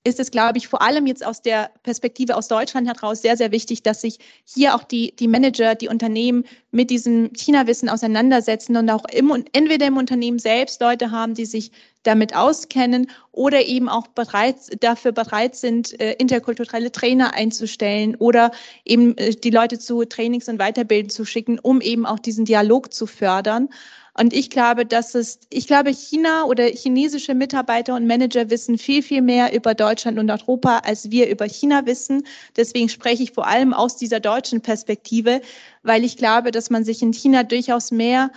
ist 0.05 0.19
es, 0.19 0.31
glaube 0.31 0.57
ich, 0.57 0.67
vor 0.67 0.81
allem 0.81 1.07
jetzt 1.07 1.25
aus 1.25 1.41
der 1.41 1.71
Perspektive 1.83 2.35
aus 2.35 2.49
Deutschland 2.49 2.87
heraus 2.87 3.21
sehr, 3.21 3.37
sehr 3.37 3.51
wichtig, 3.51 3.83
dass 3.83 4.01
sich 4.01 4.19
hier 4.43 4.75
auch 4.75 4.83
die, 4.83 5.15
die 5.15 5.29
Manager, 5.29 5.75
die 5.75 5.87
Unternehmen 5.87 6.43
mit 6.71 6.89
diesem 6.89 7.31
China-Wissen 7.33 7.87
auseinandersetzen 7.87 8.75
und 8.75 8.89
auch 8.89 9.05
im, 9.05 9.45
entweder 9.53 9.87
im 9.87 9.97
Unternehmen 9.97 10.39
selbst 10.39 10.81
Leute 10.81 11.11
haben, 11.11 11.35
die 11.35 11.45
sich 11.45 11.71
damit 12.03 12.35
auskennen 12.35 13.09
oder 13.31 13.65
eben 13.65 13.87
auch 13.87 14.07
bereit, 14.07 14.57
dafür 14.81 15.13
bereit 15.13 15.55
sind, 15.55 15.97
äh, 16.01 16.13
interkulturelle 16.13 16.91
Trainer 16.91 17.33
einzustellen 17.33 18.15
oder 18.15 18.51
eben 18.83 19.17
äh, 19.17 19.31
die 19.31 19.51
Leute 19.51 19.79
zu 19.79 20.03
Trainings 20.03 20.49
und 20.49 20.59
Weiterbilden 20.59 21.09
zu 21.09 21.23
schicken, 21.23 21.59
um 21.59 21.79
eben 21.79 22.05
auch 22.05 22.19
diesen 22.19 22.43
Dialog 22.43 22.93
zu 22.93 23.07
fördern. 23.07 23.69
Und 24.15 24.31
ich 24.33 24.51
glaube, 24.51 24.85
dass 24.85 25.15
es, 25.15 25.39
ich 25.49 25.65
glaube, 25.65 25.89
China 25.89 26.43
oder 26.43 26.65
chinesische 26.65 27.33
Mitarbeiter 27.33 27.95
und 27.95 28.05
Manager 28.05 28.49
wissen 28.51 28.77
viel, 28.77 29.01
viel 29.01 29.23
mehr 29.23 29.53
über 29.55 29.73
Deutschland 29.73 30.19
und 30.19 30.29
Europa, 30.29 30.81
als 30.85 31.09
wir 31.09 31.29
über 31.29 31.45
China 31.45 31.85
wissen. 31.87 32.23
Deswegen 32.55 32.89
spreche 32.89 33.23
ich 33.23 33.31
vor 33.31 33.47
allem 33.47 33.73
aus 33.73 33.97
dieser 33.97 34.19
deutschen 34.19 34.61
Perspektive, 34.61 35.41
weil 35.81 36.03
ich 36.03 36.15
glaube, 36.15 36.51
dass 36.51 36.69
man 36.69 36.83
sich 36.83 37.01
in 37.01 37.11
China 37.11 37.43
durchaus 37.43 37.89
mehr 37.91 38.31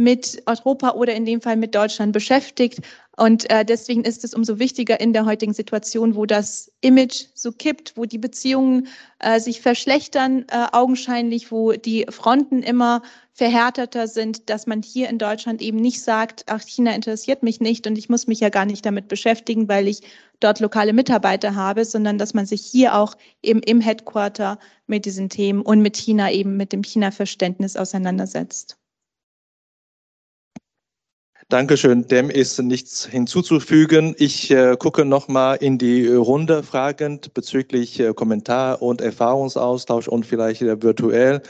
mit 0.00 0.42
Europa 0.46 0.92
oder 0.92 1.14
in 1.14 1.26
dem 1.26 1.42
Fall 1.42 1.56
mit 1.56 1.74
Deutschland 1.74 2.12
beschäftigt. 2.12 2.78
Und 3.18 3.50
äh, 3.50 3.66
deswegen 3.66 4.02
ist 4.02 4.24
es 4.24 4.32
umso 4.32 4.58
wichtiger 4.58 4.98
in 4.98 5.12
der 5.12 5.26
heutigen 5.26 5.52
Situation, 5.52 6.14
wo 6.14 6.24
das 6.24 6.72
Image 6.80 7.26
so 7.34 7.52
kippt, 7.52 7.98
wo 7.98 8.06
die 8.06 8.16
Beziehungen 8.16 8.88
äh, 9.18 9.38
sich 9.40 9.60
verschlechtern, 9.60 10.46
äh, 10.48 10.68
augenscheinlich, 10.72 11.52
wo 11.52 11.72
die 11.72 12.06
Fronten 12.08 12.62
immer 12.62 13.02
verhärteter 13.34 14.08
sind, 14.08 14.48
dass 14.48 14.66
man 14.66 14.80
hier 14.80 15.10
in 15.10 15.18
Deutschland 15.18 15.60
eben 15.60 15.76
nicht 15.76 16.02
sagt, 16.02 16.44
ach, 16.46 16.62
China 16.62 16.94
interessiert 16.94 17.42
mich 17.42 17.60
nicht 17.60 17.86
und 17.86 17.98
ich 17.98 18.08
muss 18.08 18.26
mich 18.26 18.40
ja 18.40 18.48
gar 18.48 18.64
nicht 18.64 18.86
damit 18.86 19.06
beschäftigen, 19.06 19.68
weil 19.68 19.86
ich 19.86 20.00
dort 20.40 20.60
lokale 20.60 20.94
Mitarbeiter 20.94 21.54
habe, 21.54 21.84
sondern 21.84 22.16
dass 22.16 22.32
man 22.32 22.46
sich 22.46 22.62
hier 22.62 22.94
auch 22.94 23.16
eben 23.42 23.60
im 23.60 23.82
Headquarter 23.82 24.58
mit 24.86 25.04
diesen 25.04 25.28
Themen 25.28 25.60
und 25.60 25.82
mit 25.82 25.98
China 25.98 26.30
eben 26.30 26.56
mit 26.56 26.72
dem 26.72 26.82
China-Verständnis 26.82 27.76
auseinandersetzt. 27.76 28.79
Dankeschön. 31.50 32.06
Dem 32.06 32.30
ist 32.30 32.62
nichts 32.62 33.06
hinzuzufügen. 33.06 34.14
Ich 34.18 34.52
äh, 34.52 34.76
gucke 34.78 35.04
nochmal 35.04 35.56
in 35.56 35.78
die 35.78 36.06
Runde 36.06 36.62
fragend 36.62 37.34
bezüglich 37.34 37.98
äh, 37.98 38.14
Kommentar 38.14 38.80
und 38.80 39.00
Erfahrungsaustausch 39.00 40.06
und 40.06 40.24
vielleicht 40.24 40.62
äh, 40.62 40.80
virtuell 40.80 41.42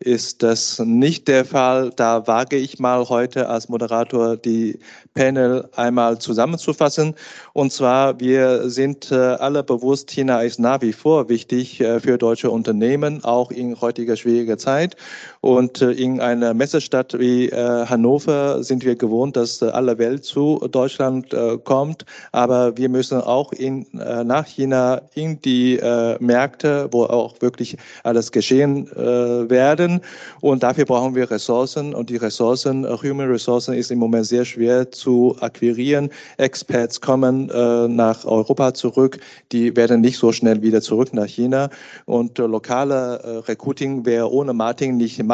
ist 0.00 0.42
das 0.42 0.78
nicht 0.80 1.28
der 1.28 1.44
Fall. 1.44 1.90
Da 1.96 2.26
wage 2.26 2.56
ich 2.56 2.78
mal 2.78 3.08
heute 3.08 3.48
als 3.48 3.68
Moderator 3.68 4.36
die 4.36 4.78
Panel 5.14 5.68
einmal 5.76 6.18
zusammenzufassen. 6.18 7.14
Und 7.52 7.72
zwar, 7.72 8.18
wir 8.20 8.68
sind 8.68 9.10
äh, 9.10 9.14
alle 9.14 9.62
bewusst, 9.62 10.10
China 10.10 10.42
ist 10.42 10.58
nach 10.58 10.82
wie 10.82 10.92
vor 10.92 11.28
wichtig 11.28 11.80
äh, 11.80 12.00
für 12.00 12.18
deutsche 12.18 12.50
Unternehmen, 12.50 13.24
auch 13.24 13.50
in 13.50 13.80
heutiger 13.80 14.16
schwieriger 14.16 14.58
Zeit. 14.58 14.96
Und 15.44 15.82
äh, 15.82 15.90
in 15.90 16.20
einer 16.20 16.54
Messestadt 16.54 17.18
wie 17.18 17.50
Hannover 17.52 18.64
sind 18.64 18.82
wir 18.82 18.96
gewohnt, 18.96 19.36
dass 19.36 19.62
alle 19.62 19.98
Welt 19.98 20.24
zu 20.24 20.58
Deutschland 20.70 21.36
kommt. 21.64 22.06
Aber 22.32 22.74
wir 22.78 22.88
müssen 22.88 23.20
auch 23.20 23.52
in, 23.52 23.86
nach 23.92 24.46
China 24.46 25.02
in 25.14 25.38
die 25.42 25.78
Märkte, 26.18 26.88
wo 26.92 27.04
auch 27.04 27.34
wirklich 27.40 27.76
alles 28.04 28.32
geschehen 28.32 28.88
werden. 28.90 30.00
Und 30.40 30.62
dafür 30.62 30.86
brauchen 30.86 31.14
wir 31.14 31.30
Ressourcen. 31.30 31.94
Und 31.94 32.08
die 32.08 32.16
Ressourcen, 32.16 32.86
Human 33.02 33.30
Ressourcen, 33.30 33.74
ist 33.74 33.90
im 33.90 33.98
Moment 33.98 34.26
sehr 34.26 34.44
schwer 34.44 34.90
zu 34.90 35.36
akquirieren. 35.40 36.08
Expats 36.38 37.00
kommen 37.00 37.50
äh, 37.50 37.88
nach 37.88 38.24
Europa 38.24 38.72
zurück, 38.72 39.18
die 39.52 39.76
werden 39.76 40.00
nicht 40.00 40.18
so 40.18 40.32
schnell 40.32 40.62
wieder 40.62 40.80
zurück 40.80 41.12
nach 41.12 41.26
China. 41.26 41.68
Und 42.06 42.38
äh, 42.38 42.46
lokale 42.46 43.20
äh, 43.22 43.36
Recruiting 43.50 44.06
wäre 44.06 44.30
ohne 44.30 44.54
Marketing 44.54 44.96
nicht 44.96 45.22
machbar. 45.22 45.33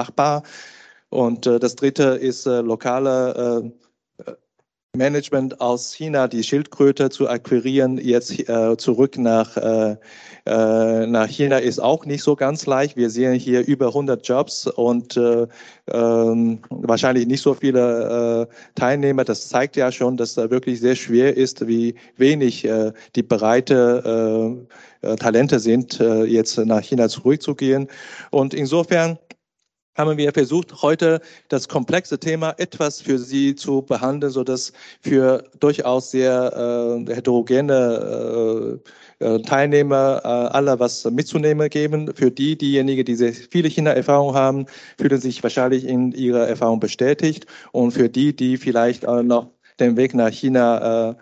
Und 1.10 1.46
äh, 1.46 1.58
das 1.58 1.76
dritte 1.76 2.04
ist 2.04 2.46
äh, 2.46 2.60
lokale 2.60 3.62
äh, 3.64 3.70
Management 4.96 5.60
aus 5.60 5.94
China, 5.94 6.26
die 6.26 6.42
Schildkröte 6.42 7.10
zu 7.10 7.28
akquirieren, 7.28 7.96
jetzt 7.98 8.48
äh, 8.48 8.76
zurück 8.76 9.16
nach, 9.18 9.56
äh, 9.56 9.96
äh, 10.46 11.06
nach 11.06 11.28
China 11.28 11.58
ist 11.58 11.78
auch 11.78 12.04
nicht 12.06 12.24
so 12.24 12.34
ganz 12.34 12.66
leicht. 12.66 12.96
Wir 12.96 13.08
sehen 13.08 13.34
hier 13.34 13.64
über 13.64 13.86
100 13.86 14.26
Jobs 14.26 14.66
und 14.66 15.16
äh, 15.16 15.46
ähm, 15.92 16.58
wahrscheinlich 16.70 17.28
nicht 17.28 17.40
so 17.42 17.54
viele 17.54 18.48
Teilnehmer. 18.74 19.24
Das 19.24 19.48
zeigt 19.48 19.76
ja 19.76 19.92
schon, 19.92 20.16
dass 20.16 20.34
da 20.34 20.50
wirklich 20.50 20.80
sehr 20.80 20.96
schwer 20.96 21.36
ist, 21.36 21.66
wie 21.66 21.94
wenig 22.16 22.68
die 23.14 23.22
breite 23.22 24.66
Talente 25.18 25.58
sind, 25.60 25.98
jetzt 25.98 26.58
nach 26.58 26.82
China 26.82 27.08
zurückzugehen. 27.08 27.88
Und 28.30 28.54
insofern 28.54 29.18
haben 30.00 30.16
wir 30.16 30.32
versucht, 30.32 30.82
heute 30.82 31.20
das 31.48 31.68
komplexe 31.68 32.18
Thema 32.18 32.54
etwas 32.58 33.00
für 33.00 33.18
Sie 33.18 33.54
zu 33.54 33.82
behandeln, 33.82 34.32
so 34.32 34.42
dass 34.42 34.72
für 35.02 35.44
durchaus 35.60 36.10
sehr 36.10 37.04
äh, 37.06 37.14
heterogene 37.14 38.80
äh, 39.20 39.24
äh, 39.24 39.42
Teilnehmer 39.42 40.20
äh, 40.24 40.28
alle 40.28 40.80
was 40.80 41.04
mitzunehmen 41.04 41.68
geben. 41.68 42.10
Für 42.14 42.30
die, 42.30 42.56
diejenigen, 42.56 43.04
die 43.04 43.14
sehr 43.14 43.34
viele 43.34 43.68
China-Erfahrung 43.68 44.34
haben, 44.34 44.66
fühlen 44.98 45.20
sich 45.20 45.42
wahrscheinlich 45.42 45.86
in 45.86 46.12
ihrer 46.12 46.48
Erfahrung 46.48 46.80
bestätigt. 46.80 47.46
Und 47.72 47.92
für 47.92 48.08
die, 48.08 48.34
die 48.34 48.56
vielleicht 48.56 49.04
äh, 49.04 49.22
noch 49.22 49.50
den 49.78 49.96
Weg 49.96 50.14
nach 50.14 50.30
China 50.30 51.10
äh, 51.10 51.14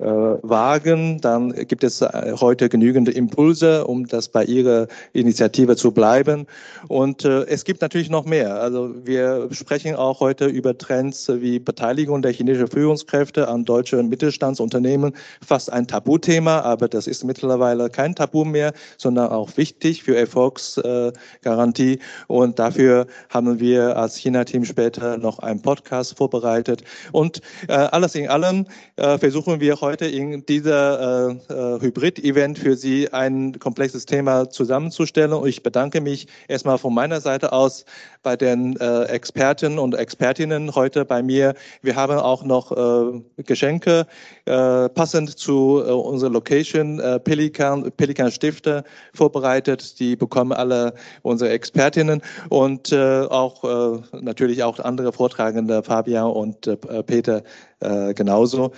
wagen, 0.00 1.20
dann 1.20 1.52
gibt 1.52 1.84
es 1.84 2.00
äh, 2.00 2.32
heute 2.40 2.70
genügend 2.70 3.08
Impulse, 3.10 3.86
um 3.86 4.06
das 4.06 4.28
bei 4.28 4.44
Ihrer 4.44 4.86
Initiative 5.12 5.76
zu 5.76 5.92
bleiben. 5.92 6.46
Und 6.88 7.24
äh, 7.24 7.44
es 7.44 7.64
gibt 7.64 7.82
natürlich 7.82 8.08
noch 8.08 8.24
mehr. 8.24 8.62
Also 8.62 8.94
wir 9.04 9.48
sprechen 9.52 9.94
auch 9.96 10.20
heute 10.20 10.46
über 10.46 10.76
Trends 10.76 11.28
wie 11.28 11.58
Beteiligung 11.58 12.22
der 12.22 12.32
chinesischen 12.32 12.68
Führungskräfte 12.68 13.48
an 13.48 13.64
deutsche 13.64 14.02
Mittelstandsunternehmen. 14.02 15.12
Fast 15.46 15.70
ein 15.70 15.86
Tabuthema, 15.86 16.60
aber 16.60 16.88
das 16.88 17.06
ist 17.06 17.22
mittlerweile 17.24 17.90
kein 17.90 18.14
Tabu 18.14 18.46
mehr, 18.46 18.72
sondern 18.96 19.28
auch 19.28 19.56
wichtig 19.58 20.02
für 20.02 20.16
Erfolgsgarantie. 20.16 21.98
Und 22.26 22.58
dafür 22.58 23.06
haben 23.28 23.60
wir 23.60 23.98
als 23.98 24.16
China-Team 24.16 24.64
später 24.64 25.18
noch 25.18 25.40
einen 25.40 25.60
Podcast 25.60 26.16
vorbereitet. 26.16 26.84
Und 27.12 27.42
alles 27.68 28.14
in 28.14 28.28
allem 28.28 28.66
versuchen 28.96 29.60
wir 29.60 29.80
heute 29.80 29.89
heute 29.90 30.06
in 30.06 30.46
dieser 30.46 31.30
äh, 31.30 31.52
äh, 31.52 31.80
Hybrid-Event 31.80 32.60
für 32.60 32.76
Sie 32.76 33.12
ein 33.12 33.58
komplexes 33.58 34.06
Thema 34.06 34.48
zusammenzustellen. 34.48 35.32
Und 35.32 35.48
ich 35.48 35.64
bedanke 35.64 36.00
mich 36.00 36.28
erstmal 36.46 36.78
von 36.78 36.94
meiner 36.94 37.20
Seite 37.20 37.52
aus 37.52 37.84
bei 38.22 38.36
den 38.36 38.76
äh, 38.76 39.04
Experten 39.06 39.80
und 39.80 39.96
Expertinnen 39.96 40.76
heute 40.76 41.04
bei 41.04 41.24
mir. 41.24 41.54
Wir 41.82 41.96
haben 41.96 42.18
auch 42.18 42.44
noch 42.44 42.70
äh, 42.70 43.42
Geschenke 43.42 44.06
äh, 44.44 44.88
passend 44.90 45.36
zu 45.36 45.82
äh, 45.84 45.90
unserer 45.90 46.30
Location 46.30 47.00
äh, 47.00 47.18
Pelikan, 47.18 47.90
Pelikan 47.96 48.30
Stifte 48.30 48.84
vorbereitet. 49.12 49.98
Die 49.98 50.14
bekommen 50.14 50.52
alle 50.52 50.94
unsere 51.22 51.50
Expertinnen 51.50 52.22
und 52.48 52.92
äh, 52.92 53.22
auch 53.22 53.64
äh, 53.64 54.02
natürlich 54.20 54.62
auch 54.62 54.78
andere 54.78 55.12
Vortragende, 55.12 55.82
Fabian 55.82 56.30
und 56.30 56.68
äh, 56.68 56.76
Peter 57.02 57.42
äh, 57.80 58.14
genauso. 58.14 58.70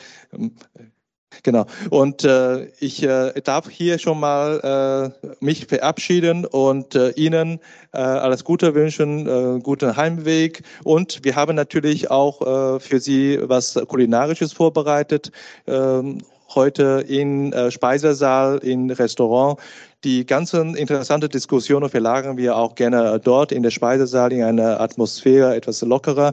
Genau. 1.43 1.67
Und 1.91 2.25
äh, 2.25 2.67
ich 2.79 3.03
äh, 3.03 3.33
darf 3.43 3.69
hier 3.69 3.99
schon 3.99 4.21
mal 4.21 5.13
äh, 5.23 5.29
mich 5.41 5.67
verabschieden 5.67 6.45
und 6.45 6.95
äh, 6.95 7.11
Ihnen 7.11 7.61
äh, 7.93 7.99
alles 7.99 8.45
Gute 8.45 8.75
wünschen, 8.75 9.27
äh, 9.27 9.61
guten 9.61 9.97
Heimweg. 9.97 10.63
Und 10.85 11.21
wir 11.25 11.37
haben 11.37 11.57
natürlich 11.57 12.11
auch 12.11 12.77
äh, 12.77 12.81
für 12.81 13.01
Sie 13.01 13.39
was 13.43 13.75
Kulinarisches 13.89 14.53
vorbereitet. 14.53 15.33
Ähm, 15.67 16.19
heute 16.55 17.05
in 17.09 17.53
äh, 17.53 17.71
Speisesaal, 17.71 18.59
in 18.59 18.91
Restaurant. 18.91 19.59
Die 20.05 20.27
ganzen 20.27 20.75
interessante 20.75 21.29
Diskussionen 21.29 21.89
verlagern 21.89 22.37
wir 22.37 22.57
auch 22.57 22.75
gerne 22.75 23.21
dort 23.23 23.53
in 23.53 23.63
der 23.63 23.71
Speisesaal 23.71 24.33
in 24.33 24.43
einer 24.43 24.81
Atmosphäre 24.81 25.55
etwas 25.55 25.81
lockerer. 25.83 26.33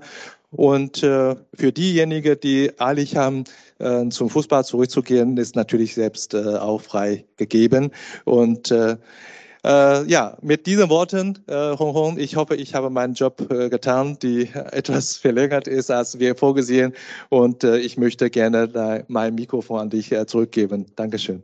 Und 0.52 1.04
äh, 1.04 1.36
für 1.54 1.72
diejenigen, 1.72 2.39
die 2.39 2.72
eilig 2.80 3.16
haben, 3.16 3.43
äh, 3.80 4.08
zum 4.10 4.30
Fußball 4.30 4.66
zurückzugehen, 4.66 5.38
ist 5.38 5.56
natürlich 5.56 5.93
selbst 5.93 6.34
äh, 6.34 6.56
auch 6.56 6.82
frei 6.82 7.26
gegeben. 7.38 7.91
Und 8.26 8.72
äh, 8.72 8.97
äh, 9.64 10.06
ja, 10.06 10.38
mit 10.41 10.66
diesen 10.66 10.89
Worten, 10.89 11.38
äh, 11.47 11.78
Hong 11.78 11.93
Hong, 11.93 12.18
ich 12.18 12.36
hoffe, 12.36 12.56
ich 12.56 12.74
habe 12.74 12.89
meinen 12.89 13.14
Job 13.14 13.45
äh, 13.52 13.70
getan, 13.70 14.18
die 14.22 14.43
etwas 14.72 15.18
verlängert 15.18 15.68
ist, 15.68 15.91
als 15.91 16.18
wir 16.20 16.36
vorgesehen. 16.36 16.93
Und 17.30 17.64
äh, 17.64 17.78
ich 17.78 17.97
möchte 17.97 18.30
gerne 18.30 19.04
mein 19.08 19.36
Mikrofon 19.36 19.82
an 19.82 19.89
dich 19.89 20.12
äh, 20.12 20.26
zurückgeben. 20.26 20.86
Dankeschön. 20.95 21.43